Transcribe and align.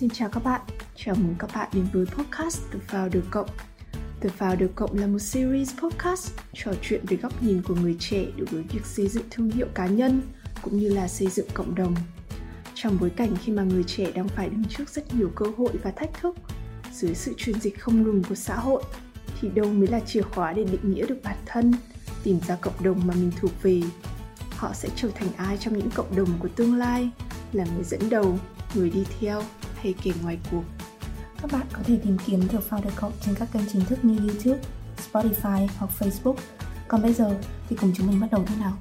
Xin 0.00 0.10
chào 0.10 0.28
các 0.28 0.44
bạn, 0.44 0.60
chào 0.96 1.14
mừng 1.14 1.34
các 1.38 1.50
bạn 1.54 1.68
đến 1.72 1.86
với 1.92 2.06
podcast 2.06 2.60
The 2.72 2.78
Founder 2.88 3.20
Cộng. 3.30 3.48
The 4.20 4.30
Founder 4.38 4.68
Cộng 4.74 4.98
là 4.98 5.06
một 5.06 5.18
series 5.18 5.74
podcast 5.82 6.32
trò 6.54 6.72
chuyện 6.82 7.04
về 7.06 7.16
góc 7.16 7.42
nhìn 7.42 7.62
của 7.62 7.74
người 7.74 7.96
trẻ 7.98 8.26
đối 8.36 8.46
với 8.46 8.62
việc 8.62 8.86
xây 8.86 9.08
dựng 9.08 9.24
thương 9.30 9.50
hiệu 9.50 9.66
cá 9.74 9.86
nhân 9.86 10.22
cũng 10.62 10.78
như 10.78 10.88
là 10.88 11.08
xây 11.08 11.28
dựng 11.28 11.46
cộng 11.54 11.74
đồng. 11.74 11.94
Trong 12.74 12.98
bối 13.00 13.10
cảnh 13.10 13.36
khi 13.44 13.52
mà 13.52 13.62
người 13.62 13.84
trẻ 13.84 14.12
đang 14.12 14.28
phải 14.28 14.48
đứng 14.48 14.64
trước 14.64 14.88
rất 14.88 15.14
nhiều 15.14 15.30
cơ 15.36 15.46
hội 15.56 15.72
và 15.82 15.90
thách 15.90 16.10
thức, 16.20 16.36
dưới 16.92 17.14
sự 17.14 17.34
truyền 17.36 17.60
dịch 17.60 17.80
không 17.80 18.02
ngừng 18.02 18.22
của 18.28 18.34
xã 18.34 18.56
hội, 18.56 18.82
thì 19.40 19.48
đâu 19.48 19.72
mới 19.72 19.88
là 19.88 20.00
chìa 20.00 20.22
khóa 20.22 20.52
để 20.52 20.64
định 20.64 20.92
nghĩa 20.94 21.06
được 21.06 21.18
bản 21.24 21.36
thân, 21.46 21.74
tìm 22.22 22.40
ra 22.48 22.56
cộng 22.60 22.82
đồng 22.82 23.06
mà 23.06 23.14
mình 23.14 23.32
thuộc 23.40 23.62
về. 23.62 23.82
Họ 24.50 24.72
sẽ 24.74 24.88
trở 24.96 25.08
thành 25.14 25.28
ai 25.36 25.56
trong 25.60 25.78
những 25.78 25.90
cộng 25.90 26.16
đồng 26.16 26.28
của 26.38 26.48
tương 26.48 26.74
lai, 26.74 27.10
là 27.52 27.64
người 27.74 27.84
dẫn 27.84 28.10
đầu, 28.10 28.38
người 28.74 28.90
đi 28.90 29.04
theo 29.20 29.42
hay 29.82 29.94
kẻ 30.02 30.10
ngoài 30.22 30.38
cuộc. 30.50 30.62
Các 31.42 31.52
bạn 31.52 31.66
có 31.72 31.78
thể 31.84 31.98
tìm 32.04 32.16
kiếm 32.26 32.48
The 32.48 32.58
Founder 32.70 32.90
Cult 33.00 33.14
trên 33.26 33.34
các 33.34 33.48
kênh 33.52 33.62
chính 33.72 33.84
thức 33.84 34.04
như 34.04 34.18
YouTube, 34.18 34.60
Spotify 35.12 35.68
hoặc 35.78 35.90
Facebook. 35.98 36.34
Còn 36.88 37.02
bây 37.02 37.12
giờ 37.12 37.34
thì 37.68 37.76
cùng 37.80 37.92
chúng 37.96 38.06
mình 38.06 38.20
bắt 38.20 38.28
đầu 38.32 38.44
thế 38.46 38.54
nào? 38.60 38.72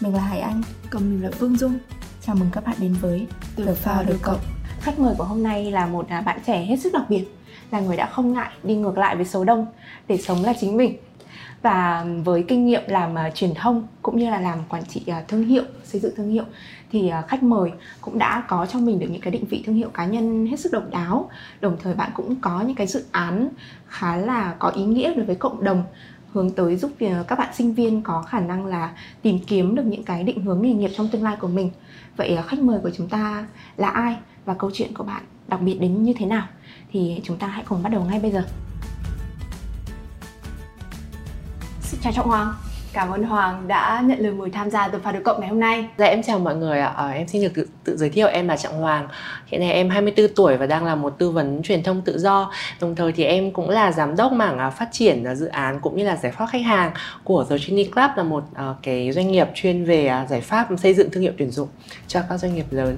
Mình 0.00 0.14
là 0.14 0.20
Hải 0.20 0.40
Anh, 0.40 0.62
Còn 0.90 1.10
mình 1.10 1.22
là 1.22 1.30
Phương 1.30 1.56
Dung, 1.56 1.78
chào 2.26 2.36
mừng 2.36 2.48
các 2.52 2.64
bạn 2.66 2.76
đến 2.78 2.92
với 3.00 3.26
The 3.56 3.74
Founder 3.84 4.18
Cult. 4.24 4.40
Khách 4.80 4.98
mời 4.98 5.14
của 5.18 5.24
hôm 5.24 5.42
nay 5.42 5.70
là 5.70 5.86
một 5.86 6.06
bạn 6.24 6.40
trẻ 6.46 6.64
hết 6.64 6.76
sức 6.80 6.92
đặc 6.92 7.02
biệt, 7.08 7.24
là 7.70 7.80
người 7.80 7.96
đã 7.96 8.06
không 8.06 8.32
ngại 8.32 8.50
đi 8.62 8.74
ngược 8.74 8.98
lại 8.98 9.16
với 9.16 9.24
số 9.24 9.44
đông 9.44 9.66
để 10.08 10.18
sống 10.18 10.44
là 10.44 10.52
chính 10.60 10.76
mình. 10.76 10.98
Và 11.62 12.06
với 12.24 12.44
kinh 12.48 12.66
nghiệm 12.66 12.82
làm 12.86 13.12
uh, 13.12 13.34
truyền 13.34 13.54
thông 13.54 13.86
cũng 14.02 14.18
như 14.18 14.30
là 14.30 14.40
làm 14.40 14.58
quản 14.68 14.84
trị 14.84 15.02
uh, 15.08 15.28
thương 15.28 15.44
hiệu, 15.44 15.64
xây 15.84 16.00
dựng 16.00 16.14
thương 16.16 16.30
hiệu 16.30 16.44
thì 16.92 17.10
uh, 17.18 17.28
khách 17.28 17.42
mời 17.42 17.70
cũng 18.00 18.18
đã 18.18 18.44
có 18.48 18.66
trong 18.66 18.86
mình 18.86 18.98
được 18.98 19.06
những 19.10 19.20
cái 19.20 19.30
định 19.30 19.44
vị 19.44 19.62
thương 19.66 19.74
hiệu 19.74 19.88
cá 19.88 20.04
nhân 20.06 20.46
hết 20.46 20.60
sức 20.60 20.72
độc 20.72 20.90
đáo. 20.90 21.30
Đồng 21.60 21.76
thời 21.82 21.94
bạn 21.94 22.10
cũng 22.14 22.36
có 22.36 22.60
những 22.60 22.76
cái 22.76 22.86
dự 22.86 23.04
án 23.12 23.48
khá 23.88 24.16
là 24.16 24.54
có 24.58 24.68
ý 24.68 24.84
nghĩa 24.84 25.14
đối 25.14 25.24
với 25.24 25.36
cộng 25.36 25.64
đồng 25.64 25.84
hướng 26.32 26.50
tới 26.50 26.76
giúp 26.76 26.90
các 27.28 27.38
bạn 27.38 27.54
sinh 27.54 27.74
viên 27.74 28.02
có 28.02 28.22
khả 28.22 28.40
năng 28.40 28.66
là 28.66 28.90
tìm 29.22 29.38
kiếm 29.46 29.74
được 29.74 29.86
những 29.86 30.02
cái 30.02 30.22
định 30.22 30.42
hướng 30.44 30.62
nghề 30.62 30.72
nghiệp 30.72 30.90
trong 30.96 31.08
tương 31.08 31.22
lai 31.22 31.36
của 31.40 31.48
mình. 31.48 31.70
Vậy 32.16 32.38
khách 32.46 32.58
mời 32.58 32.80
của 32.82 32.90
chúng 32.96 33.08
ta 33.08 33.46
là 33.76 33.88
ai 33.88 34.16
và 34.44 34.54
câu 34.54 34.70
chuyện 34.74 34.94
của 34.94 35.04
bạn 35.04 35.22
đặc 35.48 35.60
biệt 35.60 35.78
đến 35.80 36.02
như 36.02 36.12
thế 36.18 36.26
nào? 36.26 36.46
Thì 36.92 37.20
chúng 37.24 37.36
ta 37.36 37.46
hãy 37.46 37.64
cùng 37.68 37.82
bắt 37.82 37.92
đầu 37.92 38.04
ngay 38.04 38.20
bây 38.20 38.30
giờ. 38.30 38.44
Chào 42.04 42.12
Trọng 42.12 42.28
Hoàng. 42.28 42.54
Cảm 42.92 43.10
ơn 43.10 43.22
Hoàng 43.22 43.68
đã 43.68 44.02
nhận 44.06 44.18
lời 44.18 44.32
mời 44.32 44.50
tham 44.50 44.70
gia 44.70 44.88
The 44.88 44.98
Founder 44.98 45.22
Cộng 45.22 45.40
ngày 45.40 45.48
hôm 45.48 45.60
nay. 45.60 45.88
Dạ 45.98 46.06
em 46.06 46.22
chào 46.22 46.38
mọi 46.38 46.56
người 46.56 46.80
ạ, 46.80 46.92
Ờ, 46.96 47.08
em 47.08 47.28
xin 47.28 47.42
được 47.42 47.54
tự, 47.54 47.68
tự 47.84 47.96
giới 47.96 48.10
thiệu 48.10 48.28
em 48.28 48.48
là 48.48 48.56
Trọng 48.56 48.80
Hoàng 48.80 49.08
Hiện 49.46 49.60
nay 49.60 49.72
em 49.72 49.90
24 49.90 50.34
tuổi 50.36 50.56
và 50.56 50.66
đang 50.66 50.84
là 50.84 50.94
một 50.94 51.18
tư 51.18 51.30
vấn 51.30 51.62
truyền 51.62 51.82
thông 51.82 52.02
tự 52.02 52.18
do 52.18 52.50
Đồng 52.80 52.94
thời 52.94 53.12
thì 53.12 53.24
em 53.24 53.52
cũng 53.52 53.70
là 53.70 53.92
giám 53.92 54.16
đốc 54.16 54.32
mảng 54.32 54.58
à, 54.58 54.70
phát 54.70 54.88
triển 54.92 55.24
à, 55.24 55.34
dự 55.34 55.46
án 55.46 55.80
cũng 55.80 55.96
như 55.96 56.04
là 56.04 56.16
giải 56.16 56.32
pháp 56.32 56.46
khách 56.46 56.62
hàng 56.62 56.92
của 57.24 57.44
The 57.50 57.56
Genie 57.66 57.84
Club 57.84 58.10
là 58.16 58.22
một 58.22 58.44
à, 58.54 58.74
cái 58.82 59.12
doanh 59.12 59.32
nghiệp 59.32 59.48
chuyên 59.54 59.84
về 59.84 60.06
à, 60.06 60.26
giải 60.26 60.40
pháp 60.40 60.68
xây 60.78 60.94
dựng 60.94 61.10
thương 61.10 61.22
hiệu 61.22 61.32
tuyển 61.38 61.50
dụng 61.50 61.68
cho 62.06 62.20
các 62.28 62.38
doanh 62.38 62.54
nghiệp 62.54 62.66
lớn 62.70 62.96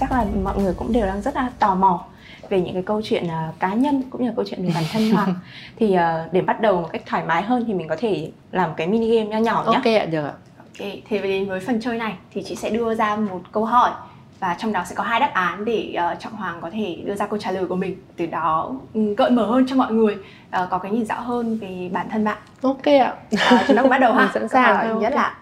Chắc 0.00 0.12
là 0.12 0.26
mọi 0.42 0.58
người 0.58 0.74
cũng 0.74 0.92
đều 0.92 1.06
đang 1.06 1.22
rất 1.22 1.36
là 1.36 1.50
tò 1.58 1.74
mò 1.74 2.06
về 2.48 2.60
những 2.60 2.74
cái 2.74 2.82
câu 2.82 3.00
chuyện 3.04 3.28
à, 3.28 3.52
cá 3.58 3.74
nhân 3.74 4.02
cũng 4.10 4.22
như 4.22 4.28
là 4.28 4.34
câu 4.36 4.44
chuyện 4.48 4.66
về 4.66 4.70
bản 4.74 4.84
thân 4.92 5.10
Hoàng. 5.10 5.34
thì 5.76 5.94
à, 5.94 6.28
để 6.32 6.40
bắt 6.40 6.60
đầu 6.60 6.80
một 6.82 6.88
cách 6.92 7.02
thoải 7.06 7.24
mái 7.24 7.42
hơn 7.42 7.64
thì 7.66 7.74
mình 7.74 7.88
có 7.88 7.96
thể 7.98 8.30
làm 8.52 8.70
cái 8.76 8.86
mini 8.86 9.16
game 9.16 9.28
nho 9.28 9.38
nhỏ 9.38 9.64
nhé. 9.66 9.74
Ok 9.74 10.02
ạ, 10.02 10.06
được 10.06 10.24
ạ 10.24 10.32
Ok, 10.58 10.88
thế 11.08 11.18
đến 11.18 11.48
với 11.48 11.60
phần 11.60 11.80
chơi 11.80 11.98
này 11.98 12.14
thì 12.32 12.42
chị 12.42 12.56
sẽ 12.56 12.70
đưa 12.70 12.94
ra 12.94 13.16
một 13.16 13.40
câu 13.52 13.64
hỏi 13.64 13.90
và 14.40 14.56
trong 14.58 14.72
đó 14.72 14.82
sẽ 14.86 14.94
có 14.94 15.04
hai 15.04 15.20
đáp 15.20 15.30
án 15.34 15.64
để 15.64 15.96
uh, 16.12 16.20
Trọng 16.20 16.36
Hoàng 16.36 16.58
có 16.60 16.70
thể 16.70 16.98
đưa 17.04 17.14
ra 17.14 17.26
câu 17.26 17.38
trả 17.38 17.50
lời 17.50 17.66
của 17.66 17.76
mình 17.76 17.96
từ 18.16 18.26
đó 18.26 18.72
um, 18.94 19.14
gợi 19.14 19.30
mở 19.30 19.46
hơn 19.46 19.66
cho 19.68 19.76
mọi 19.76 19.92
người 19.92 20.14
uh, 20.14 20.70
có 20.70 20.78
cái 20.78 20.92
nhìn 20.92 21.06
rõ 21.06 21.14
hơn 21.14 21.58
về 21.58 21.90
bản 21.92 22.08
thân 22.10 22.24
bạn. 22.24 22.38
Ok 22.62 22.84
ạ, 22.84 23.14
Uh, 23.34 23.60
chúng 23.66 23.76
ta 23.76 23.82
cùng 23.82 23.90
bắt 23.90 23.98
đầu 23.98 24.12
ha. 24.18 24.30
Sẵn 24.34 24.48
sàng 24.48 24.98
nhất 24.98 25.12
là 25.14 25.34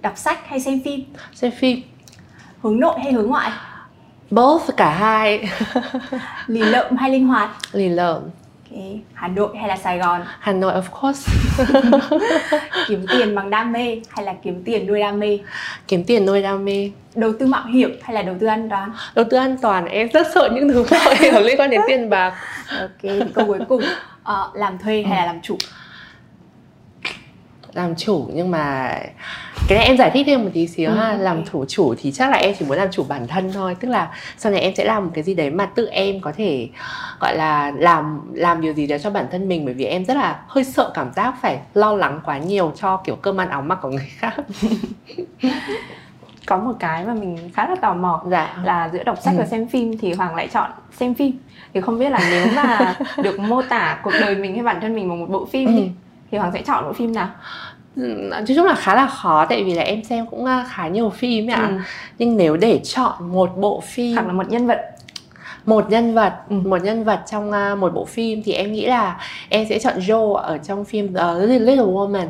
đọc 0.00 0.16
sách 0.16 0.48
hay 0.48 0.60
xem 0.60 0.80
phim, 0.84 1.00
xem 1.34 1.50
phim 1.50 1.80
hướng 2.62 2.80
nội 2.80 3.00
hay 3.00 3.12
hướng 3.12 3.28
ngoại, 3.28 3.50
Both 4.30 4.76
cả 4.76 4.90
hai. 4.90 5.48
Lì 6.46 6.60
lợm 6.60 6.96
hay 6.96 7.10
linh 7.10 7.26
hoạt, 7.26 7.50
Lì 7.72 7.88
lợm. 7.88 8.22
Hà 9.14 9.28
Nội 9.28 9.56
hay 9.56 9.68
là 9.68 9.76
Sài 9.76 9.98
Gòn, 9.98 10.22
Hà 10.40 10.52
Nội 10.52 10.72
of 10.72 10.82
course. 11.00 11.32
Kiếm 12.88 13.06
tiền 13.10 13.34
bằng 13.34 13.50
đam 13.50 13.72
mê 13.72 14.00
hay 14.08 14.24
là 14.24 14.34
kiếm 14.42 14.62
tiền 14.64 14.86
nuôi 14.86 15.00
đam 15.00 15.20
mê, 15.20 15.38
Kiếm 15.88 16.04
tiền 16.04 16.26
nuôi 16.26 16.42
đam 16.42 16.64
mê. 16.64 16.90
Đầu 17.14 17.32
tư 17.38 17.46
mạo 17.46 17.66
hiểm 17.66 17.98
hay 18.02 18.14
là 18.14 18.22
đầu 18.22 18.36
tư 18.40 18.46
an 18.46 18.68
toàn. 18.68 18.92
Đầu 19.14 19.24
tư 19.30 19.36
an 19.36 19.56
toàn 19.62 19.86
em 19.86 20.08
rất 20.12 20.26
sợ 20.34 20.48
những 20.54 20.68
thứ 20.68 20.84
mạo 20.90 21.14
hiểm 21.18 21.34
liên 21.42 21.60
quan 21.60 21.70
đến 21.70 21.80
tiền 21.88 22.10
bạc. 22.10 22.34
Ok, 22.80 23.12
câu 23.34 23.46
cuối 23.46 23.58
cùng. 23.68 23.82
Ờ, 24.22 24.50
làm 24.54 24.78
thuê 24.78 25.02
hay 25.02 25.16
là 25.16 25.26
làm 25.26 25.40
chủ. 25.42 25.56
làm 27.72 27.96
chủ 27.96 28.30
nhưng 28.34 28.50
mà 28.50 28.94
cái 29.68 29.78
này 29.78 29.86
em 29.86 29.96
giải 29.96 30.10
thích 30.10 30.26
thêm 30.26 30.44
một 30.44 30.50
tí 30.54 30.66
xíu 30.66 30.90
Ừ, 30.90 30.96
ha 30.96 31.12
làm 31.12 31.44
thủ 31.44 31.64
chủ 31.68 31.94
thì 31.98 32.12
chắc 32.12 32.30
là 32.30 32.36
em 32.36 32.54
chỉ 32.58 32.64
muốn 32.64 32.76
làm 32.78 32.88
chủ 32.90 33.04
bản 33.08 33.26
thân 33.26 33.52
thôi 33.52 33.76
tức 33.80 33.88
là 33.88 34.10
sau 34.38 34.52
này 34.52 34.60
em 34.60 34.72
sẽ 34.76 34.84
làm 34.84 35.04
một 35.04 35.10
cái 35.14 35.24
gì 35.24 35.34
đấy 35.34 35.50
mà 35.50 35.66
tự 35.66 35.86
em 35.86 36.20
có 36.20 36.32
thể 36.36 36.68
gọi 37.20 37.36
là 37.36 37.72
làm 37.78 38.20
làm 38.34 38.60
điều 38.60 38.72
gì 38.72 38.86
đó 38.86 38.96
cho 39.02 39.10
bản 39.10 39.26
thân 39.32 39.48
mình 39.48 39.64
bởi 39.64 39.74
vì 39.74 39.84
em 39.84 40.04
rất 40.04 40.16
là 40.16 40.40
hơi 40.48 40.64
sợ 40.64 40.90
cảm 40.94 41.12
giác 41.16 41.34
phải 41.42 41.58
lo 41.74 41.92
lắng 41.96 42.20
quá 42.24 42.38
nhiều 42.38 42.72
cho 42.76 42.96
kiểu 42.96 43.16
cơm 43.16 43.40
ăn 43.40 43.48
áo 43.50 43.62
mặc 43.62 43.78
của 43.82 43.88
người 43.88 44.08
khác 44.16 44.34
Có 46.46 46.56
một 46.58 46.72
cái 46.80 47.04
mà 47.04 47.14
mình 47.14 47.50
khá 47.54 47.68
là 47.68 47.76
tò 47.76 47.94
mò 47.94 48.22
dạ 48.30 48.56
là 48.64 48.88
giữa 48.92 49.02
đọc 49.04 49.18
sách 49.22 49.34
Ừ. 49.34 49.38
và 49.38 49.46
xem 49.46 49.68
phim 49.68 49.98
thì 49.98 50.12
Hoàng 50.12 50.34
lại 50.34 50.48
chọn 50.52 50.70
xem 50.96 51.14
phim. 51.14 51.38
Thì 51.74 51.80
không 51.80 51.98
biết 51.98 52.10
là 52.10 52.20
nếu 52.30 52.46
mà 52.56 52.94
được 53.22 53.38
mô 53.38 53.62
tả 53.62 53.98
cuộc 54.02 54.12
đời 54.20 54.34
mình 54.34 54.54
hay 54.54 54.62
bản 54.62 54.80
thân 54.80 54.94
mình 54.94 55.08
bằng 55.08 55.20
một 55.20 55.26
bộ 55.30 55.46
phim 55.46 55.68
Ừ. 55.68 55.72
đi, 55.76 55.90
thì 56.30 56.38
Hoàng 56.38 56.52
sẽ 56.52 56.62
chọn 56.62 56.84
bộ 56.84 56.92
phim 56.92 57.14
nào? 57.14 57.28
Ừ, 57.96 58.02
nói 58.02 58.42
chung 58.56 58.64
là 58.66 58.74
khá 58.74 58.94
là 58.94 59.06
khó 59.06 59.46
tại 59.48 59.64
vì 59.64 59.74
là 59.74 59.82
em 59.82 60.04
xem 60.04 60.26
cũng 60.26 60.44
à, 60.44 60.64
khá 60.68 60.88
nhiều 60.88 61.10
phim 61.10 61.50
ạ 61.50 61.68
Ừ. 61.70 61.76
nhưng 62.18 62.36
nếu 62.36 62.56
để 62.56 62.80
chọn 62.84 63.32
một 63.32 63.50
bộ 63.56 63.80
phim 63.80 64.14
Hoặc 64.14 64.26
là 64.26 64.32
một 64.32 64.50
nhân 64.50 64.66
vật. 64.66 64.80
một 65.66 65.90
nhân 65.90 66.14
vật 66.14 66.32
Ừ. 66.48 66.56
một 66.64 66.82
nhân 66.84 67.04
vật 67.04 67.20
trong 67.30 67.52
à, 67.52 67.74
một 67.74 67.94
bộ 67.94 68.04
phim 68.04 68.42
thì 68.44 68.52
em 68.52 68.72
nghĩ 68.72 68.86
là 68.86 69.20
em 69.48 69.66
sẽ 69.68 69.78
chọn 69.78 69.98
Joe 69.98 70.32
ở 70.34 70.58
trong 70.58 70.84
phim 70.84 71.06
uh, 71.06 71.48
Little 71.48 71.76
Woman 71.76 72.26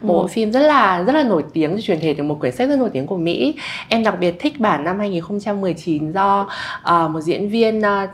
Ừ. 0.00 0.06
bộ 0.06 0.26
phim 0.26 0.52
rất 0.52 0.60
là 0.60 1.02
rất 1.02 1.12
là 1.12 1.22
nổi 1.22 1.44
tiếng 1.52 1.76
truyền 1.82 2.00
thể 2.00 2.14
từ 2.14 2.22
một 2.22 2.40
quyển 2.40 2.52
sách 2.52 2.68
rất 2.68 2.78
nổi 2.78 2.90
tiếng 2.92 3.06
của 3.06 3.16
Mỹ 3.16 3.54
em 3.88 4.04
đặc 4.04 4.14
biệt 4.20 4.34
thích 4.40 4.60
bản 4.60 4.84
năm 4.84 4.98
2019 4.98 6.12
do 6.12 6.48
à, 6.82 7.08
một 7.08 7.20
diễn 7.20 7.48
viên 7.48 7.82
à, 7.82 8.08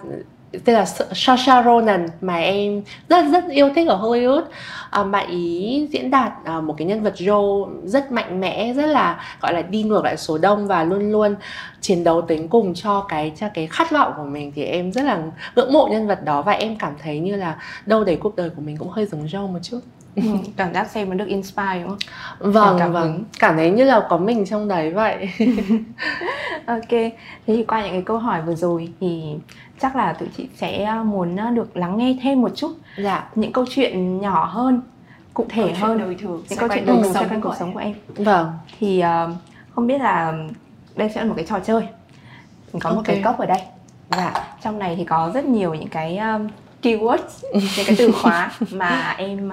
tên 0.64 0.74
là 0.74 0.84
Saoirse 1.12 1.62
Ronan. 1.64 2.06
Mà 2.20 2.36
em 2.36 2.82
rất 3.08 3.24
rất 3.32 3.44
yêu 3.50 3.70
thích 3.74 3.88
ở 3.88 3.96
Hollywood. 3.96 4.42
À, 4.90 5.02
bạn 5.02 5.30
ý 5.30 5.88
diễn 5.92 6.10
đạt 6.10 6.32
à, 6.44 6.60
một 6.60 6.74
cái 6.78 6.86
nhân 6.86 7.02
vật 7.02 7.14
Joe 7.16 7.68
rất 7.84 8.12
mạnh 8.12 8.40
mẽ 8.40 8.72
rất 8.72 8.86
là 8.86 9.24
gọi 9.40 9.54
là 9.54 9.62
đi 9.62 9.82
ngược 9.82 10.04
lại 10.04 10.16
số 10.16 10.38
đông 10.38 10.66
và 10.66 10.84
luôn 10.84 11.12
luôn 11.12 11.36
chiến 11.80 12.04
đấu 12.04 12.22
tính 12.22 12.48
cùng 12.48 12.74
cho 12.74 13.00
cái 13.08 13.32
cho 13.36 13.46
cái 13.54 13.66
khát 13.66 13.90
vọng 13.90 14.12
của 14.16 14.24
mình. 14.24 14.52
Thì 14.54 14.64
em 14.64 14.92
rất 14.92 15.04
là 15.04 15.22
ngưỡng 15.56 15.72
mộ 15.72 15.88
nhân 15.90 16.06
vật 16.06 16.24
đó 16.24 16.42
và 16.42 16.52
em 16.52 16.76
cảm 16.76 16.92
thấy 17.02 17.18
như 17.18 17.36
là 17.36 17.56
đâu 17.86 18.04
đấy 18.04 18.16
cuộc 18.20 18.36
đời 18.36 18.50
của 18.50 18.62
mình 18.62 18.76
cũng 18.76 18.88
hơi 18.88 19.06
giống 19.06 19.26
Joe 19.26 19.52
một 19.52 19.58
chút. 19.62 19.80
Ừ, 20.16 20.22
cảm 20.56 20.74
giác 20.74 20.90
xem 20.90 21.08
nó 21.10 21.14
được 21.14 21.26
inspire 21.28 21.80
đúng 21.82 21.88
không? 21.88 22.52
vâng 22.52 22.76
cảm 22.78 22.92
vâng 22.92 23.02
hứng. 23.12 23.24
cảm 23.38 23.56
thấy 23.56 23.70
như 23.70 23.84
là 23.84 24.06
có 24.08 24.18
mình 24.18 24.44
trong 24.46 24.68
đấy 24.68 24.90
vậy 24.92 25.28
Ok, 26.66 26.88
thế 26.90 27.12
thì 27.46 27.64
qua 27.64 27.82
những 27.82 27.92
cái 27.92 28.02
câu 28.02 28.18
hỏi 28.18 28.42
vừa 28.42 28.54
rồi 28.54 28.88
thì 29.00 29.22
chắc 29.80 29.96
là 29.96 30.12
tụi 30.12 30.28
chị 30.36 30.48
sẽ 30.56 30.94
muốn 31.04 31.36
được 31.54 31.76
lắng 31.76 31.96
nghe 31.98 32.16
thêm 32.22 32.42
một 32.42 32.50
chút 32.56 32.72
dạ 32.96 33.28
những 33.34 33.52
câu 33.52 33.64
chuyện 33.70 34.20
nhỏ 34.20 34.44
hơn, 34.44 34.82
cụ 35.34 35.46
thể 35.48 35.62
Câu 35.80 35.88
hơn 35.88 35.98
đời 35.98 36.14
thường, 36.20 36.42
những 36.50 36.58
câu 36.58 36.68
chuyện 36.74 36.86
đời 36.86 36.96
quanh 37.14 37.40
của 37.40 37.48
cuộc 37.48 37.54
sống 37.58 37.72
của 37.74 37.80
em. 37.80 37.94
vâng 38.16 38.52
Thì 38.78 39.00
ờ, 39.00 39.30
không 39.74 39.86
biết 39.86 40.00
là 40.00 40.32
đây 40.96 41.10
sẽ 41.14 41.20
là 41.20 41.26
một 41.28 41.34
cái 41.36 41.46
trò 41.48 41.58
chơi. 41.58 41.82
Mình 42.72 42.80
có 42.80 42.90
một 42.90 42.96
Ok. 42.96 43.04
cái 43.04 43.20
cốc 43.24 43.38
ở 43.38 43.46
đây. 43.46 43.60
Và 44.08 44.32
trong 44.62 44.78
này 44.78 44.94
thì 44.96 45.04
có 45.04 45.30
rất 45.34 45.44
nhiều 45.44 45.74
những 45.74 45.88
cái 45.88 46.18
um, 46.18 46.48
keywords, 46.82 47.18
những 47.52 47.86
cái 47.86 47.94
từ 47.98 48.12
khóa 48.12 48.52
mà 48.72 49.14
em 49.18 49.48
uh, 49.48 49.52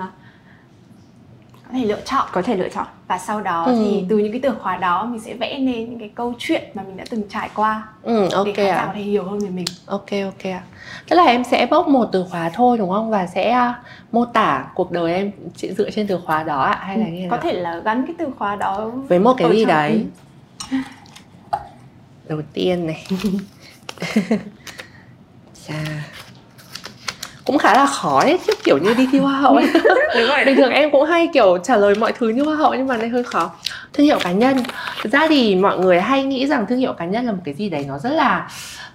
Có 1.67 1.73
thể 1.73 1.85
lựa 1.85 2.01
chọn 2.05 2.27
có 2.31 2.41
thể 2.41 2.55
lựa 2.57 2.69
chọn. 2.69 2.85
và 3.07 3.17
sau 3.17 3.41
đó 3.41 3.63
Ừ. 3.65 3.75
thì 3.79 4.05
từ 4.09 4.17
những 4.17 4.31
cái 4.31 4.41
từ 4.43 4.51
khóa 4.61 4.77
đó 4.77 5.05
mình 5.05 5.19
sẽ 5.21 5.33
vẽ 5.33 5.57
nên 5.59 5.89
những 5.89 5.99
cái 5.99 6.09
câu 6.15 6.33
chuyện 6.39 6.63
mà 6.73 6.83
mình 6.83 6.97
đã 6.97 7.03
từng 7.09 7.21
trải 7.29 7.49
qua 7.55 7.83
ừ, 8.03 8.29
ok 8.29 8.45
để 8.45 8.53
khán 8.53 8.65
giả 8.65 8.85
có 8.85 8.91
thể 8.95 9.01
hiểu 9.01 9.23
hơn 9.23 9.39
về 9.39 9.49
mình. 9.49 9.65
Ok 9.85 10.05
ok 10.25 10.43
ạ. 10.43 10.61
Tức 11.09 11.15
là 11.15 11.23
em 11.23 11.43
sẽ 11.43 11.65
bốc 11.71 11.87
một 11.87 12.09
từ 12.11 12.25
khóa 12.31 12.49
thôi 12.53 12.77
đúng 12.77 12.89
không? 12.89 13.09
Và 13.09 13.27
sẽ 13.27 13.49
à, 13.51 13.79
mô 14.11 14.25
tả 14.25 14.65
cuộc 14.75 14.91
đời 14.91 15.13
em 15.13 15.31
dựa 15.55 15.89
trên 15.89 16.07
từ 16.07 16.19
khóa 16.25 16.43
đó 16.43 16.61
ạ 16.61 16.79
hay 16.81 16.97
là 16.97 17.05
như 17.07 17.17
thế 17.17 17.23
Ừ, 17.23 17.27
có 17.29 17.35
nào? 17.37 17.43
thể 17.43 17.53
là 17.53 17.77
gắn 17.79 18.05
cái 18.07 18.15
từ 18.19 18.27
khóa 18.37 18.55
đó 18.55 18.91
với 19.09 19.19
một 19.19 19.33
cái 19.37 19.51
gì 19.51 19.59
trong- 19.65 19.67
đấy. 19.67 20.05
Ừ. 20.71 20.77
Đầu 22.29 22.41
tiên 22.53 22.87
này. 22.87 23.05
Chà. 25.67 25.73
Cũng 27.47 27.57
khá 27.57 27.73
là 27.73 27.85
khó 27.85 28.23
đấy 28.23 28.39
chứ 28.47 28.53
kiểu 28.63 28.77
như 28.77 28.93
đi 28.93 29.07
thi 29.11 29.19
hoa 29.19 29.33
hậu 29.33 29.55
ấy. 29.55 29.65
Đúng 30.15 30.27
rồi. 30.27 30.39
Bình 30.45 30.55
thường 30.55 30.71
em 30.71 30.91
cũng 30.91 31.05
hay 31.05 31.29
kiểu 31.33 31.57
trả 31.57 31.77
lời 31.77 31.95
mọi 31.95 32.11
thứ 32.11 32.29
như 32.29 32.43
hoa 32.43 32.55
hậu 32.55 32.73
nhưng 32.73 32.87
mà 32.87 32.97
đây 32.97 33.09
hơi 33.09 33.23
khó. 33.23 33.51
Thương 33.93 34.05
hiệu 34.05 34.19
cá 34.23 34.31
nhân 34.31 34.57
thực 35.03 35.13
ra 35.13 35.27
thì 35.29 35.55
mọi 35.55 35.77
người 35.77 36.01
hay 36.01 36.23
nghĩ 36.23 36.47
rằng 36.47 36.65
thương 36.69 36.79
hiệu 36.79 36.93
cá 36.93 37.05
nhân 37.05 37.25
là 37.25 37.31
một 37.31 37.41
cái 37.45 37.53
gì 37.53 37.69
đấy 37.69 37.85
nó 37.87 37.99
rất 37.99 38.09
là 38.09 38.47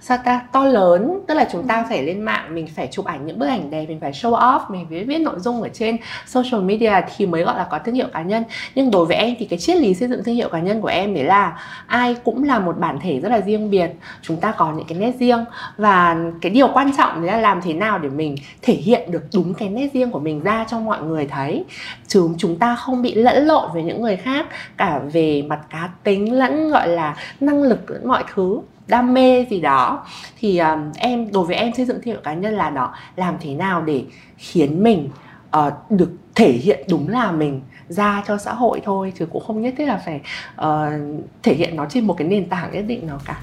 sao 0.05 0.17
ta? 0.25 0.41
To 0.51 0.65
lớn 0.65 1.19
tức 1.27 1.33
là 1.33 1.47
chúng 1.51 1.67
ta 1.67 1.77
ừ. 1.77 1.83
phải 1.89 2.03
lên 2.03 2.21
mạng 2.21 2.55
mình 2.55 2.67
phải 2.75 2.87
chụp 2.91 3.05
ảnh 3.05 3.25
những 3.25 3.39
bức 3.39 3.47
ảnh 3.47 3.69
đẹp 3.69 3.85
mình 3.87 3.99
phải 3.99 4.11
show 4.11 4.31
off 4.31 4.59
mình 4.69 4.85
phải 4.89 5.03
viết 5.03 5.19
nội 5.19 5.39
dung 5.39 5.61
ở 5.61 5.69
trên 5.73 5.97
social 6.25 6.61
media 6.61 6.93
thì 7.15 7.25
mới 7.25 7.43
gọi 7.43 7.57
là 7.57 7.63
có 7.63 7.79
thương 7.79 7.95
hiệu 7.95 8.07
cá 8.13 8.21
nhân. 8.21 8.43
Nhưng 8.75 8.91
đối 8.91 9.05
với 9.05 9.17
em 9.17 9.35
thì 9.39 9.45
cái 9.45 9.59
triết 9.59 9.77
lý 9.77 9.93
xây 9.93 10.09
dựng 10.09 10.23
thương 10.23 10.35
hiệu 10.35 10.49
cá 10.49 10.59
nhân 10.59 10.81
của 10.81 10.87
em 10.87 11.13
đấy 11.13 11.23
là 11.23 11.59
ai 11.87 12.15
cũng 12.23 12.43
là 12.43 12.59
một 12.59 12.79
bản 12.79 12.99
thể 13.01 13.19
rất 13.19 13.29
là 13.29 13.41
riêng 13.41 13.69
biệt. 13.69 13.91
Chúng 14.21 14.37
ta 14.37 14.51
có 14.51 14.73
những 14.73 14.87
cái 14.87 14.97
nét 14.97 15.11
riêng 15.19 15.45
và 15.77 16.17
cái 16.41 16.49
điều 16.49 16.67
quan 16.67 16.91
trọng 16.97 17.21
đấy 17.21 17.31
là 17.31 17.37
làm 17.37 17.61
thế 17.61 17.73
nào 17.73 17.99
để 17.99 18.09
mình 18.09 18.35
thể 18.61 18.73
hiện 18.73 19.11
được 19.11 19.23
đúng 19.33 19.53
cái 19.53 19.69
nét 19.69 19.89
riêng 19.93 20.11
của 20.11 20.19
mình 20.19 20.43
ra 20.43 20.65
cho 20.69 20.79
mọi 20.79 21.01
người 21.01 21.27
thấy. 21.27 21.65
Chứ 22.07 22.29
chúng 22.37 22.59
ta 22.59 22.75
không 22.75 23.01
bị 23.01 23.13
lẫn 23.13 23.45
lộn 23.45 23.69
với 23.73 23.83
những 23.83 24.01
người 24.01 24.17
khác 24.17 24.47
cả 24.77 24.99
về 25.13 25.41
mặt 25.41 25.59
cá 25.69 25.89
tính 26.03 26.33
lẫn 26.33 26.69
gọi 26.69 26.87
là 26.87 27.15
năng 27.39 27.63
lực 27.63 27.91
lẫn 27.91 28.07
mọi 28.07 28.23
thứ 28.33 28.61
đam 28.87 29.13
mê 29.13 29.45
gì 29.49 29.61
đó 29.61 30.05
thì 30.39 30.57
um, 30.57 30.91
em 30.97 31.31
đối 31.31 31.45
với 31.45 31.55
em 31.55 31.73
xây 31.73 31.85
dựng 31.85 31.95
thương 31.95 32.13
hiệu 32.13 32.21
cá 32.23 32.33
nhân 32.33 32.53
là 32.53 32.69
nó 32.69 32.93
làm 33.15 33.35
thế 33.41 33.53
nào 33.53 33.81
để 33.81 34.03
khiến 34.37 34.83
mình 34.83 35.09
uh, 35.57 35.73
được 35.89 36.11
thể 36.35 36.51
hiện 36.51 36.85
đúng 36.89 37.09
là 37.09 37.31
mình 37.31 37.61
ra 37.87 38.23
cho 38.27 38.37
xã 38.37 38.53
hội 38.53 38.81
thôi 38.85 39.13
chứ 39.19 39.25
cũng 39.25 39.43
không 39.47 39.61
nhất 39.61 39.73
thiết 39.77 39.85
là 39.85 40.01
phải 40.05 40.21
uh, 40.61 41.25
thể 41.43 41.53
hiện 41.53 41.75
nó 41.75 41.85
trên 41.89 42.07
một 42.07 42.15
cái 42.17 42.27
nền 42.27 42.49
tảng 42.49 42.71
nhất 42.71 42.85
định 42.87 43.07
nào 43.07 43.19
cả 43.25 43.39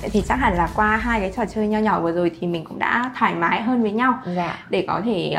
Vậy 0.00 0.10
thì 0.10 0.22
chắc 0.28 0.36
hẳn 0.36 0.56
là 0.56 0.68
qua 0.74 0.96
hai 0.96 1.20
cái 1.20 1.32
trò 1.36 1.44
chơi 1.44 1.68
nho 1.68 1.78
nhỏ 1.78 2.00
vừa 2.00 2.12
rồi 2.12 2.30
thì 2.40 2.46
mình 2.46 2.64
cũng 2.64 2.78
đã 2.78 3.10
thoải 3.18 3.34
mái 3.34 3.62
hơn 3.62 3.82
với 3.82 3.92
nhau 3.92 4.18
dạ. 4.36 4.58
để 4.70 4.84
có 4.88 5.00
thể 5.04 5.36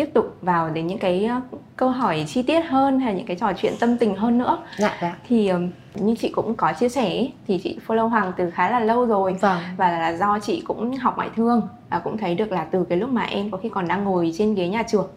tiếp 0.00 0.10
tục 0.14 0.36
vào 0.42 0.70
đến 0.70 0.86
những 0.86 0.98
cái 0.98 1.24
ờ, 1.24 1.40
câu 1.76 1.88
hỏi 1.88 2.24
chi 2.28 2.42
tiết 2.42 2.60
hơn 2.60 3.00
hay 3.00 3.14
những 3.14 3.26
cái 3.26 3.36
trò 3.36 3.52
chuyện 3.52 3.74
tâm 3.80 3.98
tình 3.98 4.14
hơn 4.14 4.38
nữa 4.38 4.58
dạ, 4.78 4.98
dạ. 5.02 5.16
thì 5.28 5.52
như 5.94 6.14
chị 6.14 6.28
cũng 6.28 6.54
có 6.54 6.72
chia 6.72 6.88
sẻ 6.88 7.26
thì 7.46 7.58
chị 7.58 7.78
follow 7.86 8.08
Hoàng 8.08 8.32
từ 8.36 8.50
khá 8.50 8.70
là 8.70 8.80
lâu 8.80 9.06
rồi 9.06 9.36
vâng. 9.40 9.58
và 9.76 9.90
là 9.90 10.16
do 10.16 10.38
chị 10.38 10.62
cũng 10.66 10.96
học 10.96 11.16
ngoại 11.16 11.28
thương 11.36 11.68
và 11.90 11.98
cũng 11.98 12.18
thấy 12.18 12.34
được 12.34 12.52
là 12.52 12.64
từ 12.64 12.84
cái 12.84 12.98
lúc 12.98 13.10
mà 13.10 13.22
em 13.22 13.50
có 13.50 13.58
khi 13.58 13.68
còn 13.68 13.88
đang 13.88 14.04
ngồi 14.04 14.32
trên 14.38 14.54
ghế 14.54 14.68
nhà 14.68 14.82
trường 14.82 15.08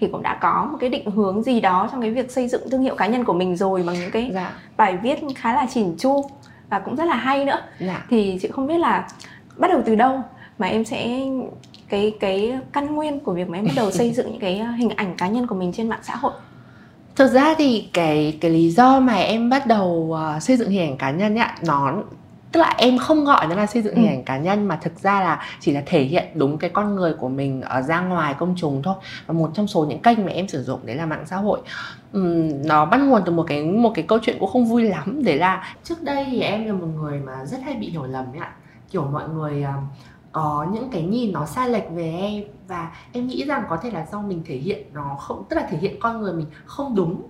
thì 0.00 0.08
cũng 0.12 0.22
đã 0.22 0.38
có 0.40 0.68
một 0.72 0.78
cái 0.80 0.90
định 0.90 1.10
hướng 1.10 1.42
gì 1.42 1.60
đó 1.60 1.88
trong 1.92 2.00
cái 2.00 2.10
việc 2.10 2.30
xây 2.30 2.48
dựng 2.48 2.70
thương 2.70 2.82
hiệu 2.82 2.94
cá 2.94 3.06
nhân 3.06 3.24
của 3.24 3.32
mình 3.32 3.56
rồi 3.56 3.82
bằng 3.86 3.96
những 4.00 4.10
cái 4.10 4.30
dạ. 4.34 4.52
bài 4.76 4.96
viết 4.96 5.18
khá 5.36 5.54
là 5.54 5.66
chỉn 5.74 5.94
chu 5.98 6.24
và 6.70 6.78
cũng 6.78 6.96
rất 6.96 7.04
là 7.04 7.16
hay 7.16 7.44
nữa 7.44 7.60
dạ. 7.78 8.04
thì 8.10 8.38
chị 8.42 8.48
không 8.48 8.66
biết 8.66 8.78
là 8.78 9.08
bắt 9.56 9.68
đầu 9.70 9.82
từ 9.86 9.94
đâu 9.94 10.20
mà 10.58 10.66
em 10.66 10.84
sẽ 10.84 11.20
cái 11.92 12.12
cái 12.20 12.58
căn 12.72 12.94
nguyên 12.94 13.20
của 13.20 13.32
việc 13.32 13.48
mà 13.48 13.58
em 13.58 13.64
bắt 13.64 13.72
đầu 13.76 13.90
xây 13.90 14.12
dựng 14.12 14.30
những 14.30 14.40
cái 14.40 14.58
ờ, 14.58 14.70
hình 14.70 14.90
ảnh 14.90 15.14
cá 15.16 15.28
nhân 15.28 15.46
của 15.46 15.54
mình 15.54 15.72
trên 15.72 15.88
mạng 15.88 16.00
xã 16.02 16.16
hội? 16.16 16.32
Thực 17.16 17.32
ra 17.32 17.54
thì 17.58 17.88
cái 17.92 18.38
cái 18.40 18.50
lý 18.50 18.70
do 18.70 19.00
mà 19.00 19.14
em 19.14 19.50
bắt 19.50 19.66
đầu 19.66 20.16
uh, 20.36 20.42
xây 20.42 20.56
dựng 20.56 20.70
hình 20.70 20.90
ảnh 20.90 20.96
cá 20.96 21.10
nhân 21.10 21.38
ấy, 21.38 21.48
nó 21.66 22.02
tức 22.52 22.60
là 22.60 22.74
em 22.78 22.98
không 22.98 23.24
gọi 23.24 23.46
nó 23.46 23.54
là 23.54 23.66
xây 23.66 23.82
dựng 23.82 23.94
hình 23.94 24.06
ừ. 24.06 24.10
ảnh 24.10 24.24
cá 24.24 24.38
nhân 24.38 24.68
mà 24.68 24.76
thực 24.76 24.98
ra 24.98 25.20
là 25.20 25.42
chỉ 25.60 25.72
là 25.72 25.82
thể 25.86 26.02
hiện 26.02 26.24
đúng 26.34 26.58
cái 26.58 26.70
con 26.70 26.96
người 26.96 27.14
của 27.14 27.28
mình 27.28 27.62
ở 27.62 27.82
ra 27.82 28.00
ngoài 28.00 28.34
công 28.38 28.54
chúng 28.56 28.82
thôi. 28.82 28.94
Và 29.26 29.34
một 29.34 29.50
trong 29.54 29.66
số 29.66 29.84
những 29.84 30.02
kênh 30.02 30.24
mà 30.24 30.32
em 30.32 30.48
sử 30.48 30.62
dụng 30.62 30.80
đấy 30.86 30.96
là 30.96 31.06
mạng 31.06 31.24
xã 31.26 31.36
hội. 31.36 31.60
Uhm, 32.18 32.66
nó 32.66 32.84
bắt 32.84 32.98
nguồn 32.98 33.22
từ 33.26 33.32
một 33.32 33.44
cái 33.48 33.64
một 33.64 33.92
cái 33.94 34.04
câu 34.08 34.18
chuyện 34.22 34.36
cũng 34.40 34.50
không 34.50 34.64
vui 34.64 34.82
lắm. 34.82 35.24
Đấy 35.24 35.36
là 35.36 35.74
trước 35.84 36.02
đây 36.02 36.26
thì 36.30 36.40
em 36.40 36.66
là 36.66 36.72
một 36.72 36.88
người 37.00 37.18
mà 37.18 37.44
rất 37.44 37.58
hay 37.64 37.74
bị 37.74 37.90
hiểu 37.90 38.04
lầm 38.04 38.24
ấy 38.32 38.38
ạ. 38.38 38.52
Kiểu 38.90 39.02
mọi 39.02 39.28
người 39.28 39.64
uh, 39.68 39.84
có 40.32 40.66
những 40.72 40.90
cái 40.90 41.02
nhìn 41.02 41.32
nó 41.32 41.46
sai 41.46 41.70
lệch 41.70 41.90
về 41.90 42.10
em 42.20 42.44
và 42.68 42.96
em 43.12 43.26
nghĩ 43.26 43.44
rằng 43.44 43.64
có 43.68 43.76
thể 43.76 43.90
là 43.90 44.06
do 44.12 44.22
mình 44.22 44.42
thể 44.46 44.56
hiện 44.56 44.86
nó 44.92 45.16
không, 45.20 45.44
tức 45.48 45.56
là 45.56 45.66
thể 45.70 45.78
hiện 45.78 45.96
con 46.00 46.20
người 46.20 46.32
mình 46.32 46.46
không 46.64 46.94
đúng. 46.94 47.22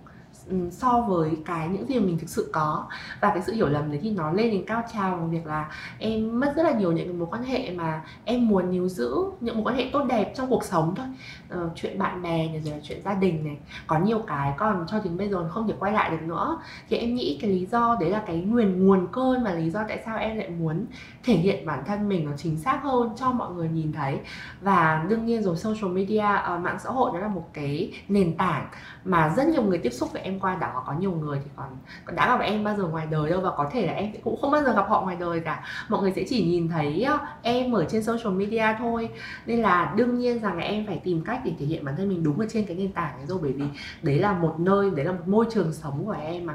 Ừ, 0.53 0.59
so 0.71 1.01
với 1.01 1.31
cái 1.45 1.69
những 1.69 1.87
gì 1.87 1.99
mà 1.99 2.07
mình 2.07 2.19
thực 2.19 2.29
sự 2.29 2.51
có. 2.53 2.87
Và 3.21 3.29
cái 3.29 3.43
sự 3.43 3.53
hiểu 3.53 3.69
lầm 3.69 3.91
đấy 3.91 4.01
thì 4.03 4.11
nó 4.11 4.33
lên 4.33 4.51
đến 4.51 4.65
cao 4.67 4.83
trào 4.93 5.11
bằng 5.11 5.31
việc 5.31 5.47
là 5.47 5.71
em 5.99 6.41
mất 6.41 6.53
rất 6.57 6.63
là 6.63 6.73
nhiều 6.73 6.93
những 6.93 7.19
mối 7.19 7.29
quan 7.31 7.43
hệ 7.43 7.71
mà 7.71 8.03
em 8.25 8.49
muốn 8.49 8.71
níu 8.71 8.89
giữ 8.89 9.15
những 9.41 9.55
mối 9.55 9.65
quan 9.65 9.77
hệ 9.77 9.91
tốt 9.93 10.05
đẹp 10.09 10.33
trong 10.37 10.51
cuộc 10.51 10.65
sống 10.65 10.95
thôi. 10.97 11.07
Ờ, 11.49 11.71
chuyện 11.75 11.99
bạn 11.99 12.23
bè 12.23 12.49
này 12.49 12.61
rồi 12.65 12.75
là 12.75 12.81
chuyện 12.83 13.03
gia 13.05 13.15
đình 13.15 13.45
này. 13.45 13.57
Có 13.87 13.99
nhiều 13.99 14.19
cái 14.27 14.53
còn 14.59 14.87
cho 14.89 15.01
đến 15.05 15.17
bây 15.17 15.29
giờ 15.29 15.49
không 15.49 15.69
thể 15.69 15.75
quay 15.79 15.93
lại 15.93 16.11
được 16.11 16.23
nữa. 16.27 16.59
Thì 16.89 16.97
em 16.97 17.15
nghĩ 17.15 17.39
cái 17.43 17.51
lý 17.51 17.67
do 17.67 17.97
đấy 18.01 18.11
là 18.11 18.23
cái 18.27 18.37
nguồn 18.37 18.87
nguồn 18.87 19.07
cơn 19.13 19.45
và 19.45 19.53
lý 19.55 19.71
do 19.71 19.81
tại 19.89 20.03
sao 20.05 20.19
em 20.19 20.37
lại 20.37 20.49
muốn 20.49 20.87
thể 21.25 21.35
hiện 21.35 21.67
bản 21.67 21.85
thân 21.87 22.09
mình 22.09 22.27
nó 22.27 22.33
chính 22.37 22.59
xác 22.59 22.83
hơn 22.83 23.11
cho 23.17 23.33
mọi 23.33 23.55
người 23.55 23.69
nhìn 23.69 23.93
thấy. 23.93 24.19
Và 24.61 25.05
đương 25.09 25.27
nhiên 25.27 25.43
rồi 25.43 25.57
social 25.57 25.91
media 25.93 26.27
uh, 26.55 26.61
mạng 26.61 26.79
xã 26.85 26.91
hội 26.91 27.11
nó 27.15 27.21
là 27.21 27.29
một 27.29 27.49
cái 27.53 27.93
nền 28.09 28.37
tảng 28.37 28.69
mà 29.05 29.35
rất 29.37 29.47
nhiều 29.47 29.63
người 29.63 29.79
tiếp 29.79 29.91
xúc 29.91 30.13
với 30.13 30.23
em 30.23 30.41
qua 30.43 30.55
đó 30.55 30.83
có 30.87 30.93
nhiều 30.93 31.13
người 31.13 31.41
thì 31.45 31.51
còn, 31.57 31.67
còn 32.05 32.17
đã 32.17 32.29
gặp 32.29 32.45
em 32.45 32.65
bao 32.65 32.77
giờ 32.77 32.85
ngoài 32.85 33.07
đời 33.07 33.31
đâu 33.31 33.41
và 33.41 33.51
có 33.57 33.71
thể 33.73 33.87
là 33.87 33.93
em 33.93 34.13
cũng 34.25 34.41
không 34.41 34.51
bao 34.51 34.63
giờ 34.63 34.73
gặp 34.73 34.89
họ 34.89 35.03
ngoài 35.03 35.17
đời 35.21 35.41
cả. 35.41 35.65
Mọi 35.89 36.03
người 36.03 36.13
sẽ 36.17 36.25
chỉ 36.29 36.45
nhìn 36.45 36.69
thấy 36.69 37.03
ờ, 37.03 37.19
em 37.43 37.73
ở 37.73 37.85
trên 37.85 38.03
social 38.03 38.33
media 38.33 38.67
thôi. 38.79 39.09
Nên 39.47 39.63
là 39.63 39.95
đương 39.97 40.19
nhiên 40.19 40.41
rằng 40.41 40.57
là 40.57 40.63
em 40.63 40.87
phải 40.87 41.01
tìm 41.05 41.25
cách 41.25 41.41
để 41.45 41.53
thể 41.59 41.67
hiện 41.67 41.85
bản 41.85 41.97
thân 41.97 42.09
mình 42.09 42.23
đúng 42.23 42.39
ở 42.39 42.47
trên 42.49 42.65
cái 42.65 42.77
nền 42.77 42.93
tảng 42.93 43.17
ấy 43.17 43.27
rồi 43.27 43.39
bởi 43.43 43.53
vì 43.53 43.65
đấy 44.03 44.19
là 44.19 44.33
một 44.33 44.55
nơi 44.59 44.91
đấy 44.91 45.05
là 45.05 45.13
một 45.13 45.29
môi 45.29 45.47
trường 45.51 45.73
sống 45.73 46.07
của 46.07 46.17
em 46.21 46.47
mà. 46.47 46.55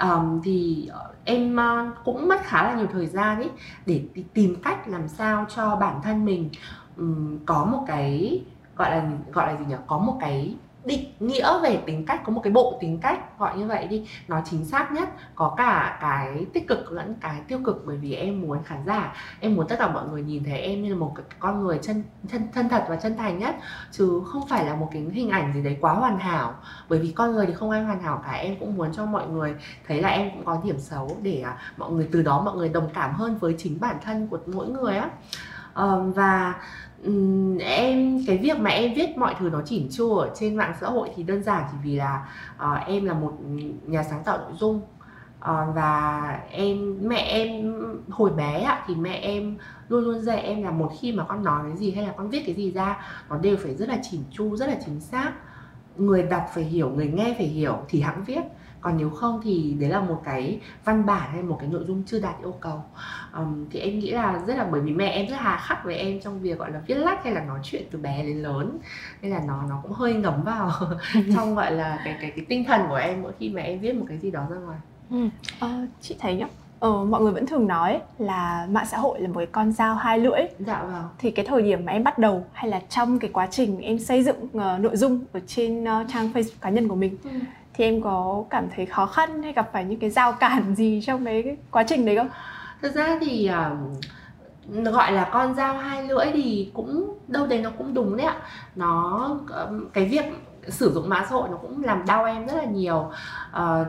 Um, 0.00 0.40
thì 0.44 0.88
ờ, 0.92 1.10
em 1.24 1.56
ờ, 1.56 1.90
cũng 2.04 2.28
mất 2.28 2.40
khá 2.44 2.62
là 2.62 2.74
nhiều 2.74 2.86
thời 2.92 3.06
gian 3.06 3.36
ấy 3.36 3.50
để 3.86 4.02
tìm 4.34 4.56
cách 4.64 4.88
làm 4.88 5.08
sao 5.08 5.46
cho 5.56 5.76
bản 5.76 6.00
thân 6.02 6.24
mình 6.24 6.50
um, 6.96 7.38
có 7.46 7.64
một 7.64 7.84
cái 7.86 8.42
gọi 8.76 8.90
là 8.90 9.10
gọi 9.32 9.52
là 9.52 9.58
gì 9.58 9.64
nhỉ? 9.68 9.74
Có 9.86 9.98
một 9.98 10.16
cái 10.20 10.54
định 10.86 11.12
nghĩa 11.20 11.58
về 11.62 11.82
tính 11.86 12.06
cách 12.06 12.20
có 12.24 12.32
một 12.32 12.40
cái 12.44 12.52
bộ 12.52 12.78
tính 12.80 12.98
cách 13.02 13.38
gọi 13.38 13.58
như 13.58 13.66
vậy 13.66 13.86
đi 13.86 14.08
nó 14.28 14.40
chính 14.44 14.64
xác 14.64 14.92
nhất 14.92 15.08
có 15.34 15.54
cả 15.56 15.98
cái 16.00 16.46
tích 16.52 16.68
cực 16.68 16.92
lẫn 16.92 17.14
cái 17.20 17.40
tiêu 17.48 17.60
cực. 17.64 17.82
Bởi 17.86 17.96
vì 17.96 18.14
em 18.14 18.40
muốn 18.40 18.62
khán 18.64 18.78
giả 18.86 19.14
em 19.40 19.54
muốn 19.54 19.68
tất 19.68 19.76
cả 19.78 19.88
mọi 19.88 20.08
người 20.08 20.22
nhìn 20.22 20.44
thấy 20.44 20.58
em 20.58 20.82
như 20.82 20.90
là 20.90 20.96
một 20.96 21.12
cái 21.14 21.24
con 21.38 21.64
người 21.64 21.78
chân 21.82 22.02
chân 22.28 22.42
thân 22.54 22.68
thật 22.68 22.84
và 22.88 22.96
chân 22.96 23.16
thành 23.16 23.38
nhất. 23.38 23.56
Chứ 23.90 24.22
không 24.26 24.48
phải 24.48 24.64
là 24.64 24.74
một 24.74 24.88
cái 24.92 25.06
hình 25.12 25.30
ảnh 25.30 25.52
gì 25.54 25.62
đấy 25.62 25.76
quá 25.80 25.92
hoàn 25.92 26.18
hảo. 26.18 26.54
Bởi 26.88 26.98
vì 26.98 27.12
con 27.12 27.32
người 27.32 27.46
thì 27.46 27.52
không 27.52 27.70
ai 27.70 27.82
hoàn 27.82 28.02
hảo 28.02 28.22
cả. 28.24 28.32
Em 28.32 28.56
cũng 28.60 28.76
muốn 28.76 28.92
cho 28.92 29.06
mọi 29.06 29.28
người 29.28 29.54
thấy 29.86 30.02
là 30.02 30.08
em 30.08 30.30
cũng 30.30 30.44
có 30.44 30.60
điểm 30.64 30.78
xấu 30.78 31.16
để 31.22 31.42
à, 31.44 31.58
mọi 31.76 31.90
người 31.90 32.08
từ 32.12 32.22
đó 32.22 32.42
mọi 32.42 32.56
người 32.56 32.68
đồng 32.68 32.88
cảm 32.94 33.14
hơn 33.14 33.38
với 33.38 33.54
chính 33.58 33.80
bản 33.80 33.96
thân 34.04 34.28
của 34.28 34.38
mỗi 34.46 34.68
người 34.68 34.96
á. 34.96 35.10
Um, 35.74 36.12
và 36.12 36.54
um, 37.04 37.58
em 37.58 38.24
cái 38.26 38.38
việc 38.38 38.58
mà 38.58 38.70
em 38.70 38.94
viết 38.94 39.18
mọi 39.18 39.34
thứ 39.38 39.50
nó 39.50 39.62
chỉn 39.64 39.88
chu 39.90 40.16
ở 40.16 40.30
trên 40.34 40.56
mạng 40.56 40.74
xã 40.80 40.86
hội 40.86 41.10
thì 41.16 41.22
đơn 41.22 41.42
giản 41.42 41.64
chỉ 41.72 41.76
vì 41.84 41.96
là 41.96 42.28
uh, 42.56 42.86
em 42.86 43.04
là 43.04 43.14
một 43.14 43.32
nhà 43.86 44.02
sáng 44.02 44.24
tạo 44.24 44.38
nội 44.38 44.52
dung. 44.58 44.80
Uh, 45.40 45.74
và 45.74 46.40
em 46.50 46.98
mẹ 47.02 47.16
em 47.16 47.74
hồi 48.10 48.30
bé 48.30 48.60
ạ 48.60 48.84
thì 48.86 48.94
mẹ 48.94 49.14
em 49.14 49.56
luôn 49.88 50.04
luôn 50.04 50.20
dạy 50.20 50.40
em 50.40 50.62
là 50.62 50.70
một 50.70 50.92
khi 51.00 51.12
mà 51.12 51.24
con 51.24 51.44
nói 51.44 51.62
cái 51.68 51.76
gì 51.76 51.90
hay 51.90 52.06
là 52.06 52.12
con 52.16 52.30
viết 52.30 52.42
cái 52.46 52.54
gì 52.54 52.72
ra 52.72 53.06
nó 53.30 53.38
đều 53.38 53.56
phải 53.56 53.74
rất 53.74 53.88
là 53.88 53.98
chỉn 54.02 54.20
chu 54.30 54.56
rất 54.56 54.68
là 54.68 54.76
chính 54.86 55.00
xác. 55.00 55.32
Người 55.96 56.22
đọc 56.22 56.42
phải 56.54 56.64
hiểu 56.64 56.90
người 56.90 57.06
nghe 57.06 57.34
phải 57.38 57.46
hiểu 57.46 57.78
thì 57.88 58.00
hãng 58.00 58.24
viết 58.24 58.42
còn 58.86 58.96
nếu 58.98 59.10
không 59.10 59.40
thì 59.44 59.76
đấy 59.80 59.90
là 59.90 60.00
một 60.00 60.22
cái 60.24 60.60
văn 60.84 61.06
bản 61.06 61.30
hay 61.32 61.42
một 61.42 61.56
cái 61.60 61.68
nội 61.68 61.84
dung 61.86 62.02
chưa 62.06 62.20
đạt 62.20 62.34
yêu 62.42 62.54
cầu. 62.60 62.82
Um, 63.36 63.66
thì 63.70 63.80
em 63.80 63.98
nghĩ 63.98 64.10
là 64.10 64.40
rất 64.46 64.56
là 64.56 64.64
bởi 64.72 64.80
vì 64.80 64.92
mẹ 64.92 65.08
em 65.08 65.26
rất 65.28 65.36
hà 65.38 65.56
khắc 65.56 65.84
với 65.84 65.96
em 65.96 66.20
trong 66.20 66.40
việc 66.40 66.58
gọi 66.58 66.70
là 66.72 66.80
viết 66.86 66.94
lách 66.94 67.24
hay 67.24 67.34
là 67.34 67.44
nói 67.44 67.58
chuyện 67.62 67.82
từ 67.90 67.98
bé 67.98 68.22
đến 68.22 68.42
lớn. 68.42 68.78
Nên 69.22 69.32
là 69.32 69.40
nó 69.46 69.62
nó 69.68 69.80
cũng 69.82 69.92
hơi 69.92 70.14
ngấm 70.14 70.42
vào 70.42 70.70
trong 71.34 71.54
gọi 71.54 71.72
là 71.72 72.00
cái 72.04 72.16
cái 72.20 72.30
cái 72.36 72.44
tinh 72.48 72.64
thần 72.64 72.80
của 72.88 72.94
em 72.94 73.22
mỗi 73.22 73.32
khi 73.38 73.50
mà 73.50 73.62
em 73.62 73.80
viết 73.80 73.94
một 73.94 74.06
cái 74.08 74.18
gì 74.18 74.30
đó 74.30 74.46
ra 74.50 74.56
ngoài. 74.56 74.78
Ừ. 75.10 75.28
ờ, 75.60 75.70
chị 76.00 76.16
thấy 76.20 76.36
nhá 76.36 76.46
Ờ, 76.80 77.04
mọi 77.04 77.22
người 77.22 77.32
vẫn 77.32 77.46
thường 77.46 77.66
nói 77.66 78.00
là 78.18 78.66
mạng 78.70 78.86
xã 78.90 78.98
hội 78.98 79.20
là 79.20 79.28
một 79.28 79.36
cái 79.36 79.46
con 79.46 79.72
dao 79.72 79.94
hai 79.94 80.18
lưỡi. 80.18 80.40
Dạ 80.58 80.82
vâng. 80.82 81.04
Thì 81.18 81.30
cái 81.30 81.44
thời 81.44 81.62
điểm 81.62 81.84
mà 81.84 81.92
em 81.92 82.04
bắt 82.04 82.18
đầu 82.18 82.44
hay 82.52 82.70
là 82.70 82.80
trong 82.88 83.18
cái 83.18 83.30
quá 83.32 83.48
trình 83.50 83.80
em 83.80 83.98
xây 83.98 84.22
dựng 84.24 84.44
uh, 84.44 84.80
nội 84.80 84.96
dung 84.96 85.24
ở 85.32 85.40
trên 85.46 85.84
uh, 85.84 86.06
trang 86.12 86.32
facebook 86.34 86.56
cá 86.60 86.70
nhân 86.70 86.88
của 86.88 86.94
mình 86.94 87.16
ừ 87.24 87.30
thì 87.76 87.84
em 87.84 88.02
có 88.02 88.44
cảm 88.50 88.68
thấy 88.76 88.86
khó 88.86 89.06
khăn 89.06 89.42
hay 89.42 89.52
gặp 89.52 89.70
phải 89.72 89.84
những 89.84 89.98
cái 90.00 90.10
giao 90.10 90.32
cản 90.32 90.74
gì 90.76 91.00
trong 91.06 91.24
cái 91.24 91.56
quá 91.70 91.84
trình 91.88 92.06
đấy 92.06 92.16
không? 92.16 92.28
Thực 92.82 92.94
ra 92.94 93.18
thì 93.20 93.50
uh, 94.70 94.84
gọi 94.84 95.12
là 95.12 95.28
con 95.32 95.54
dao 95.54 95.78
hai 95.78 96.08
lưỡi 96.08 96.26
thì 96.32 96.70
cũng 96.74 97.18
đâu 97.28 97.46
đấy 97.46 97.60
nó 97.62 97.70
cũng 97.78 97.94
đúng 97.94 98.16
đấy 98.16 98.26
ạ. 98.26 98.36
Nó 98.76 99.30
cái 99.92 100.04
việc 100.04 100.24
sử 100.68 100.92
dụng 100.92 101.08
mạng 101.08 101.24
xã 101.28 101.34
hội 101.34 101.48
nó 101.48 101.56
cũng 101.56 101.84
làm 101.84 102.06
đau 102.06 102.24
em 102.24 102.46
rất 102.46 102.54
là 102.56 102.64
nhiều. 102.64 103.10
Uh, 103.50 103.86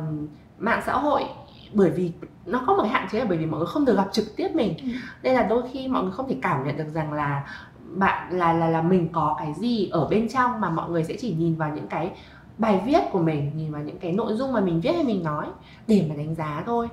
mạng 0.59 0.81
xã 0.85 0.93
hội 0.93 1.23
bởi 1.73 1.89
vì 1.89 2.11
nó 2.45 2.61
có 2.67 2.75
một 2.75 2.83
cái 2.83 2.91
hạn 2.91 3.07
chế 3.11 3.19
là 3.19 3.25
bởi 3.25 3.37
vì 3.37 3.45
mọi 3.45 3.57
người 3.57 3.67
không 3.67 3.85
được 3.85 3.97
gặp 3.97 4.07
trực 4.11 4.35
tiếp 4.35 4.47
mình 4.53 4.77
ừ. 4.77 4.89
nên 5.23 5.33
là 5.33 5.43
đôi 5.43 5.63
khi 5.73 5.87
mọi 5.87 6.03
người 6.03 6.11
không 6.11 6.29
thể 6.29 6.37
cảm 6.41 6.67
nhận 6.67 6.77
được 6.77 6.93
rằng 6.93 7.13
là 7.13 7.43
bạn 7.95 8.37
là 8.37 8.53
là 8.53 8.67
là 8.67 8.81
mình 8.81 9.09
có 9.13 9.35
cái 9.39 9.53
gì 9.53 9.89
ở 9.91 10.07
bên 10.07 10.29
trong 10.29 10.61
mà 10.61 10.69
mọi 10.69 10.89
người 10.89 11.03
sẽ 11.03 11.15
chỉ 11.19 11.33
nhìn 11.33 11.55
vào 11.55 11.71
những 11.75 11.87
cái 11.87 12.11
bài 12.57 12.81
viết 12.85 13.01
của 13.11 13.19
mình 13.19 13.51
nhìn 13.55 13.71
vào 13.71 13.83
những 13.83 13.99
cái 13.99 14.11
nội 14.11 14.33
dung 14.33 14.53
mà 14.53 14.61
mình 14.61 14.81
viết 14.81 14.91
hay 14.91 15.03
mình 15.03 15.23
nói 15.23 15.47
để 15.87 16.05
mà 16.09 16.15
đánh 16.15 16.35
giá 16.35 16.63
thôi 16.65 16.87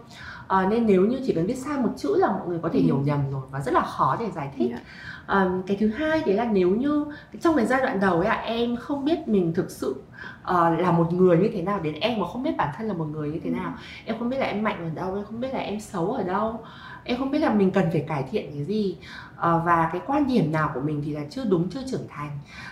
à, 0.48 0.66
nên 0.70 0.86
nếu 0.86 1.02
như 1.02 1.20
chỉ 1.26 1.32
cần 1.32 1.46
viết 1.46 1.58
sai 1.58 1.78
một 1.78 1.90
chữ 1.96 2.16
là 2.16 2.28
mọi 2.28 2.48
người 2.48 2.58
có 2.62 2.68
thể 2.68 2.78
ừ. 2.78 2.84
hiểu 2.84 2.98
nhầm 3.04 3.20
rồi 3.30 3.42
và 3.50 3.60
rất 3.60 3.74
là 3.74 3.80
khó 3.80 4.16
để 4.20 4.30
giải 4.30 4.50
thích 4.56 4.70
yeah. 4.70 4.82
à, 5.26 5.50
cái 5.66 5.76
thứ 5.80 5.88
hai 5.88 6.22
đấy 6.26 6.34
là 6.34 6.44
nếu 6.44 6.70
như 6.70 7.04
trong 7.40 7.56
cái 7.56 7.66
giai 7.66 7.80
đoạn 7.80 8.00
đầu 8.00 8.18
ấy 8.18 8.26
ạ 8.26 8.42
em 8.46 8.76
không 8.76 9.04
biết 9.04 9.28
mình 9.28 9.54
thực 9.54 9.70
sự 9.70 10.02
uh, 10.42 10.80
là 10.80 10.92
một 10.92 11.12
người 11.12 11.38
như 11.38 11.50
thế 11.54 11.62
nào 11.62 11.80
đến 11.80 11.94
em 11.94 12.20
mà 12.20 12.26
không 12.26 12.42
biết 12.42 12.56
bản 12.56 12.68
thân 12.76 12.86
là 12.86 12.94
một 12.94 13.04
người 13.04 13.28
như 13.30 13.40
thế 13.44 13.50
nào? 13.50 13.72
Em 14.04 14.18
không 14.18 14.28
biết 14.28 14.38
là 14.38 14.46
em 14.46 14.62
mạnh 14.62 14.78
ở 14.78 14.90
đâu 15.02 15.14
em 15.14 15.24
không 15.24 15.40
biết 15.40 15.54
là 15.54 15.60
em 15.60 15.80
xấu 15.80 16.12
ở 16.12 16.22
đâu. 16.22 16.60
Em 17.04 17.18
không 17.18 17.30
biết 17.30 17.38
là 17.38 17.54
mình 17.54 17.70
cần 17.70 17.84
phải 17.92 18.04
cải 18.08 18.22
thiện 18.30 18.50
cái 18.54 18.64
gì. 18.64 18.98
Uh, 19.34 19.40
và 19.40 19.88
cái 19.92 20.00
quan 20.06 20.26
điểm 20.26 20.52
nào 20.52 20.70
của 20.74 20.80
mình 20.80 21.02
thì 21.04 21.12
là 21.12 21.20
chưa 21.30 21.44
đúng 21.44 21.70
chưa 21.70 21.80
trưởng 21.90 22.08
thành. 22.08 22.30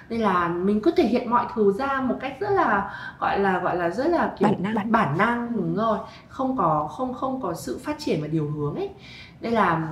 Nên 0.08 0.20
là 0.20 0.48
mình 0.48 0.80
cứ 0.80 0.92
thể 0.96 1.04
hiện 1.04 1.30
mọi 1.30 1.46
thứ 1.54 1.72
ra 1.72 2.00
một 2.00 2.14
cách 2.20 2.36
rất 2.40 2.50
là 2.50 2.94
gọi 3.20 3.38
là 3.38 3.58
gọi 3.58 3.76
là 3.76 3.90
rất 3.90 4.06
là 4.06 4.34
kiểu 4.38 4.48
bản 4.48 4.62
năng. 4.62 4.92
bản 4.92 5.18
năng 5.18 5.56
đúng 5.56 5.76
rồi. 5.76 5.98
Không 6.28 6.56
có 6.56 6.88
không 6.88 7.14
không 7.14 7.42
có 7.42 7.54
sự 7.54 7.80
phát 7.84 7.96
triển 7.98 8.22
và 8.22 8.28
điều 8.28 8.50
hướng 8.50 8.74
ấy. 8.74 8.90
Nên 9.40 9.52
là 9.52 9.88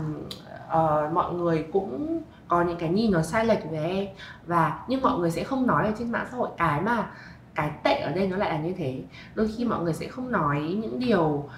uh, 0.68 1.12
mọi 1.12 1.32
người 1.32 1.66
cũng 1.72 2.22
có 2.48 2.62
những 2.62 2.76
cái 2.76 2.88
nhìn 2.88 3.12
nó 3.12 3.22
sai 3.22 3.44
lệch 3.44 3.70
về 3.70 3.84
em. 3.84 4.06
Và 4.46 4.78
nhưng 4.88 5.02
mọi 5.02 5.18
người 5.18 5.30
sẽ 5.30 5.44
không 5.44 5.66
nói 5.66 5.86
ở 5.86 5.92
trên 5.98 6.12
mạng 6.12 6.26
xã 6.30 6.36
hội 6.36 6.48
cái 6.56 6.80
mà 6.80 7.06
cái 7.54 7.70
tệ 7.84 7.94
ở 7.94 8.12
đây 8.12 8.28
nó 8.28 8.36
lại 8.36 8.50
là 8.50 8.58
như 8.60 8.72
thế. 8.72 9.02
Đôi 9.34 9.48
khi 9.56 9.64
mọi 9.64 9.82
người 9.82 9.92
sẽ 9.92 10.08
không 10.08 10.32
nói 10.32 10.60
những 10.60 10.98
điều, 11.00 11.48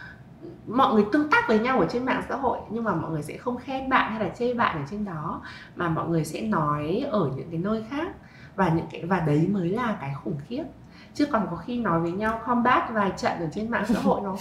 mọi 0.67 0.95
người 0.95 1.05
tương 1.13 1.31
tác 1.31 1.49
với 1.49 1.59
nhau 1.59 1.81
ở 1.81 1.87
trên 1.91 2.05
mạng 2.05 2.23
xã 2.29 2.37
hội, 2.37 2.59
nhưng 2.71 2.85
mà 2.85 2.95
mọi 2.95 3.11
người 3.11 3.23
sẽ 3.23 3.37
không 3.37 3.57
khen 3.57 3.89
bạn 3.89 4.13
hay 4.13 4.21
là 4.21 4.29
chê 4.29 4.55
bạn 4.55 4.77
ở 4.77 4.85
trên 4.91 5.05
đó, 5.05 5.43
mà 5.77 5.89
mọi 5.89 6.09
người 6.09 6.25
sẽ 6.25 6.41
nói 6.43 7.05
ở 7.11 7.31
những 7.37 7.51
cái 7.51 7.59
nơi 7.59 7.85
khác. 7.91 8.09
Và 8.57 8.69
những 8.69 8.87
cái, 8.91 9.05
và 9.05 9.21
đấy 9.21 9.49
mới 9.53 9.69
là 9.69 9.97
cái 10.01 10.15
khủng 10.25 10.37
khiếp 10.49 10.65
chứ 11.14 11.26
còn 11.26 11.47
có 11.50 11.57
khi 11.57 11.78
nói 11.78 12.00
với 12.00 12.12
nhau 12.12 12.40
combat 12.47 12.90
vài 12.92 13.12
trận 13.16 13.33
ở 13.40 13.49
trên 13.52 13.71
mạng 13.71 13.85
xã 13.88 14.00
hội 14.00 14.21
nó 14.21 14.37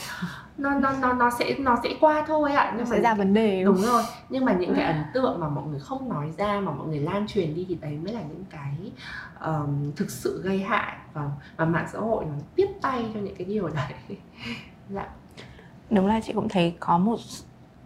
nó 0.58 0.80
nó 0.80 0.92
nó 1.02 1.14
nó 1.14 1.30
sẽ 1.40 1.56
nó 1.60 1.78
sẽ 1.84 1.90
qua 2.00 2.24
thôi 2.28 2.52
ạ. 2.52 2.74
Nhưng 2.78 2.90
mà 2.90 2.96
sẽ 2.96 3.02
ra 3.02 3.14
vấn 3.14 3.34
đề 3.34 3.64
đúng 3.64 3.82
rồi. 3.82 4.04
Nhưng 4.30 4.46
mà 4.46 4.54
những 4.54 4.76
cái 4.76 4.86
ấn 4.86 5.04
tượng 5.14 5.40
mà 5.40 5.50
mọi 5.50 5.64
người 5.68 5.80
không 5.80 6.10
nói 6.10 6.32
ra 6.38 6.60
mà 6.60 6.72
mọi 6.72 6.88
người 6.88 7.00
lan 7.00 7.28
truyền 7.28 7.56
đi 7.56 7.66
thì 7.70 7.76
đấy 7.76 8.00
mới 8.04 8.14
là 8.14 8.22
những 8.22 8.46
cái 8.50 8.92
um, 9.46 9.92
thực 9.96 10.10
sự 10.12 10.42
gây 10.44 10.60
hại 10.60 10.96
và 11.14 11.30
và 11.58 11.66
mạng 11.66 11.88
xã 11.94 12.00
hội 12.00 12.26
nó 12.26 12.34
tiếp 12.56 12.68
tay 12.82 13.06
cho 13.14 13.20
những 13.20 13.36
cái 13.36 13.46
điều 13.46 13.68
đấy. 13.68 13.94
Dạ. 14.90 15.08
Đúng 15.90 16.08
là 16.08 16.20
chị 16.20 16.34
cũng 16.34 16.50
thấy 16.50 16.76
có 16.80 16.98
một 16.98 17.18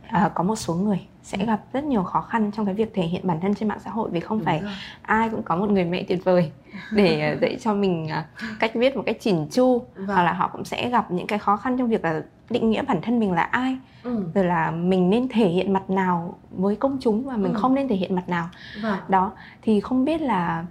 à, 0.08 0.32
có 0.36 0.44
một 0.44 0.56
số 0.56 0.74
người 0.74 1.08
sẽ 1.24 1.46
gặp 1.46 1.62
rất 1.74 1.84
nhiều 1.84 2.04
khó 2.04 2.22
khăn 2.22 2.52
trong 2.52 2.66
cái 2.66 2.76
việc 2.76 2.92
thể 2.94 3.04
hiện 3.04 3.28
bản 3.28 3.40
thân 3.42 3.56
trên 3.56 3.70
mạng 3.70 3.80
xã 3.84 3.92
hội 3.92 4.10
vì 4.10 4.20
không 4.20 4.38
đúng 4.38 4.46
phải 4.46 4.60
rồi. 4.62 4.72
ai 5.02 5.30
cũng 5.30 5.44
có 5.44 5.56
một 5.56 5.70
người 5.70 5.86
mẹ 5.86 6.04
tuyệt 6.08 6.24
vời 6.24 6.52
để 6.92 7.38
dạy 7.42 7.58
cho 7.62 7.74
mình 7.74 8.08
à, 8.08 8.26
cách 8.60 8.72
viết 8.76 8.96
một 8.96 9.04
cách 9.06 9.18
chỉn 9.20 9.48
chu 9.52 9.80
vâng. 9.96 10.08
hoặc 10.08 10.24
là 10.24 10.34
họ 10.34 10.48
cũng 10.48 10.66
sẽ 10.66 10.90
gặp 10.90 11.12
những 11.12 11.28
cái 11.28 11.40
khó 11.40 11.58
khăn 11.58 11.78
trong 11.78 11.90
việc 11.90 12.04
là 12.04 12.22
định 12.50 12.70
nghĩa 12.70 12.82
bản 12.82 13.02
thân 13.02 13.20
mình 13.20 13.32
là 13.32 13.42
ai 13.42 13.78
ừ. 14.04 14.26
rồi 14.34 14.46
là 14.46 14.72
mình 14.72 15.10
nên 15.10 15.28
thể 15.28 15.48
hiện 15.48 15.74
mặt 15.74 15.90
nào 15.90 16.38
với 16.52 16.76
công 16.76 16.98
chúng 17.02 17.24
và 17.24 17.38
mình 17.38 17.54
ừ. 17.54 17.60
không 17.60 17.76
nên 17.76 17.88
thể 17.88 17.96
hiện 17.96 18.16
mặt 18.16 18.30
nào 18.30 18.50
vâng. 18.82 19.00
đó 19.08 19.32
thì 19.62 19.80
không 19.80 20.06
biết 20.06 20.22
là 20.22 20.66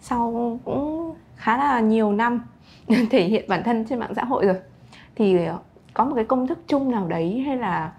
sau 0.00 0.58
cũng 0.64 1.14
khá 1.36 1.56
là 1.56 1.80
nhiều 1.80 2.12
năm 2.12 2.40
thể 3.10 3.24
hiện 3.24 3.44
bản 3.48 3.62
thân 3.64 3.84
trên 3.84 3.98
mạng 3.98 4.14
xã 4.16 4.24
hội 4.24 4.46
rồi 4.46 4.56
thì 5.16 5.38
có 5.94 6.04
một 6.04 6.12
cái 6.14 6.24
công 6.24 6.46
thức 6.46 6.58
chung 6.66 6.90
nào 6.90 7.08
đấy 7.08 7.42
hay 7.46 7.56
là 7.56 7.92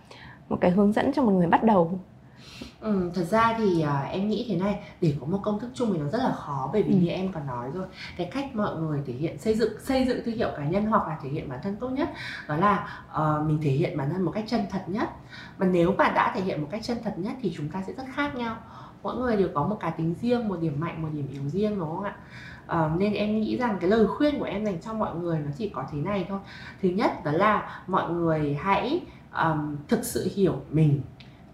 một 0.50 0.58
cái 0.62 0.72
hướng 0.72 0.94
dẫn 0.94 1.14
cho 1.14 1.22
một 1.22 1.32
người 1.32 1.48
bắt 1.48 1.64
đầu 1.64 2.00
Ừ, 2.82 3.12
thật 3.14 3.24
ra 3.24 3.56
thì 3.58 3.84
uh, 3.84 4.12
em 4.12 4.30
nghĩ 4.30 4.46
thế 4.50 4.56
này 4.56 4.80
để 5.02 5.16
có 5.20 5.26
một 5.26 5.40
công 5.44 5.60
thức 5.60 5.70
chung 5.74 5.94
thì 5.94 6.00
nó 6.00 6.10
rất 6.10 6.20
là 6.24 6.32
khó 6.32 6.70
bởi 6.74 6.84
vì 6.84 6.94
ừ. 6.94 6.98
như 7.00 7.08
em 7.08 7.32
còn 7.32 7.48
nói 7.48 7.70
rồi 7.74 7.86
cái 8.18 8.30
cách 8.34 8.56
mọi 8.56 8.76
người 8.76 9.02
thể 9.06 9.14
hiện 9.14 9.38
xây 9.38 9.56
dựng 9.56 9.74
xây 9.84 10.06
dựng 10.06 10.22
thương 10.26 10.36
hiệu 10.36 10.50
cá 10.58 10.66
nhân 10.66 10.86
hoặc 10.86 11.08
là 11.08 11.18
thể 11.24 11.30
hiện 11.30 11.50
bản 11.50 11.60
thân 11.64 11.76
tốt 11.76 11.90
nhất 11.90 12.10
đó 12.48 12.56
là 12.56 13.04
uh, 13.12 13.48
mình 13.48 13.60
thể 13.62 13.72
hiện 13.72 13.98
bản 13.98 14.10
thân 14.10 14.22
một 14.22 14.32
cách 14.32 14.46
chân 14.48 14.62
thật 14.72 14.84
nhất. 14.88 15.10
Mà 15.58 15.66
nếu 15.66 15.94
mà 15.98 16.10
đã 16.10 16.32
thể 16.36 16.42
hiện 16.42 16.62
một 16.62 16.68
cách 16.72 16.82
chân 16.84 16.98
thật 17.04 17.14
nhất 17.18 17.34
thì 17.42 17.54
chúng 17.58 17.70
ta 17.70 17.84
sẽ 17.88 17.94
rất 17.94 18.04
khác 18.14 18.36
nhau. 18.36 18.58
Mỗi 19.04 19.16
người 19.16 19.38
đều 19.38 19.50
có 19.54 19.68
một 19.68 19.78
cá 19.80 19.90
tính 19.90 20.16
riêng 20.22 20.48
một 20.48 20.58
điểm 20.62 20.80
mạnh 20.80 21.02
một 21.02 21.10
điểm 21.14 21.28
yếu 21.32 21.50
riêng 21.50 21.80
đúng 21.80 21.90
không 21.90 22.04
ạ? 22.04 22.16
Uh, 22.86 23.00
nên 23.00 23.14
em 23.14 23.42
nghĩ 23.42 23.58
rằng 23.58 23.78
cái 23.82 23.90
lời 23.90 24.08
khuyên 24.08 24.40
của 24.40 24.46
em 24.46 24.66
dành 24.66 24.82
cho 24.82 24.94
mọi 24.94 25.16
người 25.16 25.40
nó 25.40 25.52
chỉ 25.58 25.70
có 25.70 25.84
thế 25.92 25.98
này 25.98 26.26
thôi. 26.30 26.40
Thứ 26.82 26.90
nhất 26.90 27.24
đó 27.24 27.32
là 27.32 27.84
mọi 27.88 28.12
người 28.12 28.58
hãy 28.62 29.02
um, 29.44 29.78
thực 29.88 30.06
sự 30.06 30.30
hiểu 30.36 30.62
mình 30.70 31.02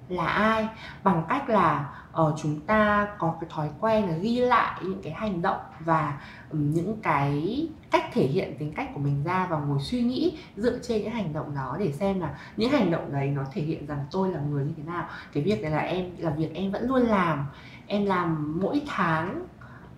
là 0.09 0.25
ai? 0.25 0.67
Bằng 1.03 1.23
cách 1.29 1.49
là 1.49 1.89
uh, 2.21 2.33
chúng 2.41 2.59
ta 2.59 3.07
có 3.17 3.35
cái 3.41 3.49
thói 3.53 3.69
quen 3.79 4.09
là 4.09 4.17
ghi 4.17 4.39
lại 4.39 4.81
những 4.83 5.01
cái 5.03 5.13
hành 5.13 5.41
động 5.41 5.59
và 5.79 6.21
um, 6.51 6.73
những 6.73 7.01
cái 7.01 7.67
cách 7.91 8.05
thể 8.13 8.27
hiện 8.27 8.55
tính 8.59 8.73
cách 8.73 8.89
của 8.93 8.99
mình 8.99 9.23
ra 9.23 9.47
và 9.49 9.57
ngồi 9.59 9.79
suy 9.81 10.01
nghĩ 10.01 10.37
dựa 10.55 10.79
trên 10.81 11.01
những 11.03 11.11
hành 11.11 11.33
động 11.33 11.55
đó 11.55 11.75
để 11.79 11.91
xem 11.91 12.19
là 12.19 12.37
những 12.57 12.71
hành 12.71 12.91
động 12.91 13.11
đấy 13.11 13.27
nó 13.27 13.43
thể 13.53 13.61
hiện 13.61 13.85
rằng 13.85 14.05
tôi 14.11 14.31
là 14.31 14.39
người 14.39 14.65
như 14.65 14.73
thế 14.77 14.83
nào. 14.83 15.07
Cái 15.33 15.43
việc 15.43 15.61
này 15.61 15.71
là 15.71 15.79
em 15.79 16.11
là 16.17 16.29
việc 16.29 16.53
em 16.53 16.71
vẫn 16.71 16.87
luôn 16.87 17.01
làm. 17.01 17.45
Em 17.87 18.05
làm 18.05 18.59
mỗi 18.61 18.81
tháng 18.87 19.45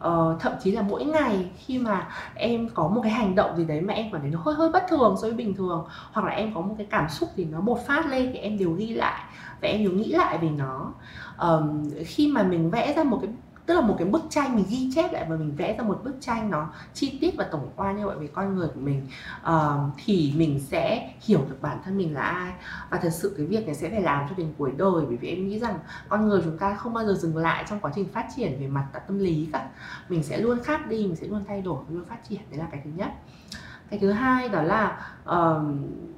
uh, 0.08 0.40
thậm 0.40 0.54
chí 0.64 0.72
là 0.72 0.82
mỗi 0.82 1.06
ngày 1.06 1.50
khi 1.58 1.80
mà 1.80 2.08
em 2.36 2.70
có 2.74 2.88
một 2.88 3.02
cái 3.04 3.12
hành 3.12 3.36
động 3.36 3.58
gì 3.58 3.66
đấy 3.66 3.82
mà 3.82 3.94
em 3.94 4.06
cảm 4.12 4.22
thấy 4.22 4.30
nó 4.30 4.40
hơi 4.40 4.56
hơi 4.56 4.70
bất 4.70 4.84
thường 4.90 5.16
so 5.22 5.28
với 5.28 5.34
bình 5.38 5.56
thường 5.56 5.88
hoặc 6.12 6.26
là 6.26 6.32
em 6.32 6.54
có 6.56 6.62
một 6.62 6.76
cái 6.78 6.88
cảm 6.90 7.10
xúc 7.10 7.30
thì 7.36 7.46
nó 7.46 7.62
bột 7.62 7.80
phát 7.88 8.06
lên 8.06 8.30
thì 8.34 8.40
em 8.40 8.58
đều 8.58 8.72
ghi 8.72 8.94
lại 8.94 9.24
và 9.62 9.68
em 9.68 9.84
đều 9.84 9.92
nghĩ 9.92 10.12
lại 10.12 10.38
về 10.38 10.50
nó. 10.50 10.94
Um, 11.40 11.90
khi 12.06 12.28
mà 12.28 12.44
mình 12.44 12.70
vẽ 12.70 12.94
ra 12.94 13.04
một 13.04 13.20
cái 13.22 13.32
tức 13.70 13.76
là 13.76 13.82
một 13.82 13.96
cái 14.00 14.08
bức 14.08 14.22
tranh 14.30 14.56
mình 14.56 14.66
ghi 14.70 14.92
chép 14.96 15.14
lại 15.14 15.26
và 15.30 15.36
mình 15.36 15.56
vẽ 15.56 15.78
ra 15.78 15.84
một 15.84 16.02
bức 16.04 16.16
tranh 16.22 16.52
nó 16.52 16.70
chi 16.94 17.18
tiết 17.22 17.36
và 17.38 17.48
tổng 17.52 17.70
quan 17.76 17.98
như 17.98 18.06
vậy 18.06 18.16
về 18.20 18.28
con 18.28 18.56
người 18.56 18.68
của 18.68 18.80
mình 18.80 19.08
uh, 19.48 19.94
thì 20.06 20.34
mình 20.36 20.60
sẽ 20.60 21.14
hiểu 21.22 21.40
được 21.50 21.58
bản 21.62 21.78
thân 21.86 21.98
mình 21.98 22.14
là 22.14 22.22
ai. 22.22 22.54
Và 22.90 22.98
thật 22.98 23.10
sự 23.10 23.34
cái 23.38 23.46
việc 23.46 23.66
này 23.66 23.76
sẽ 23.76 23.90
phải 23.90 24.02
làm 24.02 24.26
cho 24.30 24.36
đến 24.38 24.54
cuối 24.58 24.72
đời 24.78 25.06
bởi 25.08 25.18
vì 25.18 25.30
em 25.30 25.48
nghĩ 25.48 25.60
rằng 25.60 25.80
con 26.10 26.28
người 26.28 26.42
chúng 26.44 26.58
ta 26.58 26.76
không 26.76 26.94
bao 26.94 27.06
giờ 27.06 27.14
dừng 27.14 27.38
lại 27.38 27.66
trong 27.70 27.80
quá 27.80 27.92
trình 27.96 28.08
phát 28.14 28.26
triển 28.36 28.60
về 28.60 28.68
mặt 28.68 28.88
tâm 29.08 29.20
lý 29.20 29.50
cả. 29.54 29.70
Mình 30.10 30.24
sẽ 30.24 30.38
luôn 30.38 30.60
khác 30.64 30.88
đi 30.88 30.98
mình 30.98 31.16
sẽ 31.16 31.28
luôn 31.28 31.44
thay 31.48 31.62
đổi 31.62 31.84
luôn 31.90 32.06
phát 32.10 32.30
triển. 32.30 32.40
Đấy 32.50 32.60
là 32.60 32.68
cái 32.72 32.82
thứ 32.84 32.90
nhất. 32.96 33.12
Cái 33.90 34.00
thứ 34.00 34.12
hai 34.12 34.50
đó 34.50 34.62
là 34.62 35.12
uh, 35.30 35.62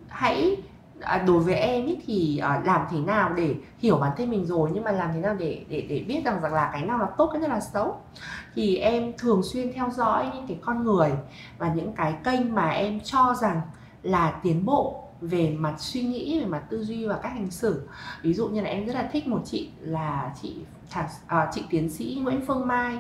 hãy 0.08 0.58
à, 1.02 1.24
đối 1.28 1.40
với 1.40 1.56
em 1.56 1.86
ý 1.86 1.98
thì 2.06 2.38
à, 2.38 2.62
làm 2.66 2.82
thế 2.92 3.00
nào 3.00 3.34
để 3.34 3.56
hiểu 3.80 3.98
bản 3.98 4.12
thân 4.18 4.30
mình 4.30 4.46
rồi 4.46 4.70
nhưng 4.74 4.84
mà 4.84 4.92
làm 4.92 5.10
thế 5.14 5.20
nào 5.20 5.36
để 5.40 5.66
để 5.70 5.86
để 5.90 6.06
biết 6.08 6.22
rằng 6.26 6.42
rằng 6.42 6.54
là 6.54 6.70
cái 6.74 6.86
nào 6.86 6.98
là 6.98 7.08
tốt 7.18 7.30
cái 7.32 7.42
nào 7.42 7.50
là 7.50 7.60
xấu? 7.60 8.02
Thì 8.56 8.78
em 8.78 9.14
thường 9.18 9.44
xuyên 9.44 9.74
theo 9.74 9.90
dõi 9.90 10.32
những 10.34 10.48
cái 10.48 10.60
con 10.62 10.84
người 10.84 11.12
và 11.58 11.74
những 11.74 11.94
cái 11.94 12.16
kênh 12.24 12.56
mà 12.56 12.70
em 12.70 13.00
cho 13.04 13.36
rằng 13.42 13.62
là 14.04 14.40
tiến 14.44 14.66
bộ 14.66 15.08
về 15.22 15.56
mặt 15.60 15.74
suy 15.78 16.02
nghĩ 16.02 16.40
về 16.40 16.46
mặt 16.46 16.64
tư 16.70 16.84
duy 16.84 17.06
và 17.06 17.20
cách 17.24 17.32
hành 17.32 17.52
xử. 17.52 17.88
Ví 18.22 18.34
dụ 18.34 18.48
như 18.48 18.62
là 18.62 18.70
em 18.70 18.86
rất 18.86 18.94
là 18.94 19.10
thích 19.12 19.28
một 19.28 19.42
chị 19.46 19.70
là 19.80 20.32
chị 20.42 20.56
à, 21.28 21.50
chị 21.54 21.64
tiến 21.70 21.90
sĩ 21.90 22.20
Nguyễn 22.24 22.46
Phương 22.48 22.68
Mai 22.68 23.00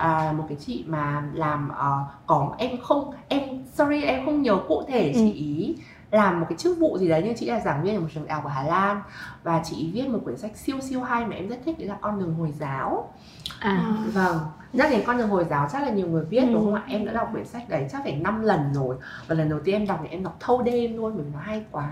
à, 0.00 0.32
một 0.38 0.44
cái 0.48 0.56
chị 0.60 0.84
mà 0.86 1.22
làm 1.34 1.70
uh, 1.70 2.26
có 2.26 2.54
em 2.58 2.70
không 2.82 3.10
em 3.28 3.42
sorry 3.74 4.02
em 4.02 4.24
không 4.24 4.42
nhớ 4.42 4.58
cụ 4.68 4.82
thể 4.88 5.12
chị 5.14 5.74
ừ. 5.76 5.82
Làm 6.10 6.40
một 6.40 6.46
cái 6.48 6.58
chức 6.58 6.78
vụ 6.78 6.98
gì 6.98 7.08
đấy 7.08 7.22
nhưng 7.24 7.36
chị 7.36 7.46
là 7.46 7.60
giảng 7.60 7.82
viên 7.82 7.94
ở 7.94 8.00
một 8.00 8.08
trường 8.14 8.26
đại 8.26 8.34
học 8.34 8.44
ở 8.44 8.50
Hà 8.50 8.62
Lan. 8.62 9.02
Và 9.42 9.62
chị 9.64 9.90
viết 9.94 10.08
một 10.08 10.18
quyển 10.24 10.36
sách 10.36 10.56
siêu 10.56 10.80
siêu 10.80 11.02
hay 11.02 11.26
mà 11.26 11.36
em 11.36 11.48
rất 11.48 11.58
thích 11.64 11.78
đấy 11.78 11.88
là 11.88 11.96
con 12.00 12.18
đường 12.18 12.34
hồi 12.34 12.52
giáo. 12.58 13.12
À. 13.60 13.96
Vâng 14.12 14.38
nhắc 14.72 14.90
đến 14.90 15.02
con 15.06 15.18
đường 15.18 15.28
hồi 15.28 15.44
giáo 15.50 15.68
chắc 15.72 15.82
là 15.82 15.90
nhiều 15.90 16.06
người 16.06 16.24
biết 16.24 16.42
ừ. 16.42 16.52
đúng 16.52 16.64
không 16.64 16.74
ạ? 16.74 16.82
Em 16.88 17.04
đã 17.04 17.12
đọc 17.12 17.28
quyển 17.32 17.46
sách 17.46 17.68
đấy 17.68 17.86
chắc 17.92 18.00
phải 18.04 18.16
5 18.16 18.42
lần 18.42 18.74
rồi. 18.74 18.96
Và 19.26 19.34
lần 19.34 19.48
đầu 19.48 19.60
tiên 19.64 19.74
em 19.74 19.86
đọc 19.86 19.98
thì 20.02 20.08
em 20.10 20.24
đọc 20.24 20.36
thâu 20.40 20.62
đêm 20.62 20.96
luôn 20.96 21.12
bởi 21.16 21.24
vì 21.24 21.30
nó 21.32 21.40
hay 21.40 21.64
quá. 21.70 21.90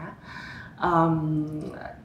Um, 0.82 1.46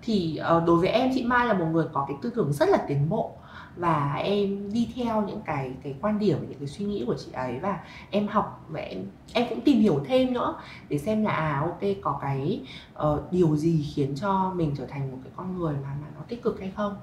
thì 0.02 0.40
uh, 0.58 0.68
đối 0.68 0.78
với 0.78 0.90
em 0.90 1.12
chị 1.14 1.24
Mai 1.24 1.48
là 1.48 1.54
một 1.54 1.66
người 1.72 1.86
có 1.94 2.06
cái 2.08 2.18
tư 2.22 2.32
tưởng 2.36 2.54
rất 2.54 2.70
là 2.70 2.78
tiến 2.88 3.10
bộ 3.10 3.36
và 3.76 4.14
em 4.24 4.74
đi 4.74 4.90
theo 4.96 5.22
những 5.22 5.42
cái 5.46 5.72
cái 5.84 5.96
quan 6.02 6.20
điểm 6.20 6.38
những 6.50 6.60
cái 6.60 6.68
suy 6.68 6.86
nghĩ 6.86 7.04
của 7.08 7.16
chị 7.18 7.32
ấy 7.32 7.60
và 7.60 7.80
em 8.10 8.28
học 8.28 8.66
và 8.70 8.80
em 8.80 9.06
em 9.34 9.46
cũng 9.50 9.62
tìm 9.62 9.80
hiểu 9.80 10.04
thêm 10.06 10.34
nữa 10.34 10.56
để 10.90 10.98
xem 10.98 11.24
là 11.24 11.32
à 11.32 11.60
ok 11.62 11.82
có 12.02 12.20
cái 12.22 12.62
uh, 12.94 13.32
điều 13.32 13.56
gì 13.56 13.92
khiến 13.96 14.16
cho 14.16 14.52
mình 14.56 14.76
trở 14.78 14.86
thành 14.86 15.12
một 15.12 15.18
cái 15.24 15.32
con 15.36 15.60
người 15.60 15.74
mà 15.74 15.90
mà 16.02 16.08
nó 16.16 16.22
tích 16.28 16.44
cực 16.44 16.60
hay 16.60 16.72
không. 16.76 16.96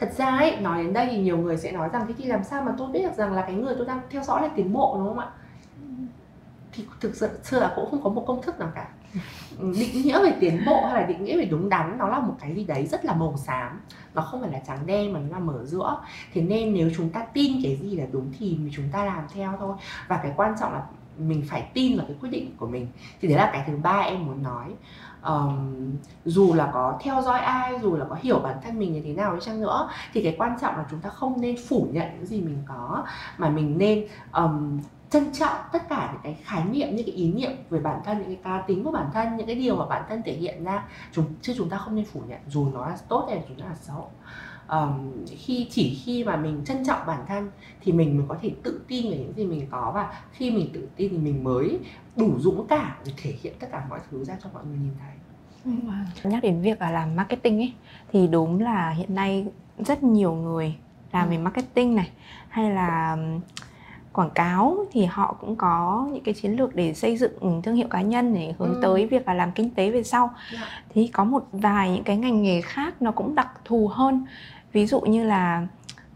Thật 0.00 0.12
ra 0.16 0.26
ấy 0.26 0.56
nói 0.60 0.84
đến 0.84 0.92
đây 0.92 1.08
thì 1.10 1.18
nhiều 1.18 1.38
người 1.38 1.56
sẽ 1.56 1.72
nói 1.72 1.88
rằng 1.92 2.04
thế 2.08 2.14
thì 2.18 2.24
làm 2.24 2.44
sao 2.44 2.62
mà 2.62 2.74
tôi 2.78 2.88
biết 2.88 3.02
được 3.02 3.14
rằng 3.16 3.32
là 3.32 3.42
cái 3.42 3.54
người 3.54 3.74
tôi 3.78 3.86
đang 3.86 4.00
theo 4.10 4.22
dõi 4.22 4.42
là 4.42 4.48
tiến 4.56 4.72
bộ 4.72 4.96
đúng 4.98 5.08
không 5.08 5.18
ạ? 5.18 5.28
Thì 6.72 6.84
thực 7.00 7.16
sự 7.42 7.60
là 7.60 7.72
cũng 7.76 7.90
không 7.90 8.02
có 8.02 8.10
một 8.10 8.24
công 8.26 8.42
thức 8.42 8.58
nào 8.58 8.70
cả 8.74 8.88
định 9.58 10.02
nghĩa 10.02 10.22
về 10.22 10.32
tiến 10.40 10.64
bộ 10.66 10.86
hay 10.86 10.94
là 11.00 11.06
định 11.06 11.24
nghĩa 11.24 11.36
về 11.36 11.44
đúng 11.44 11.68
đắn 11.68 11.98
nó 11.98 12.08
là 12.08 12.18
một 12.18 12.34
cái 12.40 12.54
gì 12.54 12.64
đấy 12.64 12.86
rất 12.86 13.04
là 13.04 13.14
màu 13.14 13.36
xám 13.36 13.80
nó 14.16 14.22
không 14.22 14.40
phải 14.40 14.50
là 14.50 14.58
trắng 14.66 14.86
đen 14.86 15.12
mà 15.12 15.20
nó 15.20 15.38
là 15.38 15.44
mở 15.44 15.64
giữa. 15.64 16.00
Thế 16.32 16.40
nên 16.42 16.74
nếu 16.74 16.90
chúng 16.96 17.08
ta 17.08 17.24
tin 17.32 17.62
cái 17.62 17.76
gì 17.76 17.96
là 17.96 18.06
đúng 18.12 18.32
thì 18.38 18.58
chúng 18.72 18.88
ta 18.92 19.04
làm 19.04 19.24
theo 19.34 19.52
thôi. 19.58 19.76
Và 20.08 20.20
cái 20.22 20.32
quan 20.36 20.54
trọng 20.60 20.72
là 20.72 20.82
mình 21.18 21.44
phải 21.48 21.68
tin 21.74 21.96
vào 21.96 22.06
cái 22.06 22.16
quyết 22.20 22.30
định 22.30 22.56
của 22.56 22.66
mình. 22.66 22.86
Thì 23.20 23.28
đấy 23.28 23.36
là 23.36 23.50
cái 23.52 23.64
thứ 23.66 23.76
ba 23.76 23.98
em 23.98 24.26
muốn 24.26 24.42
nói. 24.42 24.74
Um, 25.22 25.90
dù 26.24 26.54
là 26.54 26.70
có 26.72 26.98
theo 27.02 27.22
dõi 27.22 27.40
ai 27.40 27.78
dù 27.82 27.96
là 27.96 28.04
có 28.04 28.16
hiểu 28.22 28.38
bản 28.38 28.56
thân 28.64 28.78
mình 28.78 28.92
như 28.92 29.02
thế 29.04 29.12
nào 29.12 29.34
đi 29.34 29.40
chăng 29.44 29.60
nữa 29.60 29.88
thì 30.12 30.22
cái 30.22 30.34
quan 30.38 30.56
trọng 30.60 30.76
là 30.76 30.84
chúng 30.90 31.00
ta 31.00 31.08
không 31.08 31.40
nên 31.40 31.56
phủ 31.68 31.88
nhận 31.92 32.08
những 32.16 32.26
gì 32.26 32.40
mình 32.40 32.58
có 32.68 33.04
mà 33.38 33.48
mình 33.48 33.78
nên 33.78 34.06
um, 34.32 34.80
trân 35.10 35.32
trọng 35.32 35.56
tất 35.72 35.88
cả 35.88 36.10
những 36.12 36.22
cái 36.22 36.36
khái 36.44 36.64
niệm 36.64 36.96
những 36.96 37.06
cái 37.06 37.14
ý 37.14 37.32
niệm 37.32 37.50
về 37.70 37.80
bản 37.80 38.00
thân 38.04 38.18
những 38.18 38.26
cái 38.26 38.38
cá 38.44 38.64
tính 38.66 38.84
của 38.84 38.90
bản 38.90 39.06
thân 39.14 39.36
những 39.36 39.46
cái 39.46 39.56
điều 39.56 39.76
mà 39.76 39.86
bản 39.86 40.02
thân 40.08 40.22
thể 40.22 40.32
hiện 40.32 40.64
ra. 40.64 40.84
Chúng 41.12 41.24
chứ 41.42 41.54
chúng 41.56 41.68
ta 41.68 41.78
không 41.78 41.96
nên 41.96 42.04
phủ 42.04 42.20
nhận 42.28 42.40
dù 42.48 42.68
nó 42.74 42.88
là 42.88 42.96
tốt 43.08 43.24
hay 43.28 43.36
là 43.36 43.42
chúng 43.48 43.60
ta 43.60 43.66
là 43.66 43.74
xấu. 43.74 44.10
Um, 44.68 45.24
khi 45.26 45.68
chỉ 45.70 46.00
khi 46.04 46.24
mà 46.24 46.36
mình 46.36 46.64
trân 46.64 46.84
trọng 46.84 47.06
bản 47.06 47.24
thân 47.28 47.50
thì 47.80 47.92
mình 47.92 48.18
mới 48.18 48.26
có 48.28 48.36
thể 48.42 48.50
tự 48.62 48.80
tin 48.88 49.10
về 49.10 49.18
những 49.18 49.32
gì 49.36 49.44
mình 49.44 49.66
có. 49.70 49.92
Và 49.94 50.22
khi 50.32 50.50
mình 50.50 50.70
tự 50.72 50.88
tin 50.96 51.10
thì 51.10 51.18
mình 51.18 51.44
mới 51.44 51.78
đủ 52.16 52.38
dũng 52.38 52.66
cảm 52.66 52.92
để 53.04 53.12
thể 53.16 53.34
hiện 53.42 53.54
tất 53.58 53.66
cả 53.72 53.86
mọi 53.90 54.00
thứ 54.10 54.24
ra 54.24 54.36
cho 54.42 54.50
mọi 54.54 54.64
người 54.64 54.78
nhìn 54.78 54.92
thấy. 55.00 55.12
Nhắc 56.24 56.42
đến 56.42 56.60
việc 56.60 56.80
là 56.80 56.90
làm 56.90 57.16
marketing 57.16 57.58
ấy 57.58 57.72
thì 58.12 58.26
đúng 58.26 58.60
là 58.60 58.90
hiện 58.90 59.14
nay 59.14 59.46
rất 59.78 60.02
nhiều 60.02 60.34
người 60.34 60.74
làm 61.12 61.30
về 61.30 61.38
marketing 61.38 61.94
này 61.94 62.10
hay 62.48 62.70
là 62.70 63.16
quảng 64.16 64.30
cáo 64.30 64.86
thì 64.92 65.04
họ 65.04 65.36
cũng 65.40 65.56
có 65.56 66.08
những 66.12 66.22
cái 66.22 66.34
chiến 66.34 66.52
lược 66.52 66.74
để 66.74 66.94
xây 66.94 67.16
dựng 67.16 67.62
thương 67.62 67.76
hiệu 67.76 67.88
cá 67.90 68.00
nhân 68.00 68.34
để 68.34 68.54
hướng 68.58 68.74
ừ. 68.74 68.80
tới 68.82 69.06
việc 69.06 69.28
là 69.28 69.34
làm 69.34 69.52
kinh 69.52 69.70
tế 69.70 69.90
về 69.90 70.02
sau 70.02 70.26
yeah. 70.26 70.36
Dạ. 70.52 70.68
thì 70.94 71.06
có 71.06 71.24
một 71.24 71.48
vài 71.52 71.90
những 71.90 72.04
cái 72.04 72.16
ngành 72.16 72.42
nghề 72.42 72.60
khác 72.60 73.02
nó 73.02 73.10
cũng 73.10 73.34
đặc 73.34 73.48
thù 73.64 73.88
hơn 73.88 74.26
ví 74.72 74.86
dụ 74.86 75.00
như 75.00 75.24
là 75.24 75.66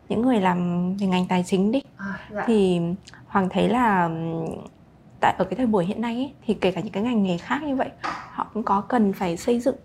những 0.09 0.23
người 0.23 0.41
làm 0.41 0.93
về 0.97 1.07
ngành 1.07 1.27
tài 1.29 1.45
chính 1.47 1.73
đi 1.73 1.83
à, 1.97 2.19
dạ. 2.31 2.43
thì 2.47 2.81
hoàng 3.27 3.49
thấy 3.49 3.69
là 3.69 4.11
tại 5.21 5.35
ở 5.39 5.45
cái 5.45 5.57
thời 5.57 5.67
buổi 5.67 5.85
hiện 5.85 6.01
nay 6.01 6.15
ấy, 6.15 6.33
thì 6.47 6.55
kể 6.55 6.71
cả 6.71 6.81
những 6.81 6.93
cái 6.93 7.03
ngành 7.03 7.23
nghề 7.23 7.39
khác 7.39 7.63
như 7.63 7.77
vậy 7.77 7.91
họ 8.31 8.47
cũng 8.55 8.63
có 8.63 8.81
cần 8.81 9.13
phải 9.13 9.37
xây 9.37 9.61
dựng 9.61 9.77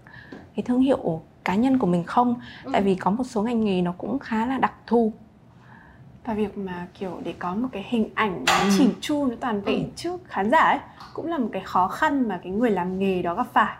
cái 0.56 0.64
thương 0.64 0.82
hiệu 0.82 1.22
cá 1.46 1.56
nhân 1.56 1.78
của 1.80 1.88
mình 1.88 2.04
không 2.04 2.36
ừ. 2.64 2.70
tại 2.74 2.82
vì 2.82 2.96
có 2.96 3.12
một 3.12 3.24
số 3.24 3.44
ngành 3.44 3.66
nghề 3.66 3.82
nó 3.82 3.94
cũng 3.98 4.20
khá 4.20 4.46
là 4.46 4.58
đặc 4.58 4.74
thù 4.88 5.14
và 6.26 6.34
việc 6.34 6.58
mà 6.58 6.88
kiểu 7.00 7.22
để 7.24 7.34
có 7.40 7.56
một 7.56 7.68
cái 7.72 7.86
hình 7.90 8.10
ảnh 8.16 8.46
nó 8.48 8.54
ừ. 8.54 8.70
chỉn 8.78 8.90
chu 9.02 9.26
nó 9.26 9.36
toàn 9.40 9.62
vẹn 9.62 9.84
ừ. 9.84 9.90
trước 9.96 10.22
khán 10.26 10.52
giả 10.52 10.60
ấy 10.60 10.80
cũng 11.14 11.28
là 11.28 11.38
một 11.38 11.50
cái 11.52 11.62
khó 11.66 11.88
khăn 11.88 12.28
mà 12.28 12.40
cái 12.44 12.52
người 12.52 12.72
làm 12.72 13.00
nghề 13.00 13.22
đó 13.22 13.36
gặp 13.36 13.48
phải 13.54 13.76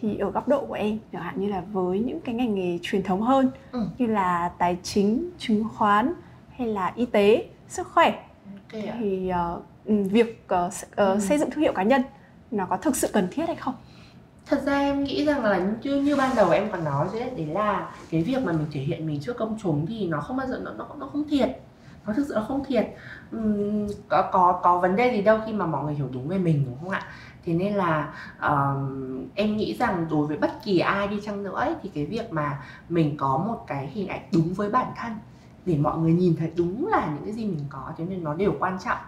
thì 0.00 0.18
ở 0.18 0.30
góc 0.30 0.48
độ 0.48 0.66
của 0.66 0.74
em 0.74 0.98
chẳng 1.12 1.22
hạn 1.22 1.40
như 1.40 1.48
là 1.48 1.62
với 1.72 1.98
những 1.98 2.20
cái 2.20 2.34
ngành 2.34 2.54
nghề 2.54 2.78
truyền 2.82 3.02
thống 3.02 3.22
hơn 3.22 3.50
ừ. 3.72 3.86
như 3.98 4.06
là 4.06 4.50
tài 4.58 4.78
chính 4.82 5.30
chứng 5.38 5.64
khoán 5.76 6.14
hay 6.56 6.68
là 6.68 6.92
y 6.96 7.06
tế 7.06 7.48
sức 7.68 7.86
khỏe 7.86 8.24
okay 8.72 8.96
thì 9.00 9.30
uh, 9.30 10.12
việc 10.12 10.46
uh, 10.54 10.66
uh, 10.66 10.96
ừ. 10.96 11.18
xây 11.20 11.38
dựng 11.38 11.50
thương 11.50 11.62
hiệu 11.62 11.72
cá 11.72 11.82
nhân 11.82 12.02
nó 12.50 12.66
có 12.66 12.76
thực 12.76 12.96
sự 12.96 13.08
cần 13.12 13.28
thiết 13.30 13.46
hay 13.46 13.56
không 13.56 13.74
thật 14.46 14.62
ra 14.66 14.80
em 14.80 15.04
nghĩ 15.04 15.24
rằng 15.24 15.44
là 15.44 15.60
như 15.82 16.00
như 16.00 16.16
ban 16.16 16.36
đầu 16.36 16.50
em 16.50 16.68
còn 16.72 16.84
nói 16.84 17.08
đấy 17.12 17.30
đấy 17.36 17.46
là 17.46 17.90
cái 18.10 18.22
việc 18.22 18.42
mà 18.44 18.52
mình 18.52 18.66
thể 18.72 18.80
hiện 18.80 19.06
mình 19.06 19.20
trước 19.20 19.36
công 19.36 19.58
chúng 19.62 19.86
thì 19.86 20.06
nó 20.06 20.20
không 20.20 20.36
bao 20.36 20.46
giờ 20.46 20.60
nó 20.64 20.72
nó, 20.78 20.86
nó 20.98 21.06
không 21.06 21.28
thiệt 21.28 21.48
nó 22.08 22.14
thực 22.14 22.26
sự 22.28 22.34
là 22.34 22.42
không 22.48 22.64
thiệt. 22.64 22.86
Uhm, 23.36 23.86
có 24.08 24.28
có 24.32 24.60
có 24.62 24.78
vấn 24.78 24.96
đề 24.96 25.12
gì 25.12 25.22
đâu 25.22 25.38
khi 25.46 25.52
mà 25.52 25.66
mọi 25.66 25.84
người 25.84 25.94
hiểu 25.94 26.08
đúng 26.12 26.28
về 26.28 26.38
mình 26.38 26.64
đúng 26.66 26.78
không 26.80 26.90
ạ? 26.90 27.02
Thế 27.44 27.54
nên 27.54 27.74
là 27.74 28.14
uh, 28.46 29.32
em 29.34 29.56
nghĩ 29.56 29.76
rằng 29.76 30.06
đối 30.10 30.26
với 30.26 30.36
bất 30.36 30.50
kỳ 30.64 30.78
ai 30.78 31.08
đi 31.08 31.20
chăng 31.24 31.42
nữa 31.42 31.54
ấy, 31.54 31.74
thì 31.82 31.90
cái 31.94 32.06
việc 32.06 32.32
mà 32.32 32.62
mình 32.88 33.16
có 33.16 33.38
một 33.48 33.64
cái 33.66 33.86
hình 33.86 34.08
ảnh 34.08 34.28
đúng 34.32 34.52
với 34.54 34.70
bản 34.70 34.86
thân 34.96 35.12
để 35.66 35.76
mọi 35.76 35.98
người 35.98 36.12
nhìn 36.12 36.36
thấy 36.36 36.52
đúng 36.56 36.88
là 36.88 37.06
những 37.14 37.24
cái 37.24 37.32
gì 37.32 37.44
mình 37.44 37.64
có 37.68 37.92
cho 37.98 38.04
nên 38.04 38.24
nó 38.24 38.34
đều 38.34 38.52
quan 38.58 38.78
trọng 38.84 38.98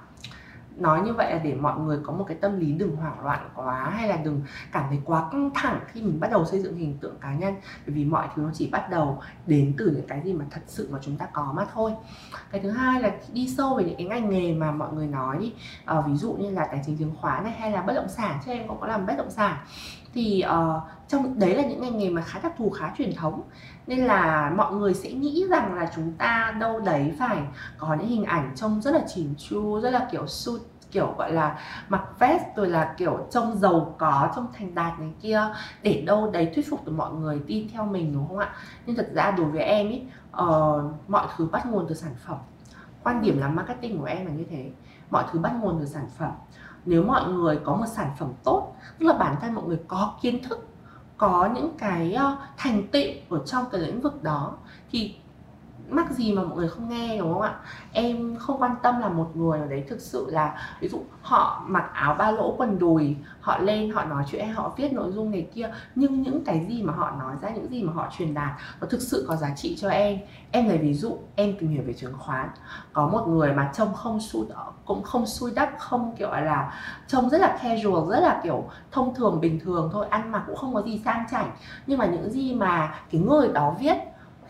nói 0.80 1.00
như 1.00 1.14
vậy 1.14 1.32
là 1.32 1.38
để 1.38 1.54
mọi 1.54 1.78
người 1.80 1.98
có 2.02 2.12
một 2.12 2.24
cái 2.28 2.36
tâm 2.40 2.60
lý 2.60 2.72
đừng 2.72 2.96
hoảng 2.96 3.24
loạn 3.24 3.48
quá 3.54 3.90
hay 3.90 4.08
là 4.08 4.16
đừng 4.16 4.42
cảm 4.72 4.84
thấy 4.88 4.98
quá 5.04 5.28
căng 5.32 5.50
thẳng 5.54 5.80
khi 5.86 6.02
mình 6.02 6.20
bắt 6.20 6.30
đầu 6.30 6.44
xây 6.44 6.60
dựng 6.60 6.76
hình 6.76 6.98
tượng 7.00 7.18
cá 7.20 7.34
nhân. 7.34 7.54
Bởi 7.86 7.94
vì 7.94 8.04
mọi 8.04 8.28
thứ 8.34 8.42
nó 8.42 8.50
chỉ 8.54 8.68
bắt 8.70 8.90
đầu 8.90 9.22
đến 9.46 9.74
từ 9.78 9.90
những 9.90 10.06
cái 10.06 10.20
gì 10.24 10.32
mà 10.32 10.44
thật 10.50 10.60
sự 10.66 10.88
mà 10.92 10.98
chúng 11.02 11.16
ta 11.16 11.26
có 11.32 11.52
mà 11.56 11.66
thôi. 11.72 11.92
Cái 12.50 12.60
thứ 12.60 12.70
hai 12.70 13.02
là 13.02 13.10
đi 13.32 13.48
sâu 13.48 13.74
về 13.74 13.84
những 13.84 13.96
cái 13.96 14.06
ngành 14.06 14.30
nghề 14.30 14.54
mà 14.54 14.70
mọi 14.70 14.92
người 14.92 15.06
nói 15.06 15.38
đi 15.40 15.54
à, 15.84 16.00
ví 16.00 16.16
dụ 16.16 16.32
như 16.32 16.50
là 16.50 16.66
tài 16.66 16.82
chính 16.86 16.96
chứng 16.96 17.16
khoán 17.20 17.44
này 17.44 17.52
hay 17.52 17.70
là 17.70 17.82
bất 17.82 17.92
động 17.92 18.08
sản. 18.08 18.38
Cho 18.46 18.52
em 18.52 18.68
cũng 18.68 18.80
có 18.80 18.86
làm 18.86 19.06
bất 19.06 19.14
động 19.16 19.30
sản 19.30 19.56
thì 20.14 20.44
uh, 20.46 20.82
trong 21.08 21.38
đấy 21.38 21.54
là 21.54 21.62
những 21.62 21.80
ngành 21.80 21.98
nghề 21.98 22.10
mà 22.10 22.22
khá 22.22 22.40
đặc 22.42 22.52
thù 22.58 22.70
khá 22.70 22.92
truyền 22.98 23.14
thống. 23.16 23.42
Nên 23.86 23.98
là 23.98 24.52
mọi 24.56 24.72
người 24.72 24.94
sẽ 24.94 25.12
nghĩ 25.12 25.44
rằng 25.50 25.74
là 25.74 25.90
chúng 25.96 26.12
ta 26.12 26.54
đâu 26.60 26.80
đấy 26.80 27.14
phải 27.18 27.42
có 27.78 27.94
những 27.94 28.08
hình 28.08 28.24
ảnh 28.24 28.52
trông 28.56 28.80
rất 28.80 28.94
là 28.94 29.00
chỉn 29.14 29.34
chu 29.38 29.80
rất 29.80 29.90
là 29.90 30.08
kiểu 30.12 30.26
suit 30.26 30.60
kiểu 30.90 31.14
gọi 31.18 31.32
là 31.32 31.58
mặc 31.88 32.02
vest 32.18 32.42
rồi 32.56 32.68
là 32.68 32.94
kiểu 32.98 33.26
trông 33.30 33.56
giàu 33.56 33.94
có 33.98 34.32
trông 34.36 34.46
thành 34.58 34.74
đạt 34.74 35.00
này 35.00 35.12
kia 35.20 35.42
để 35.82 36.02
đâu 36.06 36.30
đấy 36.30 36.52
thuyết 36.54 36.70
phục 36.70 36.84
được 36.84 36.92
mọi 36.96 37.12
người 37.12 37.40
tin 37.46 37.68
theo 37.72 37.86
mình 37.86 38.14
đúng 38.14 38.28
không 38.28 38.38
ạ? 38.38 38.52
Nhưng 38.86 38.96
thật 38.96 39.08
ra 39.14 39.30
đối 39.30 39.46
với 39.46 39.62
em 39.62 39.88
ý 39.88 40.02
uh, 40.42 40.82
mọi 41.08 41.26
thứ 41.36 41.46
bắt 41.52 41.66
nguồn 41.66 41.86
từ 41.88 41.94
sản 41.94 42.12
phẩm. 42.26 42.38
Quan 43.02 43.22
điểm 43.22 43.38
làm 43.38 43.56
marketing 43.56 43.98
của 43.98 44.04
em 44.04 44.26
là 44.26 44.32
như 44.32 44.44
thế. 44.50 44.70
Mọi 45.10 45.24
thứ 45.32 45.38
bắt 45.38 45.52
nguồn 45.60 45.78
từ 45.80 45.86
sản 45.86 46.08
phẩm 46.18 46.32
nếu 46.84 47.02
mọi 47.02 47.32
người 47.32 47.58
có 47.64 47.76
một 47.76 47.86
sản 47.86 48.10
phẩm 48.18 48.28
tốt, 48.44 48.76
tức 48.98 49.06
là 49.06 49.12
bản 49.12 49.36
thân 49.40 49.54
mọi 49.54 49.64
người 49.64 49.80
có 49.88 50.14
kiến 50.22 50.42
thức, 50.42 50.68
có 51.16 51.48
những 51.54 51.70
cái 51.78 52.12
ờ, 52.12 52.36
thành 52.56 52.88
tựu 52.88 53.10
ở 53.28 53.38
trong 53.46 53.64
cái 53.72 53.80
lĩnh 53.80 54.00
vực 54.00 54.22
đó, 54.22 54.52
thì 54.92 55.16
mắc 55.90 56.10
gì 56.10 56.32
mà 56.32 56.42
mọi 56.42 56.56
người 56.56 56.68
không 56.68 56.88
nghe, 56.88 57.18
đúng 57.18 57.32
không 57.32 57.42
ạ? 57.42 57.54
Em 57.92 58.36
không 58.36 58.62
quan 58.62 58.74
tâm 58.82 59.00
là 59.00 59.08
một 59.08 59.30
người 59.34 59.60
ở 59.60 59.66
đấy 59.66 59.84
thực 59.88 60.00
sự 60.00 60.26
là, 60.30 60.56
ví 60.80 60.88
dụ 60.88 61.02
họ 61.22 61.62
mặc 61.66 61.90
áo 61.92 62.14
ba 62.14 62.30
lỗ 62.30 62.54
quần 62.58 62.78
đùi, 62.78 63.16
họ 63.40 63.58
lên, 63.58 63.90
họ 63.90 64.04
nói 64.04 64.24
chuyện 64.30 64.48
họ 64.48 64.72
viết 64.76 64.92
nội 64.92 65.12
dung 65.12 65.30
này 65.30 65.48
kia, 65.54 65.70
nhưng 65.94 66.22
những 66.22 66.44
cái 66.44 66.66
gì 66.68 66.82
mà 66.82 66.92
họ 66.92 67.10
nói 67.18 67.34
ra, 67.40 67.50
những 67.50 67.70
gì 67.70 67.82
mà 67.82 67.92
họ 67.92 68.08
truyền 68.18 68.34
đạt, 68.34 68.50
nó 68.80 68.86
thực 68.90 69.00
sự 69.00 69.24
có 69.28 69.36
giá 69.36 69.50
trị 69.56 69.76
cho 69.80 69.88
em. 69.88 70.18
Em 70.50 70.68
lấy 70.68 70.78
ví 70.78 70.94
dụ, 70.94 71.18
em 71.36 71.56
tìm 71.60 71.70
hiểu 71.70 71.82
về 71.86 71.92
chứng 71.92 72.18
khoán. 72.18 72.48
Có 72.92 73.08
một 73.08 73.28
người 73.28 73.52
mà 73.52 73.70
trông 73.74 73.94
không 73.94 74.20
suy 74.20 74.40
cũng 74.84 75.02
không 75.02 75.26
xui 75.26 75.50
đắp, 75.54 75.70
không 75.78 76.14
kiểu 76.16 76.30
là 76.30 76.74
trông 77.06 77.30
rất 77.30 77.40
là 77.40 77.58
casual, 77.62 78.10
rất 78.10 78.20
là 78.20 78.40
kiểu 78.42 78.64
thông 78.92 79.14
thường, 79.14 79.40
bình 79.40 79.60
thường 79.60 79.90
thôi, 79.92 80.06
ăn 80.10 80.32
mặc 80.32 80.42
cũng 80.46 80.56
không 80.56 80.74
có 80.74 80.82
gì 80.82 81.02
sang 81.04 81.24
chảnh. 81.30 81.50
Nhưng 81.86 81.98
mà 81.98 82.06
những 82.06 82.30
gì 82.30 82.54
mà 82.54 82.94
cái 83.10 83.20
người 83.20 83.48
đó 83.48 83.76
viết 83.80 83.96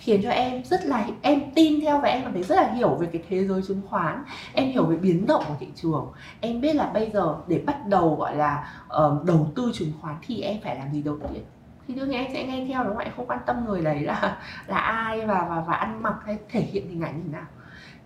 khiến 0.01 0.21
cho 0.23 0.31
em 0.31 0.65
rất 0.65 0.85
là 0.85 1.07
em 1.23 1.41
tin 1.55 1.81
theo 1.81 2.01
và 2.01 2.09
em 2.09 2.23
cảm 2.23 2.33
thấy 2.33 2.43
rất 2.43 2.57
là 2.57 2.73
hiểu 2.73 2.95
về 2.95 3.09
cái 3.13 3.23
thế 3.29 3.45
giới 3.45 3.63
chứng 3.69 3.81
khoán 3.89 4.25
em 4.53 4.69
hiểu 4.69 4.85
về 4.85 4.97
biến 4.97 5.27
động 5.27 5.45
của 5.49 5.55
thị 5.61 5.67
trường. 5.75 6.13
Em 6.41 6.61
biết 6.61 6.77
là 6.77 6.91
bây 6.95 7.11
giờ 7.11 7.37
để 7.47 7.63
bắt 7.67 7.87
đầu 7.87 8.17
gọi 8.17 8.37
là 8.37 8.73
uh, 8.87 9.25
đầu 9.25 9.51
tư 9.55 9.71
chứng 9.75 9.93
khoán 10.01 10.17
thì 10.27 10.41
em 10.41 10.57
phải 10.65 10.77
làm 10.77 10.93
gì 10.93 11.03
đầu 11.03 11.19
tiên? 11.33 11.43
Thì 11.89 11.95
đương 11.95 12.09
nhiên 12.09 12.19
em 12.19 12.33
sẽ 12.33 12.47
nghe 12.47 12.67
theo 12.69 12.85
đúng 12.85 12.93
không 12.93 13.05
em 13.05 13.13
không 13.17 13.27
quan 13.27 13.41
tâm 13.47 13.65
người 13.65 13.83
đấy 13.83 14.01
là 14.01 14.39
là 14.67 14.79
ai 14.79 15.27
và 15.27 15.47
và 15.49 15.65
và 15.67 15.75
ăn 15.75 16.03
mặc 16.03 16.15
hay 16.25 16.39
thể 16.49 16.61
hiện 16.61 16.89
hình 16.89 17.03
ảnh 17.03 17.17
như 17.17 17.23
thế 17.23 17.33
nào. 17.33 17.47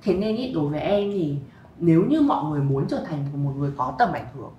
Thế 0.02 0.14
nên 0.14 0.36
ý, 0.36 0.52
đối 0.54 0.68
với 0.68 0.80
em 0.80 1.10
thì 1.12 1.36
nếu 1.78 2.04
như 2.08 2.20
mọi 2.20 2.44
người 2.44 2.60
muốn 2.60 2.86
trở 2.88 3.04
thành 3.08 3.44
một 3.44 3.52
người 3.56 3.70
có 3.76 3.94
tầm 3.98 4.12
ảnh 4.12 4.26
hưởng 4.34 4.52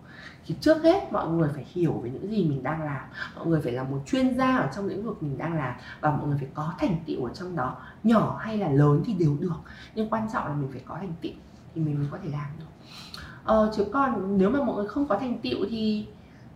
thì 0.46 0.56
trước 0.62 0.84
hết 0.84 1.14
mọi 1.14 1.28
người 1.28 1.50
phải 1.54 1.66
hiểu 1.74 1.94
về 2.04 2.10
những 2.10 2.32
gì 2.32 2.46
mình 2.46 2.64
đang 2.64 2.84
làm. 2.84 3.02
Mọi 3.36 3.48
người 3.48 3.62
phải 3.62 3.72
là 3.72 3.84
một 3.84 4.02
chuyên 4.06 4.38
gia 4.38 4.58
ở 4.58 4.70
trong 4.76 4.88
lĩnh 4.88 5.06
vực 5.06 5.24
mình 5.24 5.38
đang 5.38 5.54
làm 5.54 5.76
và 6.02 6.12
mọi 6.12 6.28
người 6.28 6.38
phải 6.38 6.50
có 6.54 6.74
thành 6.80 6.96
tựu 7.06 7.26
ở 7.26 7.34
trong 7.34 7.56
đó. 7.56 7.78
Nhỏ 8.04 8.40
hay 8.42 8.58
là 8.58 8.70
lớn 8.70 9.04
thì 9.06 9.14
đều 9.14 9.38
được 9.40 9.60
nhưng 9.96 10.10
quan 10.10 10.28
trọng 10.34 10.48
là 10.48 10.54
mình 10.54 10.70
phải 10.72 10.82
có 10.86 10.96
thành 10.96 11.14
tựu 11.22 11.32
thì 11.76 11.82
mình 11.82 12.00
mới 12.00 12.08
có 12.12 12.18
thể 12.24 12.30
làm 12.32 12.48
được. 12.60 12.66
Ờ, 13.44 13.72
chứ 13.76 13.86
còn 13.94 14.38
nếu 14.38 14.50
mà 14.50 14.64
mọi 14.64 14.76
người 14.76 14.88
không 14.88 15.08
có 15.08 15.18
thành 15.20 15.38
tựu 15.40 15.66
thì 15.70 16.08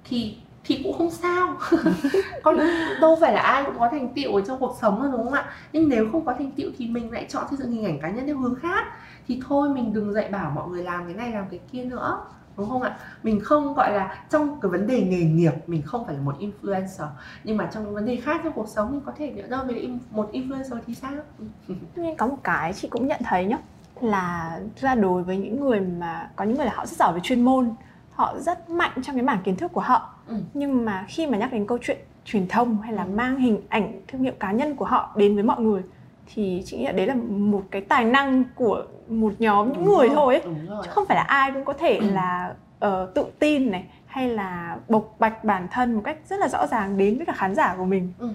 thì 0.03 0.37
thì 0.63 0.81
cũng 0.83 0.97
không 0.97 1.11
sao. 1.11 1.57
Con 2.43 2.57
đâu 3.01 3.17
phải 3.21 3.33
là 3.33 3.41
ai 3.41 3.63
cũng 3.65 3.79
có 3.79 3.89
thành 3.91 4.13
tựu 4.15 4.35
ở 4.35 4.41
trong 4.41 4.59
cuộc 4.59 4.77
sống 4.81 5.01
đâu 5.03 5.11
đúng 5.11 5.23
không 5.23 5.33
ạ? 5.33 5.45
Nhưng 5.73 5.89
nếu 5.89 6.09
không 6.11 6.25
có 6.25 6.33
thành 6.33 6.51
tựu 6.51 6.71
thì 6.77 6.87
mình 6.87 7.11
lại 7.11 7.25
chọn 7.29 7.45
xây 7.49 7.57
dựng 7.57 7.71
hình 7.71 7.85
ảnh 7.85 7.99
cá 7.99 8.09
nhân 8.09 8.25
theo 8.25 8.37
hướng 8.37 8.55
khác. 8.55 8.85
Thì 9.27 9.41
thôi 9.47 9.69
mình 9.69 9.93
đừng 9.93 10.13
dạy 10.13 10.29
bảo 10.29 10.51
mọi 10.55 10.67
người 10.67 10.83
làm 10.83 11.05
cái 11.05 11.13
này 11.13 11.31
làm 11.31 11.45
cái 11.51 11.59
kia 11.71 11.83
nữa 11.83 12.25
đúng 12.59 12.69
không 12.69 12.81
ạ 12.81 12.97
mình 13.23 13.39
không 13.43 13.73
gọi 13.73 13.93
là 13.93 14.23
trong 14.29 14.59
cái 14.61 14.71
vấn 14.71 14.87
đề 14.87 15.01
nghề 15.01 15.21
nghiệp 15.21 15.53
mình 15.67 15.81
không 15.81 16.05
phải 16.05 16.15
là 16.15 16.21
một 16.21 16.35
influencer 16.39 17.07
nhưng 17.43 17.57
mà 17.57 17.69
trong 17.73 17.93
vấn 17.93 18.05
đề 18.05 18.15
khác 18.15 18.41
trong 18.43 18.53
cuộc 18.53 18.67
sống 18.67 18.91
mình 18.91 19.01
có 19.05 19.11
thể 19.17 19.31
nhớ 19.31 19.43
đâu 19.49 19.65
về 19.67 19.89
một 20.11 20.29
influencer 20.33 20.79
thì 20.87 20.95
sao 20.95 21.11
nhưng 21.95 22.15
có 22.15 22.27
một 22.27 22.37
cái 22.43 22.73
chị 22.73 22.87
cũng 22.87 23.07
nhận 23.07 23.21
thấy 23.23 23.45
nhá 23.45 23.57
là 24.01 24.59
ra 24.79 24.95
đối 24.95 25.23
với 25.23 25.37
những 25.37 25.59
người 25.59 25.79
mà 25.79 26.29
có 26.35 26.45
những 26.45 26.57
người 26.57 26.65
là 26.65 26.73
họ 26.75 26.85
rất 26.85 26.97
giỏi 26.97 27.13
về 27.13 27.19
chuyên 27.23 27.45
môn 27.45 27.73
họ 28.11 28.35
rất 28.39 28.69
mạnh 28.69 28.91
trong 29.03 29.15
cái 29.15 29.23
mảng 29.23 29.41
kiến 29.43 29.55
thức 29.55 29.71
của 29.73 29.81
họ 29.81 30.13
ừ. 30.27 30.35
nhưng 30.53 30.85
mà 30.85 31.05
khi 31.07 31.27
mà 31.27 31.37
nhắc 31.37 31.51
đến 31.51 31.65
câu 31.67 31.77
chuyện 31.81 31.97
truyền 32.25 32.47
thông 32.47 32.81
hay 32.81 32.93
là 32.93 33.03
ừ. 33.03 33.09
mang 33.09 33.39
hình 33.39 33.61
ảnh 33.69 34.01
thương 34.07 34.21
hiệu 34.21 34.33
cá 34.39 34.51
nhân 34.51 34.75
của 34.75 34.85
họ 34.85 35.13
đến 35.15 35.35
với 35.35 35.43
mọi 35.43 35.61
người 35.61 35.81
thì 36.33 36.63
chị 36.65 36.77
nghĩ 36.77 36.85
là 36.85 36.91
đấy 36.91 37.07
là 37.07 37.15
một 37.29 37.63
cái 37.71 37.81
tài 37.81 38.05
năng 38.05 38.43
của 38.55 38.83
một 39.07 39.33
nhóm 39.39 39.73
những 39.73 39.85
người 39.85 40.07
rồi, 40.07 40.15
thôi 40.15 40.35
ấy. 40.35 40.43
chứ 40.83 40.89
không 40.89 41.05
phải 41.05 41.17
là 41.17 41.23
ai 41.23 41.51
cũng 41.51 41.65
có 41.65 41.73
thể 41.73 41.97
ừ. 41.97 42.11
là 42.11 42.53
uh, 42.85 43.13
tự 43.15 43.25
tin 43.39 43.71
này 43.71 43.83
hay 44.05 44.29
là 44.29 44.77
bộc 44.89 45.15
bạch 45.19 45.43
bản 45.43 45.67
thân 45.71 45.93
một 45.93 46.01
cách 46.03 46.17
rất 46.29 46.39
là 46.39 46.47
rõ 46.47 46.67
ràng 46.67 46.97
đến 46.97 47.17
với 47.17 47.25
cả 47.25 47.33
khán 47.33 47.55
giả 47.55 47.75
của 47.77 47.85
mình. 47.85 48.13
Ừ. 48.19 48.29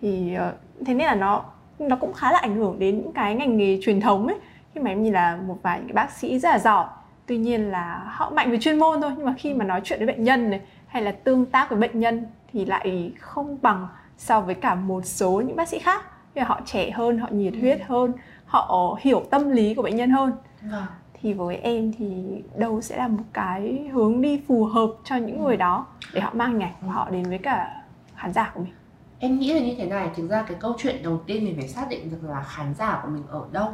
thì 0.00 0.36
uh, 0.48 0.86
thế 0.86 0.94
nên 0.94 1.06
là 1.06 1.14
nó 1.14 1.44
nó 1.78 1.96
cũng 1.96 2.12
khá 2.12 2.32
là 2.32 2.38
ảnh 2.38 2.56
hưởng 2.56 2.78
đến 2.78 2.98
những 2.98 3.12
cái 3.12 3.34
ngành 3.34 3.56
nghề 3.56 3.78
truyền 3.82 4.00
thống 4.00 4.26
ấy. 4.26 4.36
Khi 4.74 4.80
mà 4.80 4.90
em 4.90 5.02
nhìn 5.02 5.12
là 5.12 5.38
một 5.46 5.58
vài 5.62 5.78
những 5.78 5.88
cái 5.88 5.94
bác 5.94 6.10
sĩ 6.10 6.38
rất 6.38 6.48
là 6.50 6.58
giỏi 6.58 6.86
tuy 7.26 7.36
nhiên 7.36 7.70
là 7.70 8.02
họ 8.06 8.30
mạnh 8.30 8.50
về 8.50 8.58
chuyên 8.58 8.78
môn 8.78 9.00
thôi 9.00 9.12
nhưng 9.16 9.26
mà 9.26 9.34
khi 9.38 9.54
mà 9.54 9.64
nói 9.64 9.80
chuyện 9.84 9.98
với 9.98 10.06
bệnh 10.06 10.24
nhân 10.24 10.50
này 10.50 10.60
hay 10.86 11.02
là 11.02 11.12
tương 11.12 11.46
tác 11.46 11.70
với 11.70 11.78
bệnh 11.78 12.00
nhân 12.00 12.26
thì 12.52 12.64
lại 12.64 13.12
không 13.20 13.58
bằng 13.62 13.88
so 14.18 14.40
với 14.40 14.54
cả 14.54 14.74
một 14.74 15.04
số 15.04 15.42
những 15.46 15.56
bác 15.56 15.68
sĩ 15.68 15.78
khác 15.78 16.02
vì 16.36 16.42
họ 16.42 16.60
trẻ 16.64 16.90
hơn 16.90 17.18
họ 17.18 17.28
nhiệt 17.30 17.52
ừ. 17.52 17.60
huyết 17.60 17.80
hơn 17.86 18.12
họ 18.46 18.98
hiểu 19.00 19.24
tâm 19.30 19.50
lý 19.50 19.74
của 19.74 19.82
bệnh 19.82 19.96
nhân 19.96 20.10
hơn. 20.10 20.32
Vâng. 20.62 20.86
thì 21.20 21.32
với 21.32 21.56
em 21.56 21.92
thì 21.98 22.06
đâu 22.56 22.80
sẽ 22.80 22.96
là 22.96 23.08
một 23.08 23.22
cái 23.32 23.88
hướng 23.92 24.20
đi 24.20 24.40
phù 24.48 24.64
hợp 24.64 24.90
cho 25.04 25.16
những 25.16 25.44
người 25.44 25.56
đó 25.56 25.86
để 26.12 26.20
họ 26.20 26.30
mang 26.34 26.52
hình 26.52 26.62
ảnh 26.62 26.74
của 26.80 26.88
họ 26.88 27.10
đến 27.10 27.22
với 27.22 27.38
cả 27.38 27.82
khán 28.16 28.32
giả 28.32 28.50
của 28.54 28.60
mình. 28.60 28.72
Em 29.18 29.38
nghĩ 29.38 29.54
là 29.54 29.60
như 29.60 29.74
thế 29.78 29.86
này 29.86 30.10
thực 30.16 30.28
ra 30.28 30.42
cái 30.42 30.56
câu 30.60 30.74
chuyện 30.78 31.02
đầu 31.02 31.20
tiên 31.26 31.44
mình 31.44 31.56
phải 31.58 31.68
xác 31.68 31.88
định 31.88 32.10
được 32.10 32.28
là 32.28 32.42
khán 32.42 32.74
giả 32.74 33.00
của 33.02 33.08
mình 33.08 33.22
ở 33.28 33.44
đâu 33.52 33.70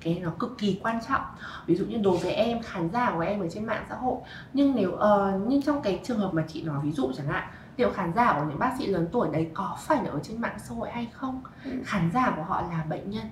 cái 0.00 0.20
nó 0.22 0.30
cực 0.38 0.58
kỳ 0.58 0.80
quan 0.82 0.98
trọng. 1.08 1.22
Ví 1.66 1.76
dụ 1.76 1.84
như 1.84 1.98
đối 1.98 2.16
với 2.16 2.32
em 2.32 2.62
khán 2.62 2.90
giả 2.92 3.12
của 3.14 3.20
em 3.20 3.40
ở 3.40 3.48
trên 3.50 3.66
mạng 3.66 3.84
xã 3.88 3.94
hội 3.94 4.16
nhưng 4.52 4.74
nếu 4.76 4.90
uh, 4.90 5.48
nhưng 5.48 5.62
trong 5.62 5.82
cái 5.82 6.00
trường 6.04 6.18
hợp 6.18 6.34
mà 6.34 6.44
chị 6.48 6.62
nói 6.62 6.78
ví 6.82 6.92
dụ 6.92 7.12
chẳng 7.16 7.26
hạn 7.26 7.48
liệu 7.76 7.92
khán 7.92 8.12
giả 8.14 8.32
của 8.38 8.44
những 8.48 8.58
bác 8.58 8.74
sĩ 8.78 8.86
lớn 8.86 9.08
tuổi 9.12 9.28
đấy 9.32 9.50
có 9.54 9.76
phải 9.78 10.06
ở 10.06 10.20
trên 10.22 10.40
mạng 10.40 10.58
xã 10.58 10.74
hội 10.74 10.90
hay 10.90 11.08
không? 11.12 11.42
Ừ. 11.64 11.70
khán 11.84 12.10
giả 12.14 12.32
của 12.36 12.42
họ 12.42 12.62
là 12.62 12.84
bệnh 12.88 13.10
nhân. 13.10 13.24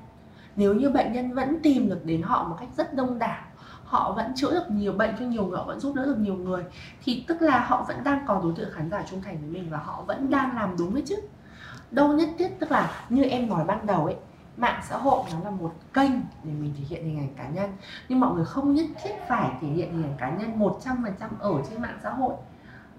Nếu 0.56 0.74
như 0.74 0.90
bệnh 0.90 1.12
nhân 1.12 1.34
vẫn 1.34 1.58
tìm 1.62 1.88
được 1.88 2.04
đến 2.04 2.22
họ 2.22 2.48
một 2.48 2.56
cách 2.60 2.68
rất 2.76 2.94
đông 2.94 3.18
đảo 3.18 3.42
họ 3.84 4.12
vẫn 4.12 4.32
chữa 4.36 4.50
được 4.50 4.70
nhiều 4.70 4.92
bệnh 4.92 5.14
cho 5.18 5.24
nhiều 5.24 5.46
người 5.46 5.58
họ 5.58 5.64
vẫn 5.64 5.80
giúp 5.80 5.94
đỡ 5.94 6.04
được 6.04 6.18
nhiều 6.18 6.34
người 6.34 6.64
thì 7.04 7.24
tức 7.28 7.42
là 7.42 7.58
họ 7.58 7.84
vẫn 7.88 8.04
đang 8.04 8.24
có 8.26 8.40
đối 8.42 8.52
tượng 8.56 8.70
khán 8.72 8.90
giả 8.90 9.02
trung 9.10 9.22
thành 9.22 9.38
với 9.40 9.48
mình 9.48 9.70
và 9.70 9.78
họ 9.78 10.04
vẫn 10.06 10.30
đang 10.30 10.56
làm 10.56 10.76
đúng 10.78 10.94
đấy 10.94 11.02
chứ. 11.06 11.16
Đâu 11.90 12.12
nhất 12.12 12.28
thiết 12.38 12.60
tức 12.60 12.70
là 12.70 12.90
như 13.08 13.24
em 13.24 13.48
nói 13.48 13.64
ban 13.64 13.86
đầu 13.86 14.04
ấy 14.04 14.16
mạng 14.56 14.80
xã 14.88 14.96
hội 14.96 15.24
nó 15.32 15.38
là 15.44 15.50
một 15.50 15.74
kênh 15.94 16.10
để 16.44 16.52
mình 16.52 16.74
thể 16.78 16.84
hiện 16.88 17.04
hình 17.04 17.18
ảnh 17.18 17.34
cá 17.36 17.48
nhân 17.48 17.70
nhưng 18.08 18.20
mọi 18.20 18.34
người 18.34 18.44
không 18.44 18.74
nhất 18.74 18.86
thiết 19.02 19.14
phải 19.28 19.50
thể 19.60 19.68
hiện 19.68 19.92
hình 19.92 20.02
ảnh 20.02 20.16
cá 20.18 20.30
nhân 20.30 20.58
100% 20.58 21.28
ở 21.38 21.52
trên 21.70 21.82
mạng 21.82 21.98
xã 22.02 22.10
hội 22.10 22.34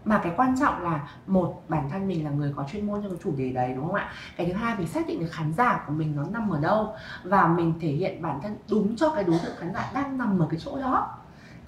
mà 0.09 0.19
cái 0.23 0.33
quan 0.37 0.55
trọng 0.59 0.83
là 0.83 1.09
một 1.27 1.63
bản 1.67 1.89
thân 1.89 2.07
mình 2.07 2.25
là 2.25 2.31
người 2.31 2.53
có 2.55 2.65
chuyên 2.71 2.87
môn 2.87 3.01
trong 3.01 3.11
cái 3.11 3.19
chủ 3.23 3.33
đề 3.37 3.49
đấy 3.49 3.73
đúng 3.75 3.85
không 3.85 3.95
ạ? 3.95 4.11
Cái 4.37 4.47
thứ 4.47 4.53
hai 4.53 4.75
mình 4.77 4.87
xác 4.87 5.07
định 5.07 5.19
được 5.19 5.31
khán 5.31 5.53
giả 5.53 5.83
của 5.87 5.93
mình 5.93 6.15
nó 6.15 6.23
nằm 6.23 6.49
ở 6.49 6.59
đâu 6.59 6.93
và 7.23 7.47
mình 7.47 7.73
thể 7.81 7.87
hiện 7.87 8.21
bản 8.21 8.39
thân 8.43 8.55
đúng 8.69 8.95
cho 8.95 9.09
cái 9.15 9.23
đối 9.23 9.39
tượng 9.45 9.55
khán 9.57 9.73
giả 9.73 9.91
đang 9.93 10.17
nằm 10.17 10.39
ở 10.39 10.47
cái 10.51 10.59
chỗ 10.65 10.77
đó. 10.77 11.17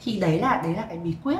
Thì 0.03 0.19
đấy 0.19 0.39
là 0.39 0.61
đấy 0.63 0.75
là 0.75 0.85
cái 0.89 0.97
bí 0.97 1.15
quyết. 1.23 1.39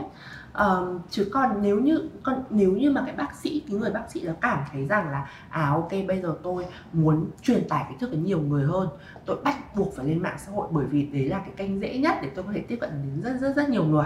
Um, 0.60 1.00
chứ 1.10 1.30
còn 1.34 1.62
nếu 1.62 1.80
như 1.80 2.10
còn 2.24 2.44
nếu 2.50 2.72
như 2.72 2.92
mà 2.92 3.04
cái 3.06 3.16
bác 3.16 3.36
sĩ 3.36 3.64
cái 3.68 3.78
người 3.78 3.92
bác 3.92 4.12
sĩ 4.12 4.22
nó 4.24 4.34
cảm 4.42 4.64
thấy 4.72 4.86
rằng 4.88 5.12
là 5.12 5.28
à 5.50 5.70
ok 5.70 5.92
bây 6.08 6.22
giờ 6.22 6.36
tôi 6.44 6.66
muốn 6.94 7.26
truyền 7.42 7.70
tải 7.70 7.86
kiến 7.90 8.00
thức 8.00 8.12
đến 8.12 8.24
nhiều 8.24 8.40
người 8.40 8.66
hơn 8.66 8.90
tôi 9.26 9.38
bắt 9.44 9.76
buộc 9.76 9.96
phải 9.96 10.06
lên 10.06 10.20
mạng 10.20 10.38
xã 10.38 10.52
hội 10.52 10.68
bởi 10.72 10.86
vì 10.86 11.06
đấy 11.06 11.30
là 11.30 11.40
cái 11.40 11.52
kênh 11.58 11.82
dễ 11.82 11.98
nhất 11.98 12.18
để 12.22 12.30
tôi 12.36 12.46
có 12.46 12.52
thể 12.54 12.60
tiếp 12.68 12.78
cận 12.82 12.90
đến 12.90 13.22
rất 13.22 13.40
rất 13.42 13.56
rất 13.56 13.70
nhiều 13.70 13.84
người 13.84 14.06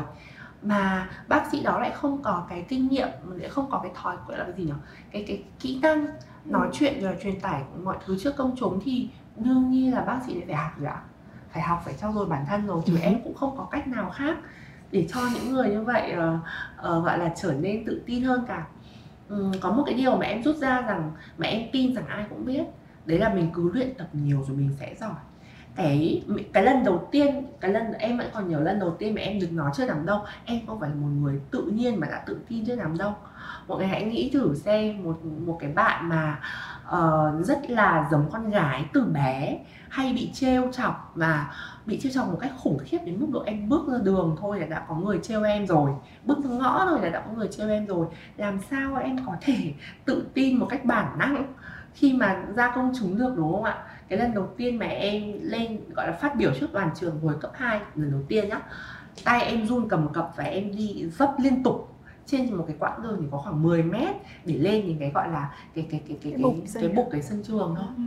mà 0.65 1.09
bác 1.27 1.51
sĩ 1.51 1.63
đó 1.63 1.79
lại 1.79 1.91
không 1.91 2.21
có 2.23 2.45
cái 2.49 2.65
kinh 2.69 2.87
nghiệm 2.87 3.07
lại 3.29 3.49
không 3.49 3.71
có 3.71 3.79
cái 3.83 3.91
thói 3.95 4.15
gọi 4.27 4.37
là 4.37 4.43
cái 4.43 4.53
gì 4.53 4.63
nhỉ 4.63 4.71
cái 5.11 5.23
cái 5.27 5.43
kỹ 5.59 5.79
năng 5.81 6.07
nói 6.45 6.69
chuyện 6.73 7.01
rồi 7.01 7.15
truyền 7.23 7.39
tải 7.39 7.63
mọi 7.83 7.97
thứ 8.05 8.17
trước 8.19 8.35
công 8.37 8.55
chúng 8.57 8.79
thì 8.83 9.09
đương 9.37 9.71
nhiên 9.71 9.93
là 9.93 10.01
bác 10.01 10.19
sĩ 10.27 10.33
lại 10.33 10.43
phải 10.47 10.55
học 10.55 10.71
rồi 10.79 10.89
ạ. 10.89 11.01
Phải 11.51 11.63
học 11.63 11.81
phải 11.85 11.93
trau 11.93 12.13
dồi 12.13 12.25
bản 12.25 12.45
thân 12.47 12.67
rồi 12.67 12.81
chứ 12.85 12.93
ừ. 12.93 12.99
em 13.01 13.21
cũng 13.23 13.35
không 13.35 13.57
có 13.57 13.67
cách 13.71 13.87
nào 13.87 14.09
khác 14.09 14.37
để 14.91 15.07
cho 15.09 15.19
những 15.33 15.53
người 15.53 15.69
như 15.69 15.83
vậy 15.83 16.13
uh, 16.13 16.39
uh, 16.79 17.05
gọi 17.05 17.19
là 17.19 17.33
trở 17.41 17.53
nên 17.53 17.85
tự 17.85 18.01
tin 18.05 18.23
hơn 18.23 18.45
cả. 18.47 18.65
Um, 19.29 19.51
có 19.61 19.71
một 19.71 19.83
cái 19.85 19.95
điều 19.95 20.17
mà 20.17 20.25
em 20.25 20.43
rút 20.43 20.55
ra 20.55 20.81
rằng 20.81 21.11
mà 21.37 21.47
em 21.47 21.69
tin 21.71 21.95
rằng 21.95 22.07
ai 22.07 22.25
cũng 22.29 22.45
biết 22.45 22.63
đấy 23.05 23.19
là 23.19 23.33
mình 23.33 23.51
cứ 23.53 23.71
luyện 23.73 23.95
tập 23.97 24.07
nhiều 24.13 24.43
rồi 24.47 24.57
mình 24.57 24.69
sẽ 24.79 24.95
giỏi 24.99 25.15
cái 25.75 26.23
cái 26.53 26.63
lần 26.63 26.83
đầu 26.83 27.07
tiên 27.11 27.45
cái 27.61 27.71
lần 27.71 27.93
em 27.93 28.17
vẫn 28.17 28.27
còn 28.33 28.49
nhớ 28.49 28.59
lần 28.59 28.79
đầu 28.79 28.95
tiên 28.99 29.15
mà 29.15 29.21
em 29.21 29.39
được 29.39 29.51
nói 29.51 29.71
chưa 29.75 29.85
nằm 29.85 30.05
đâu 30.05 30.19
em 30.45 30.59
không 30.67 30.79
phải 30.79 30.89
là 30.89 30.95
một 30.95 31.07
người 31.21 31.41
tự 31.51 31.63
nhiên 31.63 31.99
mà 31.99 32.07
đã 32.07 32.23
tự 32.25 32.37
tin 32.49 32.65
chưa 32.65 32.75
nằm 32.75 32.97
đâu 32.97 33.13
mọi 33.67 33.77
người 33.77 33.87
hãy 33.87 34.03
nghĩ 34.03 34.29
thử 34.33 34.55
xem 34.55 35.03
một 35.03 35.25
một 35.25 35.57
cái 35.61 35.71
bạn 35.71 36.09
mà 36.09 36.39
uh, 36.87 37.45
rất 37.45 37.69
là 37.69 38.07
giống 38.11 38.29
con 38.31 38.49
gái 38.49 38.85
từ 38.93 39.03
bé 39.03 39.59
hay 39.89 40.13
bị 40.13 40.31
trêu 40.33 40.71
chọc 40.71 41.11
và 41.15 41.53
bị 41.85 41.99
trêu 41.99 42.11
chọc 42.11 42.27
một 42.27 42.37
cách 42.41 42.51
khủng 42.57 42.77
khiếp 42.83 42.97
đến 43.05 43.19
mức 43.19 43.27
độ 43.33 43.43
em 43.45 43.69
bước 43.69 43.87
ra 43.87 43.97
đường 44.03 44.35
thôi 44.41 44.59
là 44.59 44.65
đã 44.65 44.85
có 44.87 44.95
người 44.95 45.19
trêu 45.23 45.43
em 45.43 45.67
rồi. 45.67 45.91
Bước 46.23 46.37
ra 46.43 46.49
ngõ 46.49 46.85
thôi 46.85 46.99
là 47.01 47.09
đã 47.09 47.19
có 47.19 47.31
người 47.31 47.47
trêu 47.47 47.69
em 47.69 47.85
rồi. 47.85 48.07
Làm 48.37 48.59
sao 48.69 48.95
em 48.95 49.17
có 49.25 49.35
thể 49.41 49.73
tự 50.05 50.25
tin 50.33 50.59
một 50.59 50.67
cách 50.69 50.85
bản 50.85 51.17
năng 51.17 51.53
khi 51.93 52.13
mà 52.13 52.43
ra 52.55 52.71
công 52.75 52.93
chúng 52.99 53.17
được 53.17 53.33
đúng 53.37 53.51
không 53.51 53.63
ạ 53.63 53.77
cái 54.09 54.19
lần 54.19 54.33
đầu 54.33 54.49
tiên 54.57 54.79
mà 54.79 54.85
em 54.85 55.33
lên 55.41 55.79
gọi 55.93 56.07
là 56.07 56.13
phát 56.13 56.35
biểu 56.35 56.51
trước 56.59 56.73
đoàn 56.73 56.89
trường 56.95 57.19
hồi 57.19 57.35
cấp 57.41 57.51
2 57.53 57.79
lần 57.95 58.11
đầu 58.11 58.21
tiên 58.27 58.49
nhá 58.49 58.61
tay 59.23 59.41
em 59.41 59.65
run 59.65 59.89
cầm 59.89 60.13
cập 60.13 60.31
và 60.35 60.43
em 60.43 60.75
đi 60.75 61.09
dấp 61.09 61.39
liên 61.39 61.63
tục. 61.63 61.91
Trên 62.25 62.53
một 62.53 62.63
cái 62.67 62.75
quãng 62.79 63.03
đường 63.03 63.17
thì 63.21 63.27
có 63.31 63.37
khoảng 63.37 63.63
10 63.63 63.83
mét 63.83 64.15
để 64.45 64.57
lên 64.57 64.87
những 64.87 64.99
cái 64.99 65.11
gọi 65.15 65.29
là 65.29 65.53
cái 65.75 65.87
cái 65.91 66.01
cái 66.07 66.17
cái 66.23 66.33
cái, 66.37 66.61
cái, 66.73 66.83
cái 66.83 66.89
bục 66.89 67.07
cái 67.11 67.21
sân 67.21 67.43
trường 67.43 67.75
thôi. 67.77 67.85
Ừ. 67.97 68.03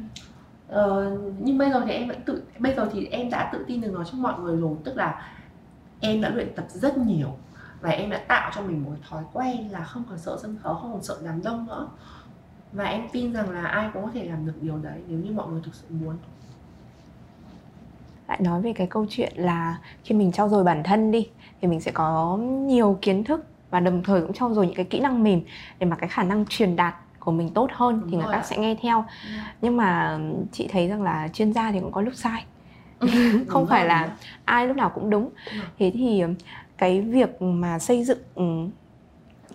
ờ, 0.68 1.18
nhưng 1.38 1.58
bây 1.58 1.70
giờ 1.70 1.82
thì 1.86 1.92
em 1.92 2.08
vẫn 2.08 2.22
tự 2.26 2.42
bây 2.58 2.74
giờ 2.74 2.88
thì 2.92 3.06
em 3.06 3.30
đã 3.30 3.50
tự 3.52 3.64
tin 3.68 3.80
được 3.80 3.92
nói 3.92 4.04
cho 4.12 4.18
mọi 4.18 4.40
người 4.40 4.56
rồi 4.56 4.76
tức 4.84 4.96
là 4.96 5.32
em 6.00 6.20
đã 6.20 6.28
luyện 6.28 6.54
tập 6.54 6.66
rất 6.68 6.98
nhiều 6.98 7.28
và 7.80 7.90
em 7.90 8.10
đã 8.10 8.18
tạo 8.28 8.50
cho 8.54 8.62
mình 8.62 8.84
một 8.84 8.90
thói 9.08 9.22
quen 9.32 9.72
là 9.72 9.84
không 9.84 10.04
còn 10.08 10.18
sợ 10.18 10.38
sân 10.42 10.58
khấu 10.62 10.74
không 10.74 10.92
còn 10.92 11.02
sợ 11.02 11.18
đám 11.24 11.42
đông 11.42 11.66
nữa 11.66 11.88
và 12.72 12.84
em 12.84 13.02
tin 13.12 13.32
rằng 13.32 13.50
là 13.50 13.66
ai 13.66 13.90
cũng 13.94 14.02
có 14.04 14.10
thể 14.14 14.24
làm 14.24 14.46
được 14.46 14.52
điều 14.62 14.78
đấy 14.78 15.00
nếu 15.08 15.18
như 15.18 15.32
mọi 15.32 15.48
người 15.48 15.60
thực 15.64 15.74
sự 15.74 15.86
muốn. 15.90 16.16
Lại 18.28 18.40
nói 18.42 18.62
về 18.62 18.72
cái 18.72 18.86
câu 18.86 19.06
chuyện 19.10 19.32
là 19.36 19.78
khi 20.04 20.14
mình 20.14 20.32
trau 20.32 20.48
dồi 20.48 20.64
bản 20.64 20.82
thân 20.82 21.10
đi 21.10 21.28
thì 21.60 21.68
mình 21.68 21.80
sẽ 21.80 21.90
có 21.90 22.36
nhiều 22.40 22.98
kiến 23.02 23.24
thức 23.24 23.46
và 23.70 23.80
đồng 23.80 24.02
thời 24.02 24.20
cũng 24.20 24.32
trau 24.32 24.54
dồi 24.54 24.66
những 24.66 24.74
cái 24.74 24.84
kỹ 24.84 25.00
năng 25.00 25.22
mềm 25.22 25.40
để 25.78 25.86
mà 25.86 25.96
cái 25.96 26.08
khả 26.08 26.22
năng 26.22 26.46
truyền 26.46 26.76
đạt 26.76 26.94
của 27.18 27.32
mình 27.32 27.50
tốt 27.54 27.70
hơn 27.72 28.00
Đúng 28.00 28.10
thì 28.10 28.16
người 28.16 28.26
ta 28.32 28.42
sẽ 28.42 28.58
nghe 28.58 28.76
theo. 28.82 29.04
Ừ. 29.24 29.28
nhưng 29.62 29.76
mà 29.76 30.18
chị 30.52 30.68
thấy 30.72 30.88
rằng 30.88 31.02
là 31.02 31.28
chuyên 31.32 31.52
gia 31.52 31.72
thì 31.72 31.80
cũng 31.80 31.92
có 31.92 32.00
lúc 32.00 32.14
sai. 32.14 32.44
Không 33.48 33.66
phải 33.66 33.86
là 33.86 34.16
ai 34.44 34.66
lúc 34.66 34.76
nào 34.76 34.90
cũng 34.94 35.10
đúng. 35.10 35.30
Thế 35.78 35.90
thì 35.94 36.22
cái 36.78 37.00
việc 37.00 37.42
mà 37.42 37.78
xây 37.78 38.04
dựng 38.04 38.18
ừ, 38.34 38.44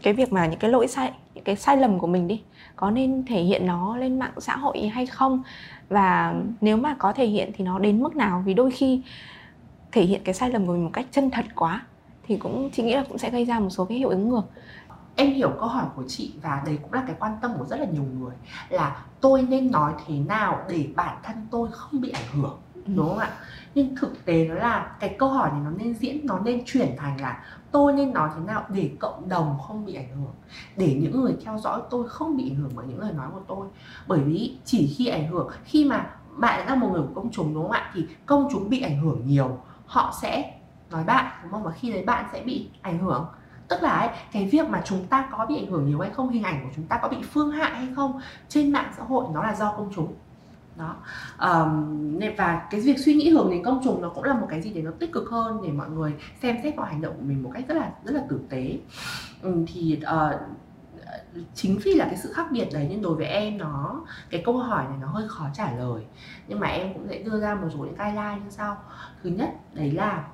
cái 0.02 0.14
việc 0.14 0.34
mà 0.34 0.48
những 0.48 0.60
cái 0.60 0.72
lỗi 0.72 0.88
sai 0.88 1.12
những 1.36 1.44
cái 1.44 1.56
sai 1.56 1.78
lầm 1.78 2.00
của 2.00 2.08
mình 2.08 2.28
đi 2.28 2.42
có 2.84 2.92
nên 2.92 3.24
thể 3.26 3.42
hiện 3.42 3.66
nó 3.66 3.98
lên 3.98 4.20
mạng 4.20 4.34
xã 4.38 4.58
hội 4.58 4.88
hay 4.88 5.06
không? 5.06 5.44
Và 5.90 6.36
nếu 6.62 6.78
mà 6.78 6.96
có 7.00 7.14
thể 7.14 7.26
hiện 7.26 7.52
thì 7.56 7.64
nó 7.64 7.80
đến 7.80 8.04
mức 8.04 8.16
nào? 8.16 8.44
Vì 8.46 8.54
đôi 8.54 8.72
khi 8.72 9.02
thể 9.92 10.02
hiện 10.02 10.22
cái 10.24 10.34
sai 10.34 10.50
lầm 10.52 10.66
của 10.66 10.74
mình 10.74 10.84
một 10.84 10.90
cách 10.94 11.06
chân 11.12 11.32
thật 11.32 11.46
quá 11.56 11.82
thì 12.28 12.38
cũng, 12.38 12.70
chị 12.74 12.84
nghĩ 12.84 12.96
là 12.96 13.04
cũng 13.10 13.18
sẽ 13.18 13.30
gây 13.30 13.46
ra 13.46 13.60
một 13.60 13.70
số 13.70 13.86
cái 13.86 13.98
hiệu 13.98 14.10
ứng 14.10 14.30
ngược. 14.30 14.44
Em 15.16 15.34
hiểu 15.34 15.50
câu 15.60 15.70
hỏi 15.70 15.86
của 15.96 16.04
chị 16.08 16.34
và 16.42 16.62
đấy 16.66 16.78
cũng 16.84 16.94
là 16.94 17.04
cái 17.08 17.16
quan 17.20 17.38
tâm 17.42 17.52
của 17.58 17.66
rất 17.66 17.80
là 17.80 17.86
nhiều 17.86 18.06
người 18.20 18.36
là 18.70 19.06
tôi 19.22 19.42
nên 19.42 19.72
nói 19.72 19.94
thế 20.06 20.16
nào 20.16 20.60
để 20.70 20.88
bản 20.96 21.18
thân 21.24 21.48
tôi 21.52 21.70
không 21.72 22.02
bị 22.02 22.10
ảnh 22.10 22.42
hưởng? 22.42 22.58
Đúng 22.88 23.10
không 23.10 23.18
ạ? 23.18 23.32
Nhưng 23.76 23.96
thực 23.96 24.26
tế 24.26 24.48
nó 24.48 24.56
là 24.56 24.96
cái 25.00 25.16
câu 25.20 25.30
hỏi 25.30 25.52
này 25.52 25.62
nó 25.66 25.72
nên 25.72 25.94
diễn 25.94 26.26
nó 26.26 26.40
nên 26.40 26.64
chuyển 26.66 26.96
thành 26.98 27.22
là 27.22 27.44
tôi 27.72 27.94
nên 27.94 28.14
nói 28.14 28.30
thế 28.36 28.42
nào 28.48 28.64
để 28.70 28.92
cộng 29.00 29.30
đồng 29.30 29.58
không 29.68 29.86
bị 29.86 29.96
ảnh 29.96 30.10
hưởng? 30.10 30.34
Để 30.76 30.98
những 31.02 31.22
người 31.22 31.36
theo 31.46 31.58
dõi 31.58 31.82
tôi 31.90 32.10
không 32.10 32.38
bị 32.38 32.52
ảnh 32.52 32.56
hưởng 32.56 32.72
bởi 32.76 32.86
những 32.88 33.00
lời 33.00 33.14
nói 33.14 33.28
của 33.34 33.42
tôi. 33.48 33.68
Bởi 34.08 34.20
vì 34.20 34.58
chỉ 34.66 34.96
khi 34.98 35.08
ảnh 35.08 35.28
hưởng 35.28 35.50
khi 35.64 35.86
mà 35.86 36.10
bạn 36.38 36.68
là 36.68 36.76
một 36.76 36.90
người 36.92 37.02
của 37.02 37.22
công 37.22 37.32
chúng 37.32 37.54
đúng 37.54 37.64
không 37.64 37.72
ạ? 37.72 37.92
Thì 37.94 38.08
công 38.26 38.48
chúng 38.52 38.70
bị 38.70 38.82
ảnh 38.82 39.02
hưởng 39.02 39.26
nhiều 39.26 39.58
họ 39.86 40.14
sẽ 40.22 40.54
nói 40.92 41.04
bạn 41.04 41.26
đúng 41.44 41.52
không? 41.52 41.64
Và 41.64 41.72
khi 41.72 41.94
đấy 41.94 42.04
bạn 42.06 42.26
sẽ 42.34 42.42
bị 42.42 42.70
ảnh 42.82 43.00
hưởng. 43.00 43.26
Tức 43.68 43.84
là 43.84 43.90
ấy, 43.90 44.10
cái 44.32 44.50
việc 44.52 44.70
mà 44.70 44.82
chúng 44.86 45.08
ta 45.08 45.30
có 45.32 45.46
bị 45.46 45.58
ảnh 45.58 45.72
hưởng 45.72 45.86
nhiều 45.86 46.00
hay 46.00 46.10
không 46.10 46.30
hình 46.30 46.44
ảnh 46.44 46.64
của 46.64 46.70
chúng 46.76 46.88
ta 46.88 47.00
có 47.02 47.08
bị 47.08 47.18
phương 47.32 47.52
hại 47.52 47.72
hay 47.72 47.88
không 47.96 48.22
trên 48.50 48.72
mạng 48.72 48.94
xã 48.98 49.04
hội 49.04 49.26
nó 49.34 49.44
là 49.44 49.56
do 49.56 49.74
công 49.78 49.92
chúng 49.96 50.14
đó. 50.76 50.96
Um, 51.40 52.20
và 52.38 52.68
cái 52.72 52.82
việc 52.82 53.00
suy 53.00 53.14
nghĩ 53.14 53.30
hướng 53.30 53.52
đến 53.52 53.64
công 53.64 53.82
chúng 53.84 54.02
nó 54.02 54.10
cũng 54.10 54.24
là 54.24 54.34
một 54.34 54.48
cái 54.50 54.62
gì 54.62 54.74
để 54.74 54.82
nó 54.82 54.92
tích 55.00 55.12
cực 55.12 55.30
hơn 55.30 55.62
để 55.64 55.72
mọi 55.72 55.90
người 55.90 56.14
xem 56.42 56.58
xét 56.64 56.76
mọi 56.76 56.90
hành 56.90 57.02
động 57.02 57.14
của 57.16 57.26
mình 57.26 57.44
một 57.44 57.52
cách 57.54 57.64
rất 57.68 57.78
là 57.78 57.92
rất 58.04 58.14
là 58.14 58.22
tử 58.30 58.40
tế. 58.50 58.78
Um, 59.44 59.66
thì 59.66 60.00
uh, 60.02 60.42
chính 61.54 61.80
vì 61.84 61.94
là 61.94 62.06
cái 62.06 62.18
sự 62.18 62.34
khác 62.34 62.48
biệt 62.52 62.68
đấy 62.74 62.88
nên 62.90 63.02
đối 63.02 63.16
với 63.16 63.26
em 63.26 63.58
nó 63.58 64.02
cái 64.30 64.42
câu 64.46 64.58
hỏi 64.58 64.84
này 64.90 64.98
nó 65.02 65.08
hơi 65.08 65.28
khó 65.28 65.48
trả 65.54 65.72
lời. 65.72 66.04
Nhưng 66.48 66.60
mà 66.60 66.68
em 66.68 66.94
cũng 66.94 67.08
sẽ 67.10 67.18
đưa 67.18 67.40
ra 67.40 67.56
một 67.56 67.68
số 67.74 67.80
những 67.80 67.96
guideline 67.96 68.40
như 68.44 68.50
sau. 68.50 68.78
Thứ 69.24 69.30
nhất 69.30 69.50
đấy 69.74 69.92
là 69.92 70.28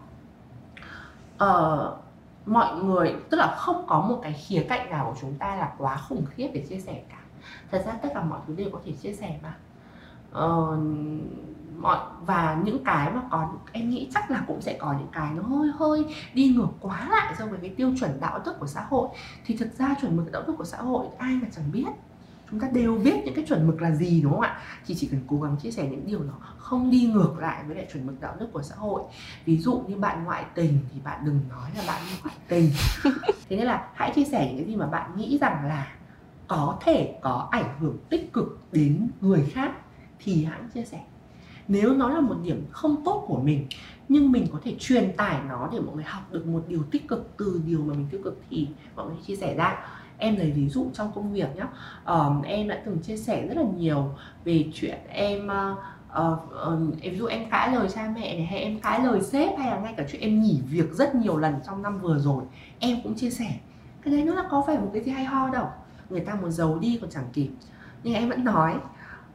uh, 1.44 2.00
mọi 2.46 2.84
người 2.84 3.16
tức 3.30 3.38
là 3.38 3.56
không 3.58 3.86
có 3.88 4.02
một 4.02 4.20
cái 4.24 4.34
khía 4.34 4.66
cạnh 4.70 4.90
nào 4.90 5.06
của 5.06 5.20
chúng 5.22 5.34
ta 5.34 5.56
là 5.56 5.74
quá 5.78 5.98
khủng 5.98 6.26
khiếp 6.26 6.50
để 6.54 6.66
chia 6.70 6.80
sẻ 6.80 7.02
cả. 7.10 7.20
Thật 7.72 7.84
ra 7.86 7.92
tất 7.92 8.10
cả 8.14 8.24
mọi 8.24 8.40
thứ 8.48 8.56
đều 8.56 8.70
có 8.74 8.80
thể 8.86 8.92
chia 8.92 9.14
sẻ 9.14 9.40
mà 9.44 9.58
uh, 10.32 10.80
mọi 11.80 12.00
và 12.26 12.62
những 12.64 12.84
cái 12.84 13.12
mà 13.12 13.22
có 13.32 13.54
em 13.72 13.90
nghĩ 13.90 14.10
chắc 14.14 14.32
là 14.32 14.44
cũng 14.48 14.62
sẽ 14.62 14.78
có 14.80 14.94
những 15.00 15.08
cái 15.12 15.34
nó 15.34 15.44
hơi 15.44 15.72
hơi 15.76 16.16
đi 16.34 16.54
ngược 16.56 16.68
quá 16.80 17.08
lại 17.12 17.36
so 17.40 17.46
với 17.46 17.60
cái 17.62 17.70
tiêu 17.70 17.92
chuẩn 18.00 18.20
đạo 18.20 18.40
đức 18.46 18.54
của 18.60 18.68
xã 18.68 18.82
hội. 18.90 19.10
Thì 19.46 19.58
thực 19.58 19.78
ra 19.78 19.96
chuẩn 20.02 20.18
mực 20.18 20.32
đạo 20.32 20.44
đức 20.48 20.54
của 20.58 20.66
xã 20.66 20.78
hội 20.78 21.08
ai 21.18 21.36
mà 21.42 21.48
chẳng 21.56 21.72
biết. 21.72 21.88
Chúng 22.52 22.60
ta 22.60 22.68
đều 22.74 22.98
biết 22.98 23.16
những 23.26 23.36
cái 23.36 23.46
chuẩn 23.48 23.68
mực 23.68 23.82
là 23.82 23.92
gì 23.92 24.22
đúng 24.22 24.32
không 24.32 24.42
ạ? 24.42 24.60
Thì 24.86 24.96
chỉ 24.96 25.08
cần 25.08 25.22
cố 25.28 25.42
gắng 25.42 25.56
chia 25.58 25.72
sẻ 25.72 25.88
những 25.92 26.08
điều 26.08 26.24
nó 26.24 26.34
không 26.58 26.90
đi 26.90 27.12
ngược 27.14 27.36
lại 27.40 27.64
với 27.68 27.76
lại 27.76 27.88
chuẩn 27.94 28.08
mực 28.08 28.22
đạo 28.22 28.36
đức 28.40 28.48
của 28.54 28.62
xã 28.62 28.76
hội. 28.76 29.02
Ví 29.46 29.58
dụ 29.58 29.84
như 29.88 29.96
bạn 29.96 30.24
ngoại 30.24 30.46
tình 30.56 30.80
thì 30.94 31.00
bạn 31.04 31.20
đừng 31.26 31.40
nói 31.50 31.72
là 31.76 31.84
bạn 31.88 32.02
ngoại 32.24 32.36
tình. 32.48 32.70
Thế 33.50 33.58
nên 33.58 33.66
là 33.66 33.88
hãy 33.94 34.12
chia 34.16 34.24
sẻ 34.24 34.48
những 34.48 34.58
cái 34.58 34.68
gì 34.68 34.76
mà 34.76 34.88
bạn 34.88 35.12
nghĩ 35.18 35.38
rằng 35.42 35.66
là 35.68 35.88
có 36.48 36.78
thể 36.82 37.20
có 37.22 37.48
ảnh 37.52 37.80
hưởng 37.80 37.98
tích 38.10 38.34
cực 38.34 38.60
đến 38.72 39.10
người 39.22 39.46
khác 39.54 39.72
thì 40.20 40.44
hãy 40.44 40.60
chia 40.74 40.86
sẻ. 40.86 41.00
Nếu 41.68 41.94
nó 41.94 42.10
là 42.10 42.20
một 42.20 42.36
điểm 42.44 42.66
không 42.72 43.04
tốt 43.06 43.26
của 43.28 43.40
mình 43.40 43.68
nhưng 44.10 44.32
mình 44.32 44.48
có 44.54 44.60
thể 44.64 44.76
truyền 44.80 45.14
tải 45.18 45.40
nó 45.50 45.70
để 45.72 45.80
mọi 45.80 45.96
người 45.96 46.04
học 46.04 46.24
được 46.32 46.48
một 46.48 46.64
điều 46.68 46.84
tích 46.92 47.08
cực 47.08 47.38
từ 47.38 47.62
điều 47.66 47.80
mà 47.80 47.94
mình 47.94 48.08
tiêu 48.12 48.22
cực 48.24 48.42
thì 48.50 48.68
mọi 48.96 49.06
người 49.06 49.16
chia 49.28 49.36
sẻ 49.36 49.56
ra 49.56 49.78
em 50.18 50.36
lấy 50.36 50.52
ví 50.52 50.70
dụ 50.70 50.88
trong 50.94 51.12
công 51.16 51.34
việc 51.34 51.56
nhé 51.56 51.64
um, 52.06 52.42
em 52.42 52.68
đã 52.68 52.82
từng 52.86 53.00
chia 53.00 53.18
sẻ 53.18 53.48
rất 53.48 53.58
là 53.58 53.64
nhiều 53.78 54.10
về 54.46 54.66
chuyện 54.74 54.98
em 55.08 55.48
uh, 55.48 55.78
uh, 56.20 56.40
uh, 56.74 57.04
ví 57.04 57.18
dụ 57.18 57.26
em 57.26 57.50
cãi 57.50 57.76
lời 57.76 57.88
cha 57.96 58.14
mẹ 58.16 58.38
này 58.38 58.46
hay 58.46 58.60
em 58.60 58.80
cãi 58.80 59.00
lời 59.04 59.22
sếp 59.22 59.58
hay 59.58 59.72
là 59.72 59.80
ngay 59.80 59.94
cả 59.98 60.04
chuyện 60.12 60.22
em 60.22 60.42
nghỉ 60.42 60.60
việc 60.70 60.92
rất 60.92 61.16
nhiều 61.16 61.38
lần 61.38 61.56
trong 61.68 61.82
năm 61.82 62.00
vừa 62.00 62.20
rồi 62.20 62.44
em 62.80 62.98
cũng 63.04 63.16
chia 63.16 63.30
sẻ. 63.30 63.60
Cái 64.02 64.14
đấy 64.14 64.24
nó 64.24 64.34
là 64.34 64.44
có 64.52 64.64
phải 64.68 64.78
một 64.78 64.90
cái 64.94 65.04
gì 65.04 65.12
hay 65.12 65.26
ho 65.26 65.50
đâu. 65.50 65.68
Người 66.10 66.20
ta 66.20 66.36
muốn 66.36 66.52
giấu 66.52 66.80
đi 66.80 66.98
còn 67.02 67.10
chẳng 67.10 67.30
kịp. 67.34 67.50
Nhưng 68.04 68.14
em 68.14 68.30
vẫn 68.30 68.44
nói 68.44 68.76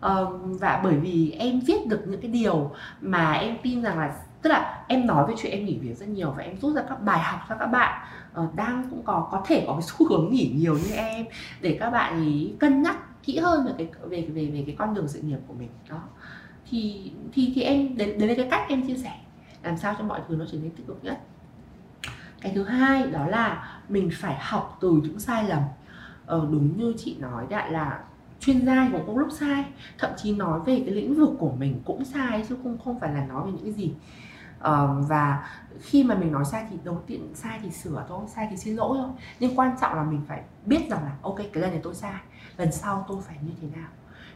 Ờ, 0.04 0.38
và 0.42 0.80
bởi 0.84 0.96
vì 0.96 1.30
em 1.38 1.60
viết 1.60 1.86
được 1.86 2.00
những 2.06 2.20
cái 2.20 2.30
điều 2.30 2.70
mà 3.00 3.32
em 3.32 3.56
tin 3.62 3.82
rằng 3.82 3.98
là 3.98 4.16
tức 4.42 4.50
là 4.50 4.84
em 4.88 5.06
nói 5.06 5.26
về 5.28 5.34
chuyện 5.38 5.52
em 5.52 5.64
nghỉ 5.64 5.78
việc 5.78 5.98
rất 5.98 6.08
nhiều 6.08 6.30
và 6.36 6.42
em 6.42 6.56
rút 6.60 6.76
ra 6.76 6.82
các 6.88 7.02
bài 7.02 7.18
học 7.18 7.40
cho 7.48 7.54
các 7.54 7.66
bạn. 7.66 8.06
Ờ, 8.32 8.42
uh, 8.42 8.54
đang 8.54 8.86
cũng 8.90 9.02
có 9.02 9.28
có 9.30 9.42
thể 9.46 9.64
có 9.66 9.72
cái 9.72 9.82
xu 9.88 10.08
hướng 10.08 10.30
nghỉ 10.30 10.52
nhiều 10.54 10.74
như 10.74 10.94
em 10.94 11.26
để 11.60 11.76
các 11.80 11.90
bạn 11.90 12.24
ý 12.24 12.52
cân 12.60 12.82
nhắc 12.82 13.22
kỹ 13.22 13.38
hơn 13.38 13.66
về 13.66 13.72
cái 13.78 13.88
về 14.08 14.22
về 14.22 14.46
về 14.46 14.62
cái 14.66 14.76
con 14.78 14.94
đường 14.94 15.08
sự 15.08 15.20
nghiệp 15.20 15.38
của 15.46 15.54
mình. 15.54 15.68
Đó. 15.90 16.02
Thì 16.70 17.12
thì 17.32 17.52
thì 17.54 17.62
em 17.62 17.96
đến 17.96 18.18
đến 18.18 18.36
cái 18.36 18.48
cách 18.50 18.62
em 18.68 18.86
chia 18.86 18.96
sẻ 18.96 19.12
làm 19.62 19.76
sao 19.76 19.94
cho 19.98 20.04
mọi 20.04 20.20
thứ 20.28 20.36
nó 20.36 20.44
trở 20.52 20.58
nên 20.62 20.70
tích 20.70 20.86
cực 20.86 21.04
nhất. 21.04 21.20
Cái 22.40 22.52
thứ 22.54 22.64
hai 22.64 23.06
đó 23.06 23.26
là 23.26 23.78
mình 23.88 24.10
phải 24.12 24.36
học 24.40 24.78
từ 24.80 24.90
những 24.90 25.20
sai 25.20 25.44
lầm. 25.44 25.62
Ờ, 26.26 26.48
đúng 26.52 26.76
như 26.76 26.94
chị 26.98 27.16
nói 27.20 27.46
đại 27.50 27.72
là 27.72 28.00
chuyên 28.44 28.66
gia 28.66 28.88
cũng 28.92 29.06
có 29.06 29.12
lúc 29.20 29.28
sai 29.32 29.64
thậm 29.98 30.10
chí 30.16 30.36
nói 30.36 30.60
về 30.66 30.82
cái 30.86 30.94
lĩnh 30.94 31.14
vực 31.14 31.30
của 31.38 31.52
mình 31.52 31.82
cũng 31.84 32.04
sai 32.04 32.44
chứ 32.48 32.56
không 32.62 32.78
không 32.84 33.00
phải 33.00 33.14
là 33.14 33.26
nói 33.26 33.46
về 33.46 33.52
những 33.52 33.64
cái 33.64 33.72
gì. 33.72 33.92
Uh, 34.58 35.08
và 35.08 35.48
khi 35.80 36.04
mà 36.04 36.14
mình 36.14 36.32
nói 36.32 36.44
sai 36.44 36.66
thì 36.70 36.76
đầu 36.84 37.02
tiên 37.06 37.32
sai 37.34 37.58
thì 37.62 37.70
sửa 37.70 38.04
thôi 38.08 38.24
sai 38.28 38.46
thì 38.50 38.56
xin 38.56 38.76
lỗi 38.76 38.96
thôi. 39.00 39.10
Nhưng 39.40 39.58
quan 39.58 39.76
trọng 39.80 39.94
là 39.94 40.02
mình 40.02 40.20
phải 40.28 40.42
biết 40.66 40.90
rằng 40.90 41.04
là 41.04 41.12
ok 41.22 41.36
cái 41.36 41.62
lần 41.62 41.70
này 41.70 41.80
tôi 41.82 41.94
sai 41.94 42.20
lần 42.56 42.72
sau 42.72 43.04
tôi 43.08 43.22
phải 43.26 43.36
như 43.42 43.52
thế 43.62 43.68
nào. 43.76 43.88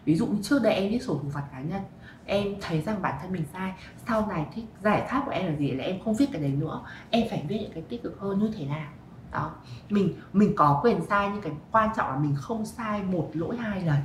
Ví 0.05 0.15
dụ 0.15 0.27
như 0.27 0.43
trước 0.43 0.63
đây 0.63 0.75
em 0.75 0.93
viết 0.93 1.03
sổ 1.03 1.19
thủ 1.23 1.29
phạt 1.33 1.45
cá 1.53 1.61
nhân 1.61 1.83
em 2.27 2.55
thấy 2.61 2.83
rằng 2.83 3.03
bản 3.03 3.15
thân 3.23 3.33
mình 3.33 3.45
sai 3.53 3.73
sau 4.09 4.27
này 4.27 4.47
thì 4.55 4.63
giải 4.83 5.07
pháp 5.11 5.23
của 5.27 5.31
em 5.31 5.47
là 5.47 5.57
gì 5.59 5.71
là 5.71 5.85
em 5.85 6.01
không 6.05 6.15
viết 6.15 6.27
cái 6.33 6.43
đấy 6.43 6.51
nữa 6.51 6.81
em 7.11 7.27
phải 7.31 7.45
viết 7.49 7.59
những 7.61 7.73
cái 7.73 7.83
tích 7.89 8.03
cực 8.03 8.21
hơn 8.21 8.39
như 8.39 8.51
thế 8.57 8.65
nào 8.65 8.89
đó. 9.33 9.51
Mình 9.91 10.15
mình 10.33 10.53
có 10.57 10.81
quyền 10.85 11.01
sai 11.09 11.31
nhưng 11.33 11.43
cái 11.43 11.53
quan 11.73 11.91
trọng 11.97 12.11
là 12.11 12.17
mình 12.17 12.37
không 12.37 12.67
sai 12.67 13.03
một 13.03 13.31
lỗi 13.35 13.57
hai 13.57 13.83
lần 13.83 13.99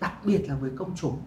đặc 0.00 0.12
biệt 0.24 0.48
là 0.48 0.54
với 0.54 0.70
công 0.76 0.92
chúng. 0.96 1.18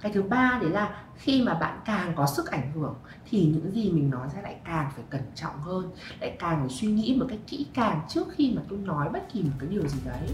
Cái 0.00 0.12
thứ 0.12 0.22
ba 0.22 0.58
đấy 0.62 0.70
là 0.70 1.02
khi 1.16 1.42
mà 1.42 1.54
bạn 1.54 1.80
càng 1.84 2.12
có 2.16 2.26
sức 2.26 2.50
ảnh 2.50 2.72
hưởng 2.74 2.94
thì 3.30 3.44
những 3.44 3.74
gì 3.74 3.90
mình 3.92 4.10
nói 4.10 4.28
ra 4.34 4.42
lại 4.42 4.56
càng 4.64 4.90
phải 4.94 5.04
cẩn 5.10 5.22
trọng 5.34 5.60
hơn 5.60 5.90
lại 6.20 6.36
càng 6.38 6.60
phải 6.60 6.68
suy 6.68 6.88
nghĩ 6.88 7.16
một 7.20 7.26
cách 7.28 7.38
kỹ 7.46 7.66
càng 7.74 8.00
trước 8.08 8.26
khi 8.36 8.52
mà 8.56 8.62
tôi 8.68 8.78
nói 8.78 9.08
bất 9.12 9.32
kỳ 9.32 9.42
một 9.42 9.50
cái 9.58 9.68
điều 9.68 9.88
gì 9.88 9.98
đấy. 10.04 10.28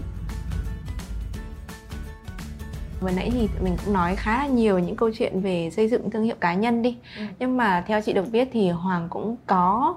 Vừa 3.01 3.11
nãy 3.11 3.29
thì 3.33 3.49
mình 3.61 3.77
cũng 3.85 3.93
nói 3.93 4.15
khá 4.15 4.37
là 4.37 4.47
nhiều 4.47 4.79
những 4.79 4.95
câu 4.95 5.11
chuyện 5.17 5.41
về 5.41 5.69
xây 5.69 5.87
dựng 5.89 6.09
thương 6.09 6.23
hiệu 6.23 6.35
cá 6.39 6.53
nhân 6.53 6.81
đi. 6.81 6.97
Ừ. 7.17 7.23
nhưng 7.39 7.57
mà 7.57 7.83
theo 7.87 8.01
chị 8.01 8.13
được 8.13 8.31
biết 8.31 8.49
thì 8.53 8.69
hoàng 8.69 9.07
cũng 9.09 9.35
có 9.47 9.95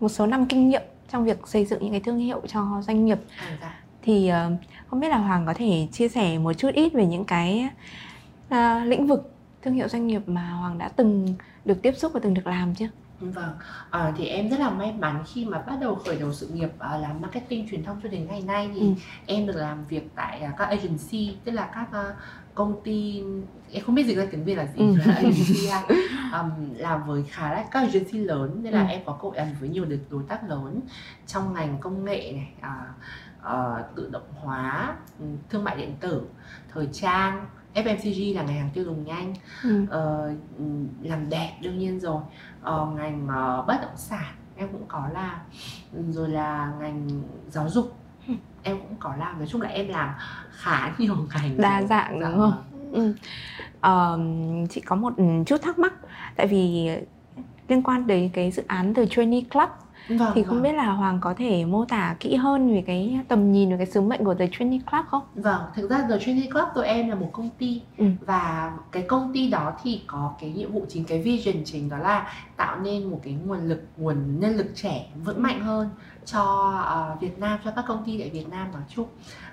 một 0.00 0.08
số 0.08 0.26
năm 0.26 0.46
kinh 0.46 0.68
nghiệm 0.68 0.82
trong 1.12 1.24
việc 1.24 1.48
xây 1.48 1.64
dựng 1.64 1.82
những 1.82 1.90
cái 1.90 2.00
thương 2.00 2.18
hiệu 2.18 2.40
cho 2.46 2.82
doanh 2.86 3.04
nghiệp 3.04 3.18
à, 3.38 3.58
dạ. 3.60 3.80
thì 4.02 4.30
uh, 4.30 4.60
không 4.86 5.00
biết 5.00 5.08
là 5.08 5.16
hoàng 5.16 5.46
có 5.46 5.54
thể 5.54 5.88
chia 5.92 6.08
sẻ 6.08 6.38
một 6.38 6.52
chút 6.52 6.70
ít 6.74 6.92
về 6.92 7.06
những 7.06 7.24
cái 7.24 7.68
uh, 8.54 8.56
lĩnh 8.84 9.06
vực 9.06 9.34
thương 9.62 9.74
hiệu 9.74 9.88
doanh 9.88 10.06
nghiệp 10.06 10.22
mà 10.26 10.50
hoàng 10.50 10.78
đã 10.78 10.88
từng 10.88 11.34
được 11.64 11.82
tiếp 11.82 11.92
xúc 11.96 12.12
và 12.14 12.20
từng 12.22 12.34
được 12.34 12.46
làm 12.46 12.74
chưa 12.74 12.88
Vâng, 13.30 13.52
à, 13.90 14.12
thì 14.16 14.26
em 14.26 14.48
rất 14.48 14.60
là 14.60 14.70
may 14.70 14.92
mắn 14.92 15.24
khi 15.26 15.44
mà 15.44 15.58
bắt 15.58 15.76
đầu 15.80 15.94
khởi 15.94 16.16
đầu 16.16 16.32
sự 16.32 16.48
nghiệp 16.48 16.70
à, 16.78 16.96
làm 16.96 17.20
marketing 17.20 17.68
truyền 17.70 17.84
thông 17.84 18.00
cho 18.02 18.08
đến 18.08 18.26
ngày 18.26 18.42
nay 18.46 18.70
thì 18.74 18.80
ừ. 18.80 18.86
em 19.26 19.46
được 19.46 19.56
làm 19.56 19.84
việc 19.84 20.08
tại 20.14 20.40
à, 20.40 20.52
các 20.58 20.64
agency 20.64 21.36
tức 21.44 21.52
là 21.52 21.70
các 21.74 21.92
à, 21.92 22.14
công 22.54 22.80
ty 22.84 23.22
em 23.72 23.84
không 23.84 23.94
biết 23.94 24.06
dịch 24.06 24.16
ra 24.16 24.26
tiếng 24.30 24.44
việt 24.44 24.54
là 24.54 24.66
gì 24.76 24.78
ừ. 24.78 24.96
là 25.06 25.14
agency 25.14 25.68
um, 26.32 26.74
làm 26.76 27.06
với 27.06 27.24
khá 27.30 27.52
là 27.52 27.64
các 27.70 27.80
agency 27.80 28.18
lớn 28.18 28.60
nên 28.62 28.72
là 28.72 28.82
ừ. 28.82 28.88
em 28.90 29.00
có 29.06 29.12
cơ 29.12 29.28
hội 29.28 29.36
làm 29.36 29.48
với 29.60 29.68
nhiều 29.68 29.86
đối 30.10 30.22
tác 30.28 30.48
lớn 30.48 30.80
trong 31.26 31.54
ngành 31.54 31.78
công 31.80 32.04
nghệ 32.04 32.32
này 32.32 32.52
à, 32.60 32.84
à, 33.42 33.84
tự 33.96 34.08
động 34.12 34.32
hóa 34.40 34.94
ừ, 35.20 35.26
thương 35.50 35.64
mại 35.64 35.76
điện 35.76 35.94
tử 36.00 36.22
thời 36.72 36.88
trang 36.92 37.46
FMCG 37.74 38.34
là 38.34 38.42
ngành 38.42 38.56
hàng 38.56 38.70
tiêu 38.74 38.84
dùng 38.84 39.04
nhanh 39.04 39.34
ừ. 39.62 39.82
uh, 39.82 40.38
làm 41.02 41.28
đẹp 41.30 41.58
đương 41.62 41.78
nhiên 41.78 42.00
rồi 42.00 42.20
uh, 42.62 42.96
ngành 42.96 43.24
uh, 43.24 43.66
bất 43.66 43.78
động 43.82 43.96
sản 43.96 44.34
em 44.56 44.68
cũng 44.72 44.84
có 44.88 45.08
làm 45.12 45.36
rồi 46.10 46.28
là 46.28 46.72
ngành 46.80 47.08
giáo 47.50 47.68
dục 47.68 47.96
ừ. 48.28 48.34
em 48.62 48.78
cũng 48.78 48.96
có 49.00 49.16
làm 49.18 49.38
nói 49.38 49.46
chung 49.50 49.60
là 49.62 49.68
em 49.68 49.88
làm 49.88 50.10
khá 50.50 50.92
nhiều 50.98 51.16
ngành 51.34 51.56
đa 51.60 51.82
dạng 51.82 52.20
đúng 52.20 52.38
không 52.38 52.62
ừ. 52.92 53.14
uh, 53.86 54.70
chị 54.70 54.80
có 54.80 54.96
một 54.96 55.12
chút 55.46 55.62
thắc 55.62 55.78
mắc 55.78 55.92
tại 56.36 56.46
vì 56.46 56.90
liên 57.68 57.82
quan 57.82 58.06
đến 58.06 58.30
cái 58.32 58.50
dự 58.50 58.62
án 58.66 58.94
từ 58.94 59.06
Trainee 59.10 59.40
Club 59.50 59.68
Vâng, 60.08 60.32
thì 60.34 60.42
không 60.42 60.54
vâng. 60.54 60.62
biết 60.62 60.72
là 60.72 60.92
Hoàng 60.92 61.18
có 61.20 61.34
thể 61.38 61.64
mô 61.64 61.84
tả 61.84 62.16
kỹ 62.20 62.34
hơn 62.34 62.74
về 62.74 62.82
cái 62.86 63.20
tầm 63.28 63.52
nhìn 63.52 63.70
và 63.70 63.76
cái 63.76 63.86
sứ 63.86 64.00
mệnh 64.00 64.24
của 64.24 64.34
The 64.34 64.48
Trainee 64.52 64.78
Club 64.90 65.06
không? 65.06 65.22
Vâng, 65.34 65.60
thực 65.74 65.90
ra 65.90 66.06
The 66.08 66.18
Trainee 66.18 66.46
Club 66.50 66.68
tụi 66.74 66.86
em 66.86 67.08
là 67.08 67.14
một 67.14 67.30
công 67.32 67.50
ty 67.58 67.82
ừ. 67.98 68.04
và 68.20 68.72
cái 68.92 69.02
công 69.02 69.32
ty 69.32 69.50
đó 69.50 69.72
thì 69.82 70.02
có 70.06 70.34
cái 70.40 70.50
nhiệm 70.50 70.72
vụ 70.72 70.86
chính 70.88 71.04
cái 71.04 71.22
vision 71.22 71.64
chính 71.64 71.88
đó 71.88 71.98
là 71.98 72.32
tạo 72.56 72.80
nên 72.80 73.10
một 73.10 73.20
cái 73.22 73.32
nguồn 73.32 73.68
lực 73.68 73.82
nguồn 73.96 74.40
nhân 74.40 74.56
lực 74.56 74.66
trẻ 74.74 75.06
vững 75.24 75.42
mạnh 75.42 75.60
hơn 75.60 75.88
cho 76.24 76.72
uh, 77.14 77.20
Việt 77.20 77.38
Nam 77.38 77.58
cho 77.64 77.70
các 77.70 77.84
công 77.88 78.04
ty 78.04 78.18
tại 78.18 78.30
Việt 78.30 78.48
Nam 78.50 78.72
nói 78.72 78.82
chung 78.88 79.06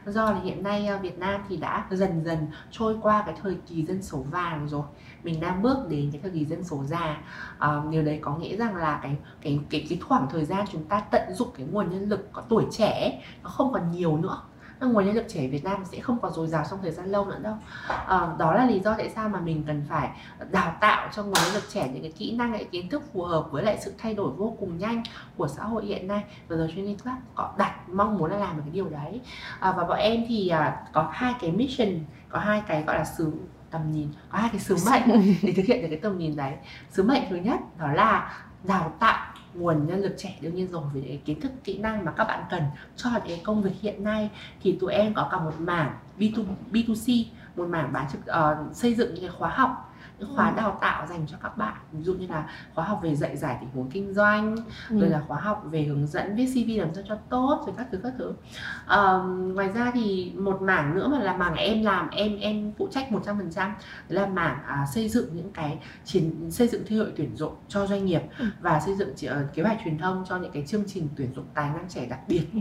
do 0.06 0.32
là 0.32 0.40
hiện 0.40 0.64
nay 0.64 0.88
ờ, 0.88 0.98
Việt 0.98 1.20
Nam 1.20 1.42
thì 1.50 1.58
đã 1.58 1.86
dần 1.92 2.24
dần 2.26 2.48
trôi 2.72 2.98
qua 3.02 3.24
cái 3.26 3.36
thời 3.42 3.56
kỳ 3.68 3.86
dân 3.86 4.04
số 4.04 4.18
vàng 4.32 4.68
rồi 4.70 4.84
mình 5.24 5.40
đang 5.40 5.62
bước 5.62 5.78
đến 5.90 6.10
cái 6.12 6.22
thời 6.22 6.32
kỳ 6.32 6.46
dân 6.46 6.64
số 6.64 6.84
già. 6.84 7.18
À, 7.60 7.82
điều 7.92 8.04
đấy 8.04 8.20
có 8.22 8.38
nghĩa 8.38 8.58
rằng 8.58 8.76
là 8.76 9.00
cái 9.04 9.18
cái 9.42 9.60
cái 9.70 9.86
cái 9.90 10.00
khoảng 10.00 10.28
thời 10.30 10.46
gian 10.46 10.66
chúng 10.72 10.84
ta 10.84 11.00
tận 11.12 11.34
dụng 11.34 11.50
cái 11.58 11.68
nguồn 11.72 11.90
nhân 11.90 12.10
lực 12.10 12.30
có 12.32 12.42
tuổi 12.50 12.66
trẻ 12.72 13.22
nó 13.44 13.50
không 13.50 13.74
còn 13.74 13.92
nhiều 13.92 14.18
nữa 14.18 14.42
nguồn 14.88 15.06
nhân 15.06 15.15
lực 15.15 15.26
trẻ 15.28 15.48
Việt 15.48 15.63
Nam 15.63 15.86
sẽ 15.86 16.00
không 16.00 16.20
còn 16.22 16.34
dồi 16.34 16.48
dào 16.48 16.65
trong 16.70 16.80
thời 16.82 16.92
gian 16.92 17.06
lâu 17.06 17.26
nữa 17.26 17.39
đâu. 17.42 17.56
À, 17.88 18.28
đó 18.39 18.54
là 18.54 18.65
lý 18.65 18.80
do 18.80 18.96
tại 18.98 19.10
sao 19.10 19.30
mà 19.30 19.39
mình 19.39 19.63
cần 19.68 19.86
phải 19.89 20.10
đào 20.52 20.76
tạo 20.82 21.10
cho 21.15 21.24
nguồn 21.24 21.34
nhân 21.34 21.54
lực 21.54 21.63
trẻ 21.70 21.89
những 21.94 22.02
cái 22.02 22.12
kỹ 22.12 22.36
năng 22.36 22.54
cái 22.54 22.63
kiến 22.63 22.89
thức 22.89 23.04
phù 23.13 23.24
hợp 23.24 23.48
với 23.52 23.63
lại 23.63 23.78
sự 23.82 23.94
thay 23.98 24.13
đổi 24.13 24.32
vô 24.32 24.56
cùng 24.60 24.78
nhanh 24.78 25.04
của 25.38 25.48
xã 25.48 25.63
hội 25.63 25.86
hiện 25.86 26.08
nay. 26.08 26.24
Và 26.48 26.56
The 26.56 26.74
Training 26.76 26.98
Club 26.98 27.18
có 27.36 27.54
đặt 27.58 27.89
mong 27.89 28.18
muốn 28.18 28.32
là 28.32 28.38
làm 28.38 28.56
được 28.56 28.62
cái 28.65 28.74
điều 28.74 28.89
đấy. 28.89 29.22
À, 29.60 29.72
và 29.72 29.84
bọn 29.84 29.98
em 29.98 30.26
thì 30.28 30.50
à, 30.50 30.84
có 30.94 31.10
hai 31.12 31.34
cái 31.42 31.52
mission 31.52 31.89
có 32.30 32.39
hai 32.39 32.62
cái 32.68 32.84
gọi 32.84 32.98
là 32.98 33.06
sứ 33.06 33.34
tầm 33.72 33.92
nhìn 33.92 34.08
có 34.32 34.38
hai 34.38 34.50
cái 34.52 34.60
sứ 34.60 34.76
mệnh. 34.92 35.36
để 35.42 35.54
thực 35.56 35.65
hiện 35.65 35.82
được 35.82 35.88
cái 35.89 36.00
tầm 36.00 36.18
nhìn 36.18 36.36
đấy. 36.36 36.54
Sứ 36.92 37.04
mệnh 37.04 37.24
thứ 37.30 37.36
nhất 37.36 37.60
đó 37.80 37.92
là 37.92 38.34
đào 38.63 38.94
tạo 39.00 39.34
nguồn 39.54 39.88
nhân 39.88 40.02
lực 40.02 40.16
trẻ 40.18 40.38
đương 40.42 40.56
nhiên 40.56 40.68
rồi 40.72 40.84
về 40.94 41.02
cái 41.06 41.22
kiến 41.26 41.42
thức 41.42 41.52
kỹ 41.64 41.78
năng 41.78 42.06
mà 42.06 42.12
các 42.12 42.24
bạn 42.24 42.44
cần 42.50 42.64
cho 42.96 43.10
cái 43.28 43.42
công 43.44 43.62
việc 43.62 43.74
hiện 43.82 44.04
nay 44.04 44.30
thì 44.62 44.78
tụi 44.80 44.94
em 44.94 45.14
có 45.14 45.28
cả 45.32 45.40
một 45.40 45.54
mảng 45.60 45.98
B2, 46.20 46.44
B2C 46.72 47.24
một 47.56 47.68
mảng 47.68 47.94
bán 47.94 48.08
trực 48.12 48.22
uh, 48.22 48.76
xây 48.76 48.96
dựng 48.96 49.14
những 49.14 49.24
cái 49.24 49.34
khóa 49.38 49.50
học 49.50 49.88
những 50.20 50.36
khóa 50.36 50.50
ừ. 50.50 50.54
đào 50.58 50.78
tạo 50.82 51.08
dành 51.08 51.26
cho 51.28 51.38
các 51.44 51.58
bạn 51.58 51.76
ví 51.92 52.04
dụ 52.04 52.14
như 52.14 52.28
là 52.28 52.50
khóa 52.76 52.86
học 52.86 53.00
về 53.04 53.16
dạy 53.16 53.38
giải 53.38 53.58
tình 53.60 53.70
huống 53.74 53.92
kinh 53.92 54.14
doanh 54.14 54.56
ừ. 54.90 55.00
rồi 55.00 55.10
là 55.10 55.24
khóa 55.28 55.40
học 55.40 55.64
về 55.72 55.84
hướng 55.84 56.08
dẫn 56.08 56.36
viết 56.36 56.46
cv 56.54 56.80
làm 56.80 56.94
sao 56.94 57.04
cho 57.08 57.16
tốt 57.30 57.64
rồi 57.66 57.76
các 57.78 57.88
thứ 57.92 58.00
các 58.04 58.14
thứ 58.18 58.30
uh, 58.30 59.56
ngoài 59.56 59.70
ra 59.70 59.92
thì 59.94 60.34
một 60.36 60.62
mảng 60.62 60.96
nữa 60.96 61.08
mà 61.08 61.20
là 61.20 61.38
mảng 61.38 61.56
em 61.56 61.84
làm 61.84 62.10
em 62.10 62.40
em 62.40 62.74
phụ 62.78 62.88
trách 62.92 63.08
100% 63.12 63.22
phần 63.24 63.52
trăm 63.52 63.74
là 64.10 64.26
mảng 64.26 64.58
uh, 64.84 64.90
xây 64.94 65.10
dựng 65.10 65.36
những 65.36 65.52
cái 65.54 65.80
chiến 66.06 66.52
xây 66.52 66.68
dựng 66.68 66.84
thương 66.88 66.98
hiệu 66.98 67.14
tuyển 67.16 67.36
dụng 67.36 67.54
cho 67.68 67.88
doanh 67.88 68.06
nghiệp 68.06 68.22
ừ. 68.40 68.46
và 68.62 68.80
xây 68.80 68.96
dựng 68.96 69.10
uh, 69.12 69.54
kế 69.54 69.64
hoạch 69.64 69.78
truyền 69.84 69.98
thông 69.98 70.26
cho 70.30 70.38
những 70.38 70.52
cái 70.52 70.64
chương 70.68 70.84
trình 70.88 71.08
tuyển 71.16 71.34
dụng 71.36 71.46
tài 71.54 71.70
năng 71.70 71.90
trẻ 71.90 72.06
đặc 72.06 72.20
biệt 72.28 72.46
ừ. 72.54 72.60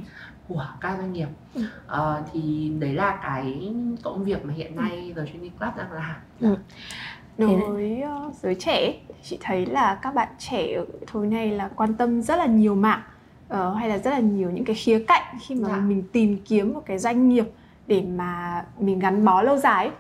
của 0.49 0.67
các 0.81 0.99
doanh 0.99 1.13
nghiệp 1.13 1.29
ừ. 1.55 1.63
uh, 1.87 2.27
thì 2.33 2.73
đấy 2.79 2.93
là 2.93 3.21
cái 3.23 3.75
công 4.03 4.25
việc 4.25 4.45
mà 4.45 4.55
hiện 4.55 4.77
nay 4.77 5.13
The 5.17 5.23
Training 5.27 5.59
Club 5.59 5.77
đang 5.77 5.93
làm 5.93 6.17
ừ 6.41 6.57
đối 7.39 7.61
với 7.61 8.03
uh, 8.27 8.35
giới 8.35 8.55
trẻ 8.55 8.95
chị 9.23 9.39
thấy 9.41 9.67
là 9.67 9.99
các 10.03 10.15
bạn 10.15 10.29
trẻ 10.39 10.75
ở 10.77 10.87
thời 11.07 11.27
này 11.27 11.51
là 11.51 11.69
quan 11.77 11.95
tâm 11.95 12.23
rất 12.23 12.37
là 12.37 12.47
nhiều 12.47 12.75
mạng 12.75 13.03
uh, 13.55 13.77
hay 13.77 13.89
là 13.89 13.99
rất 13.99 14.11
là 14.11 14.19
nhiều 14.19 14.51
những 14.51 14.65
cái 14.65 14.77
khía 14.77 15.05
cạnh 15.09 15.39
khi 15.41 15.55
mà 15.55 15.69
dạ. 15.69 15.77
mình 15.77 16.03
tìm 16.13 16.39
kiếm 16.45 16.75
một 16.75 16.83
cái 16.87 16.99
doanh 16.99 17.29
nghiệp 17.29 17.47
để 17.87 18.03
mà 18.03 18.65
mình 18.79 18.99
gắn 18.99 19.25
bó 19.25 19.43
lâu 19.43 19.57
dài 19.57 19.91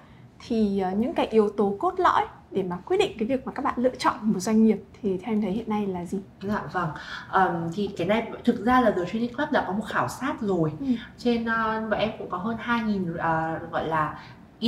thì 0.46 0.83
uh, 0.92 0.98
những 0.98 1.14
cái 1.14 1.27
yếu 1.27 1.48
tố 1.48 1.77
cốt 1.79 1.94
lõi 1.98 2.27
để 2.51 2.62
mà 2.62 2.77
quyết 2.77 2.96
định 2.96 3.12
cái 3.18 3.29
việc 3.29 3.46
mà 3.46 3.53
các 3.53 3.64
bạn 3.64 3.74
lựa 3.77 3.94
chọn 3.98 4.14
một 4.22 4.38
doanh 4.38 4.64
nghiệp 4.64 4.79
thì 5.03 5.18
theo 5.18 5.35
em 5.35 5.42
thấy 5.42 5.51
hiện 5.51 5.68
nay 5.68 5.87
là 5.87 6.05
gì? 6.05 6.18
Dạ 6.42 6.62
vâng. 6.72 6.90
Um, 7.33 7.72
thì 7.74 7.90
cái 7.96 8.07
này 8.07 8.31
thực 8.44 8.64
ra 8.64 8.81
là 8.81 8.90
The 8.90 9.05
Training 9.12 9.35
Club 9.35 9.51
đã 9.51 9.64
có 9.66 9.72
một 9.72 9.85
khảo 9.88 10.09
sát 10.09 10.40
rồi. 10.40 10.72
Ừ. 10.81 10.87
Trên 11.18 11.42
uh, 11.42 11.90
bọn 11.90 12.01
em 12.01 12.11
cũng 12.18 12.31
có 12.31 12.38
hơn 12.38 12.57
2.000 12.64 13.12
uh, 13.12 13.72
gọi 13.72 13.88
là 13.88 14.18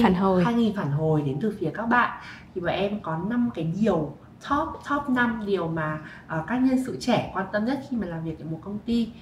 phản 0.02 0.14
hồi 0.14 0.44
2.000 0.44 0.72
phản 0.76 0.90
hồi 0.90 1.22
đến 1.22 1.38
từ 1.40 1.56
phía 1.60 1.70
các 1.74 1.86
bạn 1.86 2.20
thì 2.54 2.60
bọn 2.60 2.70
em 2.70 3.00
có 3.02 3.18
5 3.28 3.50
cái 3.54 3.72
điều 3.80 4.16
top 4.50 4.68
top 4.90 5.08
5 5.08 5.42
điều 5.46 5.68
mà 5.68 5.98
uh, 6.38 6.46
các 6.46 6.56
nhân 6.56 6.84
sự 6.86 6.96
trẻ 7.00 7.30
quan 7.34 7.46
tâm 7.52 7.64
nhất 7.64 7.80
khi 7.90 7.96
mà 7.96 8.06
làm 8.06 8.24
việc 8.24 8.38
ở 8.38 8.44
một 8.50 8.58
công 8.64 8.78
ty. 8.78 9.12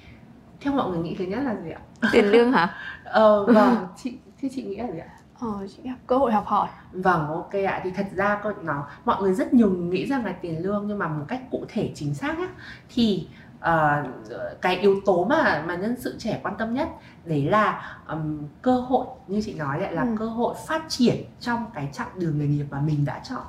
Theo 0.61 0.73
mọi 0.73 0.89
người 0.89 0.99
nghĩ 0.99 1.15
thứ 1.19 1.25
nhất 1.25 1.39
là 1.43 1.55
gì 1.63 1.69
ạ? 1.71 1.81
Tiền 2.11 2.25
lương 2.25 2.51
hả? 2.51 2.75
Ờ 3.03 3.45
vâng. 3.53 3.75
Chị 3.97 4.17
thì 4.41 4.49
chị 4.49 4.63
nghĩ 4.63 4.75
là 4.75 4.91
gì 4.91 4.99
ạ? 4.99 5.07
Ờ, 5.39 5.67
chị 5.67 5.83
gặp 5.83 5.95
cơ 6.07 6.17
hội 6.17 6.31
học 6.31 6.45
hỏi. 6.45 6.67
Vâng, 6.91 7.27
ok 7.27 7.53
ạ. 7.53 7.81
Thì 7.83 7.91
thật 7.91 8.05
ra 8.15 8.41
nó 8.63 8.87
mọi 9.05 9.21
người 9.21 9.33
rất 9.33 9.53
nhiều 9.53 9.69
nghĩ 9.69 10.05
rằng 10.05 10.25
là 10.25 10.31
tiền 10.31 10.63
lương 10.63 10.87
nhưng 10.87 10.99
mà 10.99 11.07
một 11.07 11.25
cách 11.27 11.41
cụ 11.51 11.65
thể 11.67 11.91
chính 11.95 12.13
xác 12.13 12.37
á, 12.37 12.47
thì 12.89 13.27
uh, 13.59 14.61
cái 14.61 14.75
yếu 14.79 15.01
tố 15.05 15.23
mà 15.25 15.63
mà 15.67 15.75
nhân 15.75 15.95
sự 15.99 16.15
trẻ 16.19 16.39
quan 16.43 16.55
tâm 16.57 16.73
nhất 16.73 16.89
đấy 17.25 17.43
là 17.45 17.97
um, 18.07 18.47
cơ 18.61 18.79
hội 18.79 19.05
như 19.27 19.41
chị 19.45 19.53
nói 19.53 19.79
lại 19.81 19.93
là 19.93 20.01
Ừ. 20.01 20.15
cơ 20.19 20.25
hội 20.25 20.55
phát 20.67 20.83
triển 20.89 21.15
trong 21.39 21.65
cái 21.73 21.89
chặng 21.93 22.07
đường 22.15 22.39
nghề 22.39 22.47
nghiệp 22.47 22.65
mà 22.71 22.79
mình 22.79 23.05
đã 23.05 23.21
chọn. 23.29 23.43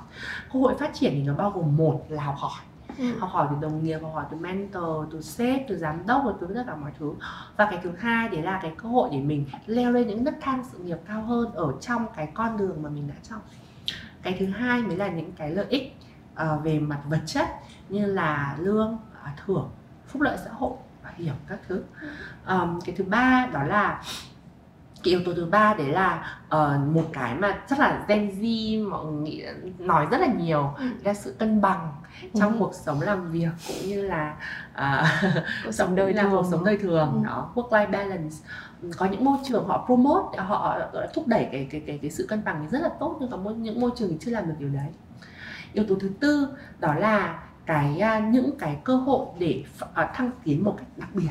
Cơ 0.53 0.59
hội 0.59 0.75
phát 0.79 0.93
triển 0.93 1.11
thì 1.13 1.23
nó 1.23 1.33
bao 1.33 1.51
gồm 1.51 1.77
một 1.77 2.05
là 2.09 2.23
học 2.23 2.35
hỏi 2.37 2.61
ừ. 2.97 3.19
học 3.19 3.29
hỏi 3.29 3.47
từ 3.51 3.55
đồng 3.61 3.83
nghiệp 3.83 3.99
học 4.01 4.11
hỏi 4.15 4.25
từ 4.31 4.37
mentor 4.37 5.07
từ 5.11 5.21
sếp 5.21 5.61
từ 5.67 5.77
giám 5.77 6.07
đốc 6.07 6.21
và 6.25 6.31
từ 6.41 6.47
tất 6.55 6.63
cả 6.67 6.75
mọi 6.75 6.91
thứ 6.99 7.13
và 7.57 7.65
cái 7.65 7.79
thứ 7.83 7.91
hai 7.99 8.29
đấy 8.29 8.41
là 8.41 8.59
cái 8.61 8.71
cơ 8.77 8.89
hội 8.89 9.09
để 9.11 9.17
mình 9.19 9.45
leo 9.65 9.91
lên 9.91 10.07
những 10.07 10.23
nấc 10.23 10.33
thang 10.41 10.63
sự 10.71 10.77
nghiệp 10.77 10.97
cao 11.07 11.21
hơn 11.21 11.51
ở 11.53 11.73
trong 11.81 12.05
cái 12.15 12.29
con 12.33 12.57
đường 12.57 12.83
mà 12.83 12.89
mình 12.89 13.07
đã 13.07 13.15
chọn 13.29 13.39
cái 14.21 14.35
thứ 14.39 14.45
hai 14.45 14.81
mới 14.81 14.95
là 14.97 15.07
những 15.07 15.31
cái 15.31 15.51
lợi 15.51 15.65
ích 15.69 15.95
ờ, 16.35 16.57
về 16.63 16.79
mặt 16.79 16.99
vật 17.09 17.19
chất 17.25 17.47
như 17.89 18.05
là 18.05 18.55
lương 18.59 18.97
ờ, 19.23 19.29
thưởng 19.45 19.69
phúc 20.11 20.21
lợi 20.21 20.37
xã 20.45 20.51
hội 20.53 20.73
bảo 21.03 21.13
hiểm 21.17 21.33
các 21.47 21.59
thứ 21.67 21.83
Ờm, 22.45 22.79
cái 22.85 22.95
thứ 22.97 23.03
ba 23.03 23.47
đó 23.53 23.63
là 23.63 24.01
cái 25.03 25.11
yếu 25.11 25.21
tố 25.25 25.33
thứ 25.33 25.45
ba 25.45 25.73
đấy 25.73 25.87
là 25.87 26.37
ờ, 26.49 26.79
một 26.91 27.03
cái 27.13 27.35
mà 27.35 27.59
chắc 27.69 27.79
là 27.79 28.05
Gen 28.07 28.29
Z 28.29 28.89
mọi 28.89 29.05
người 29.05 29.21
nghĩ 29.23 29.43
nói 29.79 30.07
rất 30.11 30.21
là 30.21 30.27
nhiều 30.27 30.73
Ừ. 30.77 30.83
là 31.03 31.13
sự 31.13 31.35
cân 31.39 31.61
bằng 31.61 31.91
trong 32.33 32.53
Ừ. 32.53 32.59
cuộc 32.59 32.73
sống 32.75 33.01
làm 33.01 33.31
việc 33.31 33.49
cũng 33.67 33.87
như 33.89 34.01
là 34.03 34.35
à, 34.73 35.05
cuộc 35.65 35.71
sống 35.79 35.95
đời 35.95 36.13
là 36.13 36.23
thường. 36.23 36.31
cuộc 36.31 36.45
sống 36.51 36.65
đời 36.65 36.77
thường 36.77 37.11
Ừ. 37.23 37.27
đó 37.27 37.51
work 37.55 37.69
life 37.69 37.91
balance 37.91 38.35
Ừ, 38.81 38.89
có 38.97 39.05
những 39.05 39.25
môi 39.25 39.37
trường 39.47 39.67
họ 39.67 39.83
promote 39.85 40.37
họ 40.37 40.79
thúc 41.13 41.27
đẩy 41.27 41.49
cái 41.51 41.67
cái 41.71 41.81
cái 41.87 41.99
cái 42.01 42.11
sự 42.11 42.25
cân 42.29 42.43
bằng 42.43 42.67
rất 42.71 42.79
là 42.81 42.89
tốt 42.99 43.17
nhưng 43.21 43.31
có 43.31 43.37
những 43.37 43.81
môi 43.81 43.91
trường 43.95 44.09
thì 44.09 44.17
chưa 44.21 44.31
làm 44.31 44.47
được 44.47 44.55
điều 44.59 44.69
đấy 44.69 44.87
yếu 45.73 45.85
tố 45.89 45.95
thứ 46.01 46.09
tư 46.19 46.47
đó 46.79 46.93
là 46.93 47.39
cái 47.71 47.99
à, 47.99 48.19
những 48.19 48.51
cái 48.59 48.77
cơ 48.83 48.95
hội 48.95 49.25
để 49.39 49.63
à, 49.93 50.11
thăng 50.15 50.31
tiến 50.43 50.63
một 50.63 50.75
cách 50.77 50.87
đặc 50.97 51.09
biệt 51.15 51.29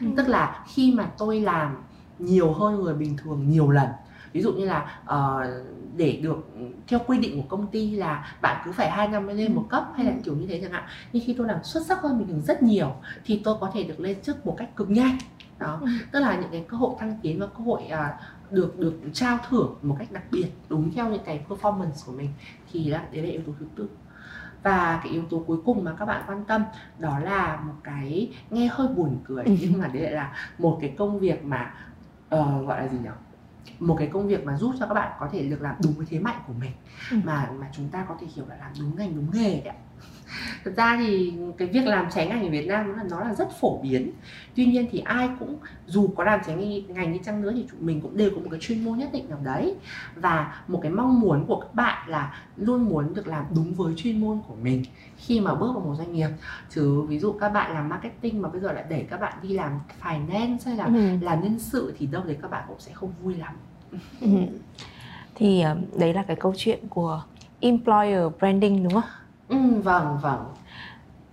Ừ. 0.00 0.06
tức 0.16 0.28
là 0.28 0.64
khi 0.74 0.94
mà 0.94 1.10
tôi 1.18 1.40
làm 1.40 1.76
nhiều 2.18 2.52
hơn 2.52 2.80
người 2.82 2.94
bình 2.94 3.16
thường 3.16 3.48
nhiều 3.50 3.70
lần 3.70 3.88
ví 4.32 4.42
dụ 4.42 4.52
như 4.52 4.64
là 4.66 5.00
ờ, 5.04 5.50
để 5.96 6.20
được 6.22 6.46
theo 6.88 7.00
quy 7.06 7.18
định 7.18 7.36
của 7.42 7.48
công 7.56 7.66
ty 7.66 7.90
là 7.90 8.36
bạn 8.42 8.62
cứ 8.64 8.72
phải 8.72 8.90
hai 8.90 9.08
năm 9.08 9.26
mới 9.26 9.34
lên 9.34 9.54
một 9.54 9.66
cấp 9.70 9.84
hay 9.96 10.04
là 10.06 10.12
Ừ. 10.12 10.18
kiểu 10.24 10.34
như 10.36 10.46
thế 10.46 10.60
chẳng 10.62 10.72
hạn 10.72 10.84
nhưng 11.12 11.22
khi 11.26 11.34
tôi 11.38 11.46
làm 11.46 11.64
xuất 11.64 11.86
sắc 11.86 12.02
hơn 12.02 12.18
bình 12.18 12.28
thường 12.28 12.40
rất 12.40 12.62
nhiều 12.62 12.92
thì 13.24 13.40
tôi 13.44 13.56
có 13.60 13.70
thể 13.74 13.82
được 13.84 14.00
lên 14.00 14.22
chức 14.22 14.46
một 14.46 14.54
cách 14.58 14.76
cực 14.76 14.90
nhanh 14.90 15.18
đó 15.58 15.78
Ừ. 15.80 15.86
tức 16.12 16.20
là 16.20 16.40
những 16.40 16.50
cái 16.52 16.64
cơ 16.68 16.76
hội 16.76 16.94
thăng 16.98 17.18
tiến 17.22 17.40
và 17.40 17.46
cơ 17.46 17.64
hội 17.64 17.82
à, 17.82 18.18
được 18.50 18.78
được 18.78 18.94
trao 19.12 19.38
thưởng 19.48 19.74
một 19.82 19.96
cách 19.98 20.12
đặc 20.12 20.22
biệt 20.30 20.46
đúng 20.68 20.90
theo 20.94 21.08
những 21.10 21.22
cái 21.24 21.44
performance 21.48 22.06
của 22.06 22.12
mình 22.12 22.28
thì 22.72 22.84
là 22.84 23.04
đấy 23.12 23.22
là 23.22 23.28
yếu 23.30 23.40
tố 23.46 23.52
thứ 23.60 23.66
tư 23.76 23.88
và 24.62 25.00
cái 25.02 25.12
yếu 25.12 25.22
tố 25.30 25.44
cuối 25.46 25.58
cùng 25.64 25.84
mà 25.84 25.94
các 25.98 26.04
bạn 26.04 26.22
quan 26.26 26.44
tâm 26.48 26.62
đó 26.98 27.18
là 27.18 27.60
một 27.66 27.74
cái 27.84 28.34
nghe 28.50 28.68
hơi 28.72 28.88
buồn 28.88 29.20
cười 29.24 29.44
Ừ. 29.44 29.52
nhưng 29.60 29.78
mà 29.78 29.88
đấy 29.88 30.02
lại 30.02 30.12
là 30.12 30.34
một 30.58 30.78
cái 30.80 30.94
công 30.98 31.18
việc 31.18 31.44
mà 31.44 31.74
ờ, 32.28 32.62
gọi 32.62 32.82
là 32.82 32.88
gì 32.88 32.98
nhỉ 32.98 33.08
một 33.78 33.96
cái 33.98 34.08
công 34.12 34.26
việc 34.28 34.44
mà 34.46 34.56
giúp 34.56 34.74
cho 34.80 34.86
các 34.86 34.94
bạn 34.94 35.12
có 35.20 35.28
thể 35.32 35.48
được 35.48 35.62
làm 35.62 35.74
đúng 35.82 35.92
với 35.96 36.06
thế 36.10 36.18
mạnh 36.18 36.40
của 36.46 36.52
mình 36.52 36.72
Ừ. 37.10 37.16
mà 37.24 37.50
mà 37.60 37.70
chúng 37.72 37.90
ta 37.90 38.06
có 38.08 38.16
thể 38.20 38.26
hiểu 38.36 38.46
là 38.48 38.56
làm 38.56 38.72
đúng 38.80 38.96
ngành 38.96 39.16
đúng 39.16 39.30
nghề 39.32 39.50
đấy 39.50 39.60
ạ 39.62 39.74
thật 40.64 40.72
ra 40.76 40.96
thì 41.00 41.32
cái 41.58 41.68
việc 41.68 41.86
làm 41.86 42.06
trái 42.14 42.26
ngành 42.26 42.42
ở 42.44 42.50
Việt 42.50 42.66
Nam 42.66 42.88
nó 42.88 42.96
là 42.96 43.04
nó 43.10 43.20
là 43.20 43.34
rất 43.34 43.48
phổ 43.60 43.78
biến. 43.82 44.10
Tuy 44.56 44.66
nhiên 44.66 44.86
thì 44.92 44.98
ai 44.98 45.28
cũng 45.38 45.56
dù 45.86 46.08
có 46.16 46.24
làm 46.24 46.40
trái 46.46 46.84
ngành, 46.88 47.12
đi 47.12 47.20
chăng 47.24 47.42
nữa 47.42 47.52
thì 47.54 47.66
chúng 47.70 47.86
mình 47.86 48.00
cũng 48.00 48.16
đều 48.16 48.30
có 48.30 48.36
một 48.36 48.48
cái 48.50 48.60
chuyên 48.60 48.84
môn 48.84 48.98
nhất 48.98 49.08
định 49.12 49.30
nào 49.30 49.38
đấy. 49.44 49.74
Và 50.16 50.62
một 50.68 50.78
cái 50.82 50.92
mong 50.92 51.20
muốn 51.20 51.44
của 51.46 51.60
các 51.60 51.74
bạn 51.74 52.08
là 52.08 52.34
luôn 52.56 52.88
muốn 52.88 53.14
được 53.14 53.26
làm 53.26 53.44
đúng 53.54 53.74
với 53.74 53.94
chuyên 53.96 54.20
môn 54.20 54.38
của 54.48 54.54
mình 54.62 54.84
khi 55.16 55.40
mà 55.40 55.54
bước 55.54 55.72
vào 55.74 55.84
một 55.84 55.94
doanh 55.98 56.12
nghiệp. 56.12 56.28
Chứ 56.70 57.02
ví 57.02 57.18
dụ 57.18 57.32
các 57.32 57.48
bạn 57.48 57.74
làm 57.74 57.88
marketing 57.88 58.42
mà 58.42 58.48
bây 58.48 58.60
giờ 58.60 58.72
lại 58.72 58.84
đẩy 58.90 59.06
các 59.10 59.20
bạn 59.20 59.32
đi 59.42 59.48
làm 59.48 59.80
finance 60.02 60.58
hay 60.66 60.76
là 60.76 60.84
Ừ. 60.84 61.16
làm 61.20 61.42
nhân 61.42 61.58
sự 61.58 61.94
thì 61.98 62.06
đâu 62.06 62.22
đấy 62.24 62.36
các 62.42 62.50
bạn 62.50 62.64
cũng 62.68 62.80
sẽ 62.80 62.92
không 62.92 63.12
vui 63.22 63.34
lắm. 63.34 63.54
Ừ. 64.20 64.28
thì 65.34 65.60
ờ, 65.60 65.76
đấy 65.98 66.14
là 66.14 66.22
cái 66.22 66.36
câu 66.36 66.54
chuyện 66.56 66.78
của 66.88 67.22
employer 67.60 68.22
branding 68.38 68.82
đúng 68.82 68.92
không 68.92 69.02
ừ, 69.52 69.80
vâng 69.80 70.18
vâng. 70.22 70.44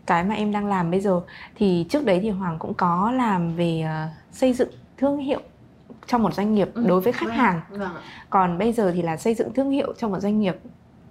Cái 0.06 0.24
mà 0.24 0.36
em 0.36 0.52
đang 0.52 0.68
làm 0.68 0.92
bây 0.92 1.00
giờ 1.00 1.22
thì 1.56 1.86
trước 1.90 2.06
đấy 2.06 2.20
thì 2.22 2.30
Hoàng 2.30 2.60
cũng 2.60 2.74
có 2.74 3.12
làm 3.12 3.56
về 3.56 3.82
ờ, 3.82 4.08
xây 4.32 4.54
dựng 4.54 4.70
thương 4.98 5.18
hiệu 5.18 5.40
trong 6.08 6.24
một 6.24 6.34
doanh 6.34 6.56
nghiệp 6.56 6.70
Ừ, 6.74 6.84
đối 6.88 7.02
với 7.02 7.14
khách 7.14 7.26
vâng, 7.28 7.36
hàng. 7.38 7.62
vâng 7.70 7.92
còn 8.30 8.58
bây 8.58 8.74
giờ 8.74 8.92
thì 8.96 9.02
là 9.02 9.18
xây 9.18 9.34
dựng 9.36 9.54
thương 9.54 9.72
hiệu 9.72 9.94
trong 9.98 10.12
một 10.12 10.20
doanh 10.20 10.40
nghiệp 10.40 10.56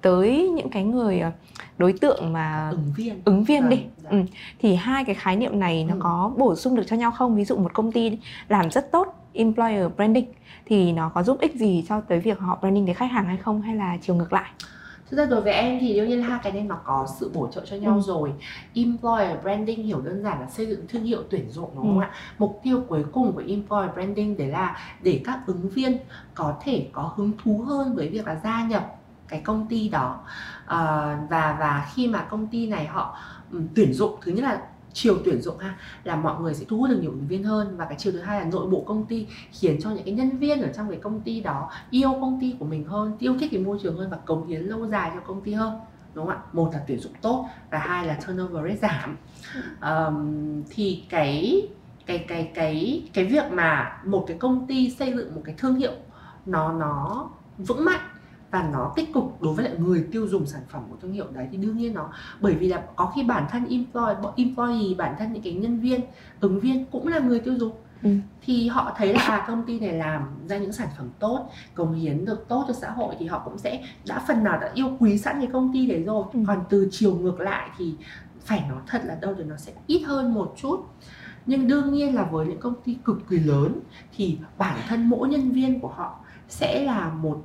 tới 0.01 0.49
những 0.55 0.71
cái 0.71 0.85
người 0.85 1.21
ờ, 1.21 1.31
đối 1.79 1.93
tượng 1.93 2.33
mà 2.33 2.69
ứng 2.71 2.93
viên. 2.97 3.21
ứng 3.25 3.45
viên 3.45 3.61
Vâng, 3.61 3.71
đi 3.71 3.83
dạ. 4.03 4.11
ừ. 4.11 4.19
thì 4.59 4.75
hai 4.75 5.05
cái 5.05 5.15
khái 5.15 5.37
niệm 5.37 5.61
này 5.61 5.85
nó 5.85 5.95
Ừ. 5.95 5.99
có 6.03 6.33
bổ 6.37 6.57
sung 6.57 6.75
được 6.77 6.83
cho 6.87 6.97
nhau 6.97 7.11
không? 7.11 7.37
Ví 7.37 7.45
dụ 7.45 7.57
một 7.57 7.75
công 7.75 7.93
ty 7.93 8.19
làm 8.49 8.71
rất 8.71 8.93
tốt 8.93 9.29
employer 9.33 9.87
branding 9.97 10.27
thì 10.67 10.93
nó 10.93 11.09
có 11.09 11.23
giúp 11.23 11.41
ích 11.41 11.55
gì 11.55 11.85
cho 11.89 12.01
tới 12.01 12.21
việc 12.21 12.39
họ 12.39 12.59
branding 12.61 12.87
đến 12.87 12.97
khách 12.97 13.11
hàng 13.13 13.25
hay 13.25 13.37
không? 13.37 13.63
Hay 13.63 13.77
là 13.77 13.97
chiều 14.03 14.17
ngược 14.17 14.33
lại 14.33 14.51
Thực 15.11 15.17
ra 15.17 15.25
đối 15.25 15.41
với 15.43 15.53
em 15.53 15.79
thì 15.81 15.95
đương 15.95 16.09
nhiên 16.09 16.23
hai 16.23 16.41
cái 16.43 16.53
này 16.53 16.63
nó 16.63 16.77
có 16.85 17.07
sự 17.21 17.31
bổ 17.35 17.49
trợ 17.53 17.63
cho 17.67 17.77
nhau 17.77 17.95
Ừ. 17.95 18.01
rồi 18.01 18.33
Employer 18.75 19.43
branding 19.43 19.83
hiểu 19.85 20.01
đơn 20.01 20.23
giản 20.23 20.41
là 20.41 20.47
xây 20.51 20.67
dựng 20.67 20.87
thương 20.89 21.05
hiệu 21.05 21.23
tuyển 21.31 21.51
dụng 21.51 21.71
đúng 21.75 21.85
không 21.85 21.99
Ừ. 21.99 22.03
ạ? 22.05 22.11
Mục 22.39 22.61
tiêu 22.63 22.83
cuối 22.89 23.05
cùng 23.13 23.33
của 23.33 23.43
employer 23.49 23.93
branding 23.95 24.37
đấy 24.37 24.49
là 24.49 24.77
để 25.03 25.21
các 25.25 25.39
ứng 25.47 25.69
viên 25.69 25.99
có 26.35 26.55
thể 26.63 26.89
có 26.93 27.13
hứng 27.17 27.33
thú 27.45 27.59
hơn 27.67 27.95
với 27.97 28.09
việc 28.09 28.27
là 28.27 28.41
gia 28.45 28.63
nhập 28.65 28.95
cái 29.29 29.41
công 29.41 29.67
ty 29.69 29.89
đó 29.89 30.21
Ờ, 30.67 31.17
và 31.31 31.57
và 31.61 31.89
khi 31.95 32.09
mà 32.09 32.21
công 32.31 32.47
ty 32.47 32.67
này 32.67 32.87
họ 32.87 33.17
tuyển 33.75 33.93
dụng 33.95 34.17
thứ 34.23 34.33
nhất 34.33 34.43
là 34.45 34.61
chiều 34.99 35.19
tuyển 35.25 35.43
dụng 35.43 35.59
ha 35.59 35.79
là 36.05 36.17
mọi 36.17 36.41
người 36.41 36.55
sẽ 36.55 36.65
thu 36.69 36.79
hút 36.79 36.91
được 36.91 36.99
nhiều 37.01 37.11
ứng 37.11 37.27
viên 37.29 37.45
hơn. 37.45 37.77
Và 37.77 37.85
cái 37.85 37.95
chiều 37.99 38.13
thứ 38.13 38.21
hai 38.21 38.41
là 38.41 38.47
nội 38.47 38.67
bộ 38.67 38.85
công 38.87 39.07
ty 39.07 39.27
khiến 39.53 39.81
cho 39.81 39.91
những 39.91 40.05
cái 40.05 40.15
nhân 40.15 40.39
viên 40.39 40.63
ở 40.63 40.69
trong 40.77 40.91
cái 40.91 40.99
công 40.99 41.21
ty 41.21 41.41
đó 41.41 41.71
yêu 41.91 42.13
công 42.21 42.39
ty 42.41 42.55
của 42.59 42.65
mình 42.65 42.85
hơn 42.85 43.17
yêu 43.19 43.37
thích 43.41 43.49
cái 43.53 43.61
môi 43.61 43.79
trường 43.83 43.97
hơn 43.97 44.11
và 44.11 44.17
cống 44.17 44.47
hiến 44.47 44.63
lâu 44.63 44.87
dài 44.87 45.11
cho 45.15 45.21
công 45.21 45.41
ty 45.41 45.53
hơn 45.53 45.73
đúng 46.15 46.27
không 46.27 46.35
ạ? 46.35 46.43
Một 46.53 46.71
là 46.73 46.81
tuyển 46.87 47.01
dụng 47.01 47.13
tốt 47.23 47.49
và 47.71 47.79
hai 47.79 48.07
là 48.07 48.19
turnover 48.27 48.65
rate 48.65 48.89
giảm. 48.89 49.17
Um, 49.83 50.63
thì 50.71 51.03
cái 51.09 51.63
cái 52.07 52.19
cái 52.19 52.51
cái 52.55 53.03
cái 53.13 53.25
việc 53.25 53.53
mà 53.53 54.01
một 54.05 54.25
cái 54.29 54.39
công 54.39 54.67
ty 54.67 54.91
xây 54.91 55.13
dựng 55.13 55.35
một 55.35 55.43
cái 55.45 55.55
thương 55.59 55.75
hiệu 55.75 55.93
nó 56.47 56.73
nó 56.73 57.29
vững 57.59 57.85
mạnh 57.85 58.01
và 58.51 58.69
nó 58.73 58.93
tích 58.97 59.15
cực 59.15 59.25
đối 59.41 59.55
với 59.55 59.65
lại 59.65 59.75
người 59.79 60.07
tiêu 60.13 60.27
dùng 60.29 60.47
sản 60.47 60.61
phẩm 60.69 60.83
của 60.91 60.97
thương 61.03 61.13
hiệu 61.13 61.27
đấy 61.33 61.49
thì 61.53 61.59
đương 61.59 61.77
nhiên 61.77 61.95
nó 61.95 62.11
bởi 62.41 62.55
vì 62.55 62.69
là 62.69 62.83
có 62.97 63.13
khi 63.17 63.23
bản 63.23 63.47
thân 63.51 63.67
employee 63.69 64.17
employee 64.37 64.95
bản 64.99 65.15
thân 65.19 65.33
những 65.33 65.43
cái 65.43 65.53
nhân 65.53 65.81
viên 65.81 66.01
ứng 66.41 66.61
viên 66.61 66.85
cũng 66.93 67.09
là 67.09 67.19
người 67.19 67.41
tiêu 67.41 67.55
dùng 67.59 67.73
Ừ. 68.03 68.11
thì 68.43 68.69
họ 68.69 68.93
thấy 68.97 69.15
là 69.15 69.21
à 69.21 69.45
công 69.49 69.63
ty 69.67 69.81
này 69.81 69.93
làm 69.93 70.23
ra 70.49 70.59
những 70.59 70.73
sản 70.73 70.89
phẩm 70.99 71.09
tốt 71.19 71.51
cống 71.75 71.95
hiến 71.95 72.25
được 72.25 72.49
tốt 72.49 72.65
cho 72.69 72.75
xã 72.75 72.91
hội 72.91 73.15
thì 73.19 73.27
họ 73.27 73.39
cũng 73.45 73.59
sẽ 73.59 73.85
đã 74.09 74.25
phần 74.29 74.45
nào 74.45 74.59
đã 74.61 74.71
yêu 74.75 74.97
quý 75.01 75.19
sẵn 75.19 75.39
cái 75.39 75.49
công 75.53 75.73
ty 75.73 75.87
đấy 75.87 76.03
rồi 76.03 76.25
Ừ. 76.33 76.41
còn 76.47 76.59
từ 76.69 76.89
chiều 76.91 77.15
ngược 77.17 77.41
lại 77.41 77.71
thì 77.79 77.95
phải 78.45 78.65
nói 78.69 78.79
thật 78.87 79.03
là 79.05 79.15
đâu 79.21 79.35
thì 79.39 79.45
nó 79.45 79.57
sẽ 79.57 79.73
ít 79.87 80.03
hơn 80.03 80.35
một 80.35 80.55
chút 80.57 80.81
nhưng 81.47 81.69
đương 81.69 81.93
nhiên 81.93 82.15
là 82.15 82.23
với 82.23 82.47
những 82.47 82.61
công 82.61 82.75
ty 82.85 82.97
cực 83.05 83.29
kỳ 83.29 83.39
lớn 83.39 83.81
thì 84.17 84.39
bản 84.59 84.79
thân 84.89 85.09
mỗi 85.09 85.29
nhân 85.29 85.51
viên 85.51 85.81
của 85.81 85.89
họ 85.89 86.19
sẽ 86.49 86.85
là 86.85 87.09
một 87.09 87.43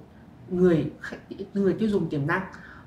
người 0.55 0.91
khách- 1.01 1.19
người 1.53 1.73
tiêu 1.73 1.89
dùng 1.89 2.09
tiềm 2.09 2.27
năng 2.27 2.41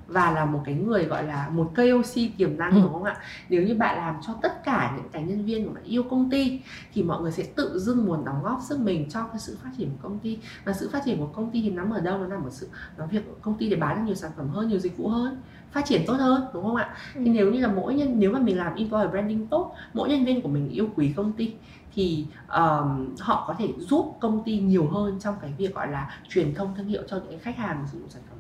và 0.09 0.31
là 0.33 0.45
một 0.45 0.61
cái 0.65 0.75
người 0.75 1.05
gọi 1.05 1.25
là 1.25 1.49
một 1.49 1.73
KOC 1.77 2.15
tiềm 2.39 2.59
năng 2.59 2.71
Ừ. 2.73 2.81
đúng 2.83 2.93
không 2.93 3.05
ạ? 3.05 3.17
Nếu 3.49 3.63
như 3.63 3.75
bạn 3.75 3.97
làm 3.97 4.15
cho 4.27 4.33
tất 4.43 4.65
cả 4.65 4.93
những 4.97 5.09
cái 5.13 5.23
nhân 5.23 5.45
viên 5.45 5.67
của 5.69 5.75
bạn 5.75 5.85
yêu 5.85 6.03
công 6.03 6.31
ty 6.31 6.61
thì 6.95 7.03
mọi 7.03 7.23
người 7.23 7.33
sẽ 7.33 7.43
tự 7.57 7.79
dưng 7.79 8.07
muốn 8.07 8.25
đóng 8.25 8.43
góp 8.43 8.59
sức 8.69 8.79
mình 8.81 9.09
cho 9.11 9.23
cái 9.23 9.39
sự 9.39 9.57
phát 9.63 9.71
triển 9.79 9.89
của 9.91 10.09
công 10.09 10.19
ty 10.19 10.39
và 10.65 10.73
sự 10.73 10.91
phát 10.93 11.03
triển 11.05 11.19
của 11.19 11.27
công 11.27 11.51
ty 11.51 11.63
thì 11.63 11.71
nằm 11.71 11.91
ở 11.91 12.01
đâu 12.01 12.19
nó 12.19 12.27
nằm 12.27 12.45
ở 12.45 12.51
sự 12.51 12.69
nó 12.99 13.07
việc 13.07 13.43
công 13.43 13.55
ty 13.55 13.71
để 13.71 13.77
bán 13.77 13.97
được 13.97 14.03
nhiều 14.07 14.15
sản 14.15 14.31
phẩm 14.37 14.49
hơn 14.49 14.69
nhiều 14.69 14.79
dịch 14.79 14.97
vụ 14.99 15.09
hơn 15.09 15.41
phát 15.73 15.85
triển 15.85 16.03
tốt 16.07 16.15
hơn 16.15 16.45
đúng 16.55 16.63
không 16.65 16.77
ạ 16.77 16.95
Ừ. 17.15 17.21
thì 17.25 17.31
nếu 17.31 17.53
như 17.53 17.61
là 17.61 17.69
mỗi 17.69 17.95
nhân 17.95 18.15
nếu 18.19 18.33
mà 18.33 18.39
mình 18.39 18.59
làm 18.59 18.75
employer 18.75 19.11
branding 19.11 19.47
tốt 19.47 19.75
mỗi 19.95 20.09
nhân 20.09 20.25
viên 20.25 20.41
của 20.43 20.49
mình 20.49 20.69
yêu 20.69 20.89
quý 20.97 21.13
công 21.17 21.33
ty 21.33 21.55
thì 21.95 22.27
um, 22.49 23.15
họ 23.21 23.45
có 23.49 23.55
thể 23.59 23.69
giúp 23.79 24.17
công 24.21 24.43
ty 24.45 24.59
nhiều 24.59 24.87
hơn 24.89 25.19
trong 25.21 25.35
cái 25.43 25.53
việc 25.59 25.75
gọi 25.75 25.89
là 25.89 26.19
truyền 26.29 26.55
thông 26.55 26.75
thương 26.77 26.87
hiệu 26.87 27.03
cho 27.09 27.21
những 27.31 27.41
khách 27.41 27.57
hàng 27.57 27.85
sử 27.93 27.99
dụng 27.99 28.09
sản 28.09 28.23
phẩm 28.31 28.36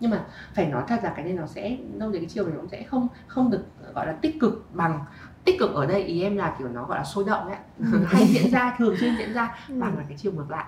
nhưng 0.00 0.10
mà 0.10 0.24
phải 0.54 0.66
nói 0.66 0.82
thật 0.88 1.00
là 1.04 1.12
cái 1.16 1.24
này 1.24 1.34
nó 1.34 1.46
sẽ 1.46 1.76
đâu 1.98 2.10
đấy 2.10 2.20
cái 2.20 2.28
chiều 2.28 2.44
này 2.44 2.52
nó 2.54 2.60
cũng 2.60 2.70
sẽ 2.70 2.82
không 2.82 3.08
không 3.26 3.50
được 3.50 3.64
gọi 3.94 4.06
là 4.06 4.12
tích 4.12 4.40
cực 4.40 4.66
bằng 4.74 5.00
tích 5.44 5.58
cực 5.58 5.74
ở 5.74 5.86
đây 5.86 6.02
ý 6.02 6.22
em 6.22 6.36
là 6.36 6.56
kiểu 6.58 6.68
nó 6.68 6.84
gọi 6.86 6.98
là 6.98 7.04
sôi 7.04 7.24
động 7.24 7.46
ấy. 7.48 7.56
Hay 8.06 8.26
diễn 8.26 8.50
ra 8.50 8.74
thường 8.78 8.96
xuyên 8.96 9.16
diễn 9.18 9.32
ra 9.32 9.56
Ừ. 9.68 9.74
bằng 9.80 9.96
là 9.98 10.04
cái 10.08 10.18
chiều 10.18 10.32
ngược 10.32 10.50
lại. 10.50 10.64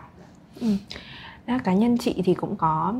Cá 1.65 1.75
nhân 1.75 1.99
chị 1.99 2.23
thì 2.25 2.35
cũng 2.35 2.57
có 2.57 2.95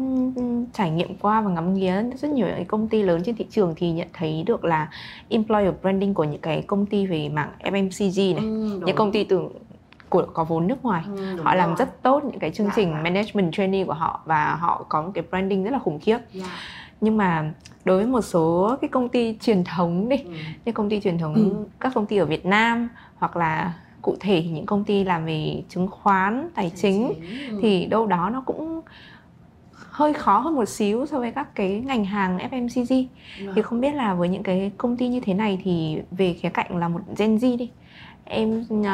trải 0.73 0.91
nghiệm 0.91 1.17
qua 1.19 1.41
và 1.41 1.51
ngắm 1.51 1.75
nghía 1.75 2.03
rất 2.17 2.31
nhiều 2.31 2.47
những 2.47 2.65
công 2.65 2.89
ty 2.89 3.03
lớn 3.03 3.23
trên 3.25 3.37
thị 3.37 3.47
trường 3.51 3.75
thì 3.77 3.91
nhận 3.93 4.09
thấy 4.13 4.43
được 4.47 4.65
là 4.65 4.89
employer 5.29 5.75
branding 5.83 6.15
của 6.15 6.25
những 6.25 6.41
cái 6.41 6.63
công 6.63 6.87
ty 6.87 7.07
về 7.07 7.29
mảng 7.29 7.53
FMCG 7.63 8.35
này, 8.35 8.45
ừ, 8.45 8.81
những 8.87 8.97
công 8.97 9.13
ty 9.13 9.25
từ 9.25 9.41
của 10.15 10.27
có 10.33 10.45
vốn 10.45 10.67
nước 10.67 10.85
ngoài 10.85 11.03
ừ, 11.17 11.43
họ 11.43 11.55
làm 11.55 11.77
rất 11.77 12.03
tốt 12.03 12.25
những 12.25 12.39
cái 12.39 12.51
chương 12.51 12.67
dạ, 12.67 12.73
trình 12.77 12.91
dạ. 12.93 13.01
management 13.03 13.55
trainee 13.55 13.85
của 13.85 13.93
họ 13.93 14.21
và 14.25 14.55
họ 14.55 14.87
có 14.89 15.03
một 15.03 15.11
cái 15.15 15.25
branding 15.31 15.65
rất 15.65 15.71
là 15.71 15.79
khủng 15.79 15.99
khiếp 15.99 16.19
dạ. 16.33 16.47
nhưng 17.01 17.17
mà 17.17 17.53
đối 17.85 17.97
với 17.97 18.07
một 18.07 18.21
số 18.21 18.77
cái 18.81 18.89
công 18.89 19.09
ty 19.09 19.37
truyền 19.41 19.65
thống 19.65 20.09
đi 20.09 20.17
ừ. 20.17 20.33
như 20.65 20.73
công 20.73 20.91
ty 20.91 21.01
truyền 21.01 21.19
thống 21.19 21.35
ừ. 21.35 21.67
các 21.81 21.93
công 21.95 22.07
ty 22.07 22.17
ở 22.17 22.27
Việt 22.27 22.47
Nam 22.47 22.89
hoặc 23.17 23.37
là 23.37 23.73
cụ 24.03 24.17
thể 24.21 24.43
những 24.43 24.67
công 24.67 24.85
ty 24.85 25.05
làm 25.05 25.27
về 25.27 25.63
chứng 25.69 25.89
khoán 25.89 26.49
tài 26.55 26.73
chính 26.77 27.09
ừ. 27.51 27.59
thì 27.63 27.87
đâu 27.87 28.07
đó 28.07 28.31
nó 28.31 28.41
cũng 28.41 28.81
hơi 29.75 30.13
khó 30.13 30.39
hơn 30.39 30.55
một 30.55 30.69
xíu 30.69 31.07
so 31.07 31.19
với 31.19 31.33
các 31.33 31.55
cái 31.55 31.83
ngành 31.87 32.05
hàng 32.05 32.39
FMCG 32.39 33.07
vâng. 33.47 33.55
thì 33.55 33.63
không 33.63 33.81
biết 33.81 33.95
là 33.95 34.15
với 34.15 34.29
những 34.29 34.43
cái 34.43 34.73
công 34.79 34.97
ty 34.97 35.09
như 35.09 35.21
thế 35.21 35.35
này 35.35 35.61
thì 35.65 35.99
về 36.11 36.33
khía 36.33 36.49
cạnh 36.49 36.77
là 36.79 36.89
một 36.89 37.01
Gen 37.19 37.37
Z 37.37 37.57
đi 37.57 37.71
em 38.25 38.65
uh, 38.81 38.87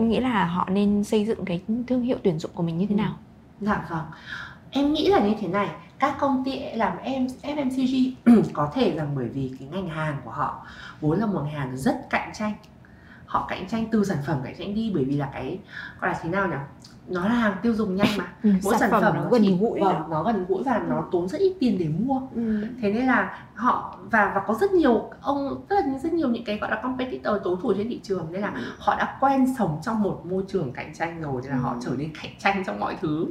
em 0.00 0.08
nghĩ 0.08 0.20
là 0.20 0.44
họ 0.44 0.68
nên 0.70 1.04
xây 1.04 1.24
dựng 1.24 1.44
cái 1.44 1.62
thương 1.86 2.02
hiệu 2.02 2.18
tuyển 2.22 2.38
dụng 2.38 2.50
của 2.54 2.62
mình 2.62 2.78
như 2.78 2.86
thế 2.86 2.94
ừ. 2.94 2.98
nào? 2.98 3.16
Dạ 3.60 3.86
vâng. 3.90 4.04
Em 4.70 4.92
nghĩ 4.92 5.08
là 5.08 5.20
như 5.20 5.34
thế 5.40 5.48
này 5.48 5.68
các 5.98 6.16
công 6.18 6.44
ty 6.44 6.60
làm 6.74 6.98
em 6.98 7.26
FMCG 7.42 8.12
có 8.52 8.70
thể 8.74 8.96
rằng 8.96 9.12
bởi 9.16 9.28
vì 9.28 9.52
cái 9.58 9.68
ngành 9.68 9.88
hàng 9.88 10.16
của 10.24 10.30
họ 10.30 10.66
vốn 11.00 11.18
là 11.18 11.26
một 11.26 11.40
ngành 11.44 11.54
hàng 11.54 11.76
rất 11.76 12.10
cạnh 12.10 12.30
tranh. 12.34 12.52
Họ 13.26 13.46
cạnh 13.48 13.68
tranh 13.68 13.86
từ 13.92 14.04
sản 14.04 14.18
phẩm 14.26 14.40
cạnh 14.44 14.54
tranh 14.58 14.74
đi 14.74 14.92
bởi 14.94 15.04
vì 15.04 15.16
là 15.16 15.30
cái 15.32 15.58
gọi 16.00 16.10
là 16.10 16.18
thế 16.22 16.30
nào 16.30 16.48
nhỉ 16.48 16.56
nó 17.10 17.28
là 17.28 17.34
hàng 17.34 17.56
tiêu 17.62 17.74
dùng 17.74 17.96
nhanh 17.96 18.08
mà. 18.18 18.32
Ừ, 18.42 18.50
mỗi 18.62 18.74
sản, 18.74 18.80
sản 18.80 18.90
phẩm, 18.90 19.02
phẩm 19.02 19.16
nó, 19.16 19.30
gần 19.30 19.58
gũi 19.58 19.80
vâng, 19.80 20.10
nó 20.10 20.22
gần 20.22 20.44
gũi 20.48 20.62
và 20.62 20.82
nó 20.88 21.04
tốn 21.12 21.28
rất 21.28 21.38
ít 21.38 21.56
tiền 21.60 21.78
để 21.78 21.88
mua. 21.98 22.20
Ừ. 22.34 22.66
thế 22.82 22.92
nên 22.92 23.06
là 23.06 23.38
họ 23.54 23.98
và 24.10 24.32
và 24.34 24.42
có 24.46 24.54
rất 24.54 24.72
nhiều 24.72 25.10
ông 25.20 25.64
rất 25.68 25.76
là 25.86 25.98
rất 25.98 26.12
nhiều 26.12 26.28
những 26.28 26.44
cái 26.44 26.58
gọi 26.58 26.70
là 26.70 26.80
competitor 26.82 27.34
đối 27.44 27.56
thủ 27.62 27.72
trên 27.76 27.88
thị 27.88 28.00
trường. 28.02 28.26
Nên 28.30 28.40
là 28.40 28.52
ừ. 28.54 28.60
họ 28.78 28.96
đã 28.98 29.16
quen 29.20 29.54
sống 29.58 29.80
trong 29.82 30.02
một 30.02 30.26
môi 30.26 30.44
trường 30.48 30.72
cạnh 30.72 30.94
tranh 30.94 31.22
rồi. 31.22 31.42
Nên 31.42 31.50
là 31.50 31.58
ừ. 31.58 31.62
họ 31.62 31.76
trở 31.80 31.90
nên 31.96 32.12
cạnh 32.22 32.32
tranh 32.38 32.64
trong 32.66 32.80
mọi 32.80 32.96
thứ. 33.00 33.26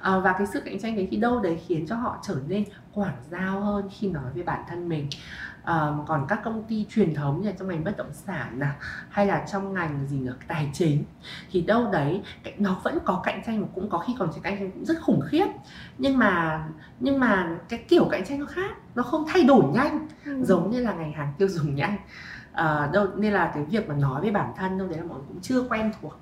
À, 0.00 0.18
và 0.18 0.32
cái 0.32 0.46
sự 0.46 0.60
cạnh 0.60 0.80
tranh 0.80 0.96
đấy 0.96 1.08
thì 1.10 1.16
đâu 1.16 1.40
đấy 1.40 1.60
khiến 1.66 1.86
cho 1.86 1.96
họ 1.96 2.18
trở 2.22 2.36
nên 2.48 2.64
quảng 2.94 3.16
giao 3.30 3.60
hơn 3.60 3.88
khi 3.98 4.08
nói 4.10 4.24
về 4.34 4.42
bản 4.42 4.60
thân 4.68 4.88
mình 4.88 5.06
um, 5.66 6.04
còn 6.06 6.26
các 6.28 6.40
công 6.44 6.64
ty 6.64 6.86
truyền 6.90 7.14
thống 7.14 7.40
như 7.40 7.48
là 7.48 7.54
trong 7.58 7.68
ngành 7.68 7.84
bất 7.84 7.96
động 7.96 8.12
sản 8.12 8.58
nào 8.58 8.74
hay 9.08 9.26
là 9.26 9.46
trong 9.52 9.74
ngành 9.74 10.06
gì 10.06 10.18
nữa 10.18 10.34
tài 10.48 10.70
chính 10.72 11.04
thì 11.50 11.60
đâu 11.60 11.90
đấy 11.92 12.22
nó 12.58 12.80
vẫn 12.82 12.98
có 13.04 13.22
cạnh 13.24 13.42
tranh 13.46 13.62
và 13.62 13.68
cũng 13.74 13.90
có 13.90 13.98
khi 13.98 14.14
còn 14.18 14.30
cạnh 14.42 14.58
tranh 14.58 14.70
cũng 14.70 14.84
rất 14.84 15.00
khủng 15.02 15.20
khiếp. 15.26 15.46
Nhưng 15.98 16.18
mà 16.18 16.64
nhưng 17.00 17.20
mà 17.20 17.58
cái 17.68 17.84
kiểu 17.88 18.08
cạnh 18.10 18.24
tranh 18.24 18.40
nó 18.40 18.46
khác 18.46 18.76
nó 18.94 19.02
không 19.02 19.24
thay 19.28 19.42
đổi 19.44 19.64
nhanh 19.74 20.08
ừ. 20.24 20.44
giống 20.44 20.70
như 20.70 20.80
là 20.80 20.92
ngành 20.92 21.12
hàng 21.12 21.32
tiêu 21.38 21.48
dùng 21.48 21.74
nhanh. 21.74 21.96
À, 22.52 22.90
đâu 22.92 23.06
nên 23.16 23.32
là 23.32 23.52
cái 23.54 23.64
việc 23.64 23.88
mà 23.88 23.94
nói 23.94 24.20
với 24.20 24.30
bản 24.30 24.52
thân 24.56 24.78
đâu 24.78 24.88
đấy 24.88 24.98
là 24.98 25.04
mọi 25.04 25.18
người 25.18 25.26
cũng 25.28 25.40
chưa 25.40 25.62
quen 25.62 25.92
thuộc. 26.00 26.12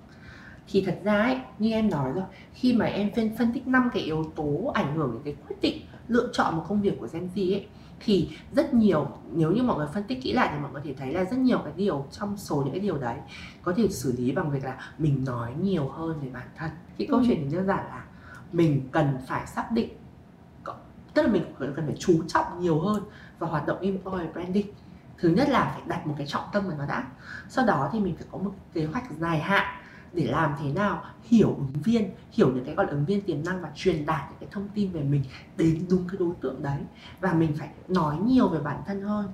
Thì 0.72 0.82
thật 0.86 0.98
ra 1.04 1.22
ấy 1.22 1.40
như 1.58 1.70
em 1.70 1.90
nói 1.90 2.12
rồi 2.12 2.24
khi 2.52 2.72
mà 2.72 2.86
em 2.86 3.10
phân 3.16 3.36
phân 3.38 3.52
tích 3.52 3.66
năm 3.66 3.90
cái 3.92 4.02
yếu 4.02 4.32
tố 4.36 4.72
ảnh 4.74 4.96
hưởng 4.96 5.12
đến 5.12 5.22
cái 5.24 5.34
quyết 5.48 5.56
định 5.60 5.82
lựa 6.08 6.28
chọn 6.32 6.56
một 6.56 6.64
công 6.68 6.82
việc 6.82 6.96
của 7.00 7.08
Gen 7.12 7.28
Z 7.34 7.54
ấy 7.54 7.66
thì 8.04 8.28
rất 8.52 8.74
nhiều 8.74 9.08
nếu 9.32 9.52
như 9.52 9.62
mọi 9.62 9.78
người 9.78 9.88
phân 9.94 10.02
tích 10.02 10.22
kỹ 10.22 10.32
lại 10.32 10.48
thì 10.52 10.58
mọi 10.58 10.72
người 10.72 10.80
có 10.80 10.86
thể 10.86 10.94
thấy 10.94 11.12
là 11.12 11.24
rất 11.24 11.38
nhiều 11.38 11.58
cái 11.64 11.72
điều 11.76 12.06
trong 12.10 12.36
số 12.36 12.56
những 12.56 12.72
cái 12.72 12.80
điều 12.80 12.98
đấy 12.98 13.16
có 13.62 13.72
thể 13.76 13.88
xử 13.88 14.14
lý 14.18 14.32
bằng 14.32 14.50
việc 14.50 14.64
là 14.64 14.92
mình 14.98 15.24
nói 15.24 15.52
nhiều 15.60 15.88
hơn 15.88 16.20
về 16.22 16.28
bản 16.32 16.48
thân. 16.56 16.70
Cái 16.98 17.08
câu 17.10 17.18
ừ. 17.18 17.24
chuyện 17.26 17.38
thì 17.44 17.56
đơn 17.56 17.66
giản 17.66 17.78
là 17.78 18.04
mình 18.52 18.88
cần 18.92 19.18
phải 19.26 19.46
xác 19.46 19.72
định 19.72 19.90
tức 21.14 21.22
là 21.22 21.32
mình 21.32 21.44
cần 21.58 21.86
phải 21.86 21.96
chú 21.98 22.22
trọng 22.28 22.60
nhiều 22.60 22.80
hơn 22.80 23.02
vào 23.38 23.50
hoạt 23.50 23.66
động 23.66 23.80
employer 23.80 24.32
branding. 24.32 24.66
Thứ 25.18 25.28
nhất 25.28 25.48
là 25.48 25.70
phải 25.74 25.82
đặt 25.86 26.06
một 26.06 26.14
cái 26.18 26.26
trọng 26.26 26.44
tâm 26.52 26.68
vào 26.68 26.78
nó 26.78 26.86
đã. 26.86 27.04
Sau 27.48 27.66
đó 27.66 27.90
thì 27.92 28.00
mình 28.00 28.16
phải 28.16 28.26
có 28.30 28.38
một 28.38 28.52
kế 28.72 28.84
hoạch 28.84 29.04
dài 29.18 29.38
hạn 29.38 29.79
để 30.12 30.26
làm 30.26 30.54
thế 30.62 30.72
nào 30.72 31.02
hiểu 31.24 31.48
ứng 31.48 31.82
viên, 31.84 32.10
hiểu 32.32 32.52
những 32.54 32.64
cái 32.64 32.74
gọi 32.74 32.86
là 32.86 32.92
ứng 32.92 33.04
viên 33.04 33.20
tiềm 33.20 33.44
năng 33.44 33.62
và 33.62 33.70
truyền 33.74 34.06
đạt 34.06 34.30
những 34.30 34.38
cái 34.40 34.48
thông 34.52 34.68
tin 34.74 34.90
về 34.92 35.02
mình 35.02 35.24
đến 35.56 35.84
đúng 35.90 36.04
cái 36.08 36.16
đối 36.18 36.34
tượng 36.40 36.62
đấy. 36.62 36.78
Và 37.20 37.32
mình 37.32 37.52
phải 37.58 37.68
nói 37.88 38.16
nhiều 38.24 38.48
về 38.48 38.60
bản 38.64 38.82
thân 38.86 39.02
hơn. 39.02 39.28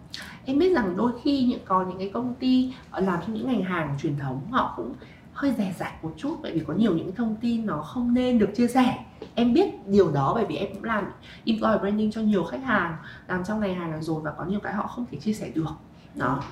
Em 0.44 0.58
biết 0.58 0.74
rằng 0.74 0.96
đôi 0.96 1.12
khi 1.22 1.44
những, 1.44 1.60
có 1.64 1.84
những 1.88 1.98
cái 1.98 2.10
công 2.14 2.34
ty 2.34 2.74
ờ, 2.90 3.00
làm 3.00 3.18
trong 3.26 3.34
những 3.34 3.46
ngành 3.46 3.62
hàng 3.62 3.96
truyền 4.02 4.18
thống, 4.18 4.40
họ 4.50 4.74
cũng 4.76 4.94
hơi 5.32 5.54
rẻ 5.58 5.74
rạc 5.78 6.04
một 6.04 6.14
chút 6.16 6.38
bởi 6.42 6.52
vì 6.52 6.60
có 6.60 6.74
nhiều 6.74 6.94
những 6.96 7.14
thông 7.14 7.36
tin 7.40 7.66
nó 7.66 7.82
không 7.82 8.14
nên 8.14 8.38
được 8.38 8.50
chia 8.56 8.68
sẻ. 8.68 9.04
Em 9.34 9.54
biết 9.54 9.86
điều 9.86 10.10
đó 10.10 10.32
bởi 10.34 10.44
vì 10.46 10.56
em 10.56 10.74
cũng 10.74 10.84
làm 10.84 11.04
employer 11.44 11.80
branding 11.80 12.10
cho 12.10 12.20
nhiều 12.20 12.44
khách 12.44 12.62
hàng, 12.64 12.96
làm 13.28 13.44
trong 13.44 13.60
ngành 13.60 13.74
hàng 13.74 13.90
này 13.90 14.02
rồi 14.02 14.20
và 14.22 14.32
có 14.32 14.44
nhiều 14.44 14.60
cái 14.60 14.74
họ 14.74 14.86
không 14.86 15.06
thể 15.10 15.18
chia 15.18 15.32
sẻ 15.32 15.50
được. 15.54 15.70
Đó. 16.14 16.42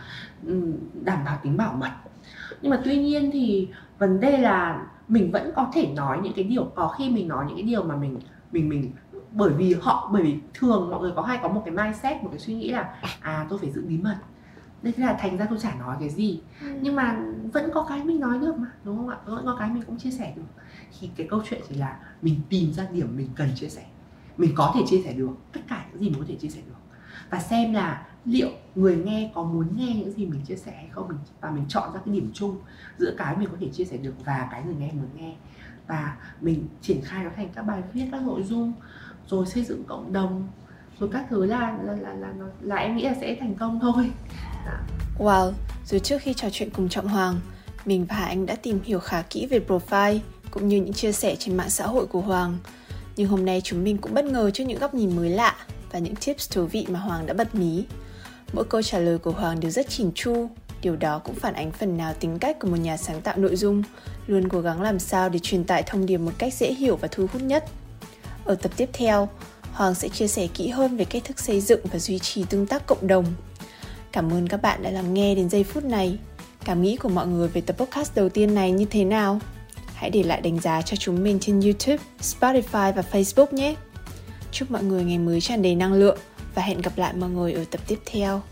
Đảm 1.02 1.24
bảo 1.24 1.38
tính 1.42 1.56
bảo 1.56 1.72
mật. 1.72 1.90
Nhưng 2.62 2.70
mà 2.70 2.80
tuy 2.84 2.96
nhiên 2.96 3.30
thì 3.32 3.68
vấn 3.98 4.20
đề 4.20 4.38
là 4.38 4.86
mình 5.08 5.32
vẫn 5.32 5.52
có 5.56 5.70
thể 5.74 5.92
nói 5.96 6.18
những 6.22 6.32
cái 6.36 6.44
điều 6.44 6.64
có 6.64 6.88
khi 6.88 7.10
mình 7.10 7.28
nói 7.28 7.44
những 7.48 7.56
cái 7.56 7.66
điều 7.66 7.82
mà 7.82 7.96
mình 7.96 8.18
mình 8.52 8.68
mình 8.68 8.92
bởi 9.32 9.50
vì 9.52 9.74
họ 9.80 10.10
bởi 10.12 10.22
vì 10.22 10.38
thường 10.54 10.90
mọi 10.90 11.00
người 11.00 11.12
có 11.16 11.22
hay 11.22 11.38
có 11.42 11.48
một 11.48 11.62
cái 11.64 11.74
mindset 11.74 12.22
một 12.22 12.28
cái 12.30 12.38
suy 12.38 12.54
nghĩ 12.54 12.70
là 12.70 12.94
à 13.20 13.46
tôi 13.48 13.58
phải 13.58 13.70
giữ 13.70 13.84
bí 13.86 13.98
mật. 13.98 14.16
Nên 14.82 14.94
thế 14.96 15.04
là 15.04 15.16
thành 15.20 15.36
ra 15.36 15.46
tôi 15.50 15.58
chả 15.58 15.74
nói 15.74 15.96
cái 16.00 16.10
gì. 16.10 16.40
Ừ. 16.60 16.66
nhưng 16.80 16.96
mà 16.96 17.20
vẫn 17.52 17.70
có 17.74 17.86
cái 17.88 18.04
mình 18.04 18.20
nói 18.20 18.38
được 18.38 18.56
mà 18.58 18.66
đúng 18.84 18.96
không 18.96 19.08
ạ? 19.08 19.18
Vẫn 19.26 19.46
có 19.46 19.56
cái 19.58 19.70
mình 19.70 19.82
cũng 19.86 19.98
chia 19.98 20.10
sẻ 20.10 20.32
được. 20.36 20.42
Thì 21.00 21.10
cái 21.16 21.26
câu 21.30 21.42
chuyện 21.50 21.60
chỉ 21.68 21.74
là 21.74 21.98
mình 22.22 22.40
tìm 22.48 22.72
ra 22.72 22.86
điểm 22.92 23.16
mình 23.16 23.28
cần 23.36 23.48
chia 23.54 23.68
sẻ. 23.68 23.84
Mình 24.36 24.50
có 24.54 24.72
thể 24.74 24.80
chia 24.86 25.02
sẻ 25.04 25.12
được 25.12 25.30
tất 25.52 25.60
cả 25.68 25.84
những 25.92 26.00
gì 26.00 26.10
mình 26.10 26.18
có 26.18 26.24
thể 26.28 26.34
chia 26.34 26.48
sẻ 26.48 26.60
được. 26.66 26.74
Và 27.30 27.38
xem 27.38 27.72
là 27.72 28.06
liệu 28.24 28.50
người 28.74 28.96
nghe 28.96 29.30
có 29.34 29.42
muốn 29.42 29.76
nghe 29.76 29.94
những 29.96 30.12
gì 30.12 30.26
mình 30.26 30.40
chia 30.48 30.56
sẻ 30.56 30.72
hay 30.72 30.88
không 30.90 31.08
mình 31.08 31.18
và 31.40 31.50
mình 31.50 31.64
chọn 31.68 31.92
ra 31.94 32.00
cái 32.04 32.14
điểm 32.14 32.30
chung 32.34 32.56
giữa 32.98 33.14
cái 33.18 33.36
mình 33.36 33.48
có 33.50 33.56
thể 33.60 33.68
chia 33.72 33.84
sẻ 33.84 33.96
được 33.96 34.14
và 34.24 34.48
cái 34.50 34.62
người 34.66 34.74
nghe 34.74 34.92
muốn 34.92 35.08
nghe 35.16 35.34
và 35.86 36.16
mình 36.40 36.68
triển 36.82 37.00
khai 37.04 37.24
nó 37.24 37.30
thành 37.36 37.48
các 37.54 37.62
bài 37.62 37.82
viết 37.92 38.04
các 38.12 38.22
nội 38.22 38.42
dung 38.42 38.72
rồi 39.26 39.46
xây 39.46 39.64
dựng 39.64 39.84
cộng 39.84 40.12
đồng 40.12 40.48
rồi 41.00 41.10
các 41.12 41.26
thứ 41.30 41.46
là 41.46 41.78
là 41.82 41.92
là 41.92 42.14
là, 42.14 42.28
là, 42.38 42.46
là 42.60 42.76
em 42.76 42.96
nghĩ 42.96 43.02
là 43.02 43.14
sẽ 43.20 43.36
thành 43.40 43.54
công 43.54 43.80
thôi 43.80 44.10
dạ. 44.66 44.82
Wow, 45.18 45.52
Dù 45.86 45.98
trước 45.98 46.22
khi 46.22 46.34
trò 46.34 46.48
chuyện 46.52 46.70
cùng 46.70 46.88
Trọng 46.88 47.08
Hoàng, 47.08 47.40
mình 47.84 48.06
và 48.08 48.16
anh 48.16 48.46
đã 48.46 48.56
tìm 48.56 48.80
hiểu 48.84 48.98
khá 48.98 49.22
kỹ 49.22 49.46
về 49.46 49.60
profile 49.68 50.18
cũng 50.50 50.68
như 50.68 50.76
những 50.76 50.92
chia 50.92 51.12
sẻ 51.12 51.36
trên 51.38 51.56
mạng 51.56 51.70
xã 51.70 51.86
hội 51.86 52.06
của 52.06 52.20
Hoàng. 52.20 52.58
Nhưng 53.16 53.28
hôm 53.28 53.44
nay 53.44 53.60
chúng 53.64 53.84
mình 53.84 53.98
cũng 53.98 54.14
bất 54.14 54.24
ngờ 54.24 54.50
trước 54.50 54.64
những 54.64 54.78
góc 54.78 54.94
nhìn 54.94 55.16
mới 55.16 55.30
lạ 55.30 55.56
và 55.92 55.98
những 55.98 56.14
tips 56.26 56.52
thú 56.52 56.66
vị 56.66 56.86
mà 56.88 56.98
Hoàng 56.98 57.26
đã 57.26 57.34
bật 57.34 57.54
mí. 57.54 57.84
Mỗi 58.54 58.64
câu 58.64 58.82
trả 58.82 58.98
lời 58.98 59.18
của 59.18 59.30
Hoàng 59.30 59.60
đều 59.60 59.70
rất 59.70 59.88
chỉnh 59.88 60.10
chu, 60.14 60.48
điều 60.82 60.96
đó 60.96 61.18
cũng 61.18 61.34
phản 61.34 61.54
ánh 61.54 61.72
phần 61.72 61.96
nào 61.96 62.14
tính 62.20 62.38
cách 62.38 62.58
của 62.58 62.68
một 62.68 62.76
nhà 62.76 62.96
sáng 62.96 63.20
tạo 63.20 63.36
nội 63.36 63.56
dung, 63.56 63.82
luôn 64.26 64.48
cố 64.48 64.60
gắng 64.60 64.82
làm 64.82 64.98
sao 64.98 65.28
để 65.28 65.38
truyền 65.38 65.64
tải 65.64 65.82
thông 65.82 66.06
điệp 66.06 66.16
một 66.16 66.32
cách 66.38 66.54
dễ 66.54 66.74
hiểu 66.74 66.96
và 66.96 67.08
thu 67.10 67.26
hút 67.32 67.42
nhất. 67.42 67.64
Ở 68.44 68.54
tập 68.54 68.72
tiếp 68.76 68.88
theo, 68.92 69.28
Hoàng 69.72 69.94
sẽ 69.94 70.08
chia 70.08 70.28
sẻ 70.28 70.46
kỹ 70.54 70.68
hơn 70.68 70.96
về 70.96 71.04
cách 71.04 71.24
thức 71.24 71.40
xây 71.40 71.60
dựng 71.60 71.80
và 71.92 71.98
duy 71.98 72.18
trì 72.18 72.44
tương 72.44 72.66
tác 72.66 72.86
cộng 72.86 73.06
đồng. 73.06 73.24
Cảm 74.12 74.32
ơn 74.32 74.48
các 74.48 74.62
bạn 74.62 74.82
đã 74.82 74.90
lắng 74.90 75.14
nghe 75.14 75.34
đến 75.34 75.50
giây 75.50 75.64
phút 75.64 75.84
này. 75.84 76.18
Cảm 76.64 76.82
nghĩ 76.82 76.96
của 76.96 77.08
mọi 77.08 77.26
người 77.26 77.48
về 77.48 77.60
tập 77.60 77.76
podcast 77.78 78.14
đầu 78.14 78.28
tiên 78.28 78.54
này 78.54 78.72
như 78.72 78.84
thế 78.84 79.04
nào? 79.04 79.40
Hãy 79.94 80.10
để 80.10 80.22
lại 80.22 80.40
đánh 80.40 80.60
giá 80.60 80.82
cho 80.82 80.96
chúng 80.96 81.22
mình 81.22 81.38
trên 81.40 81.60
YouTube, 81.60 82.04
Spotify 82.20 82.92
và 82.92 83.02
Facebook 83.12 83.52
nhé. 83.52 83.74
Chúc 84.52 84.70
mọi 84.70 84.82
người 84.82 85.04
ngày 85.04 85.18
mới 85.18 85.40
tràn 85.40 85.62
đầy 85.62 85.74
năng 85.74 85.92
lượng 85.92 86.18
và 86.54 86.62
hẹn 86.62 86.80
gặp 86.80 86.98
lại 86.98 87.14
mọi 87.14 87.30
người 87.30 87.52
ở 87.52 87.64
tập 87.70 87.80
tiếp 87.88 87.98
theo. 88.06 88.42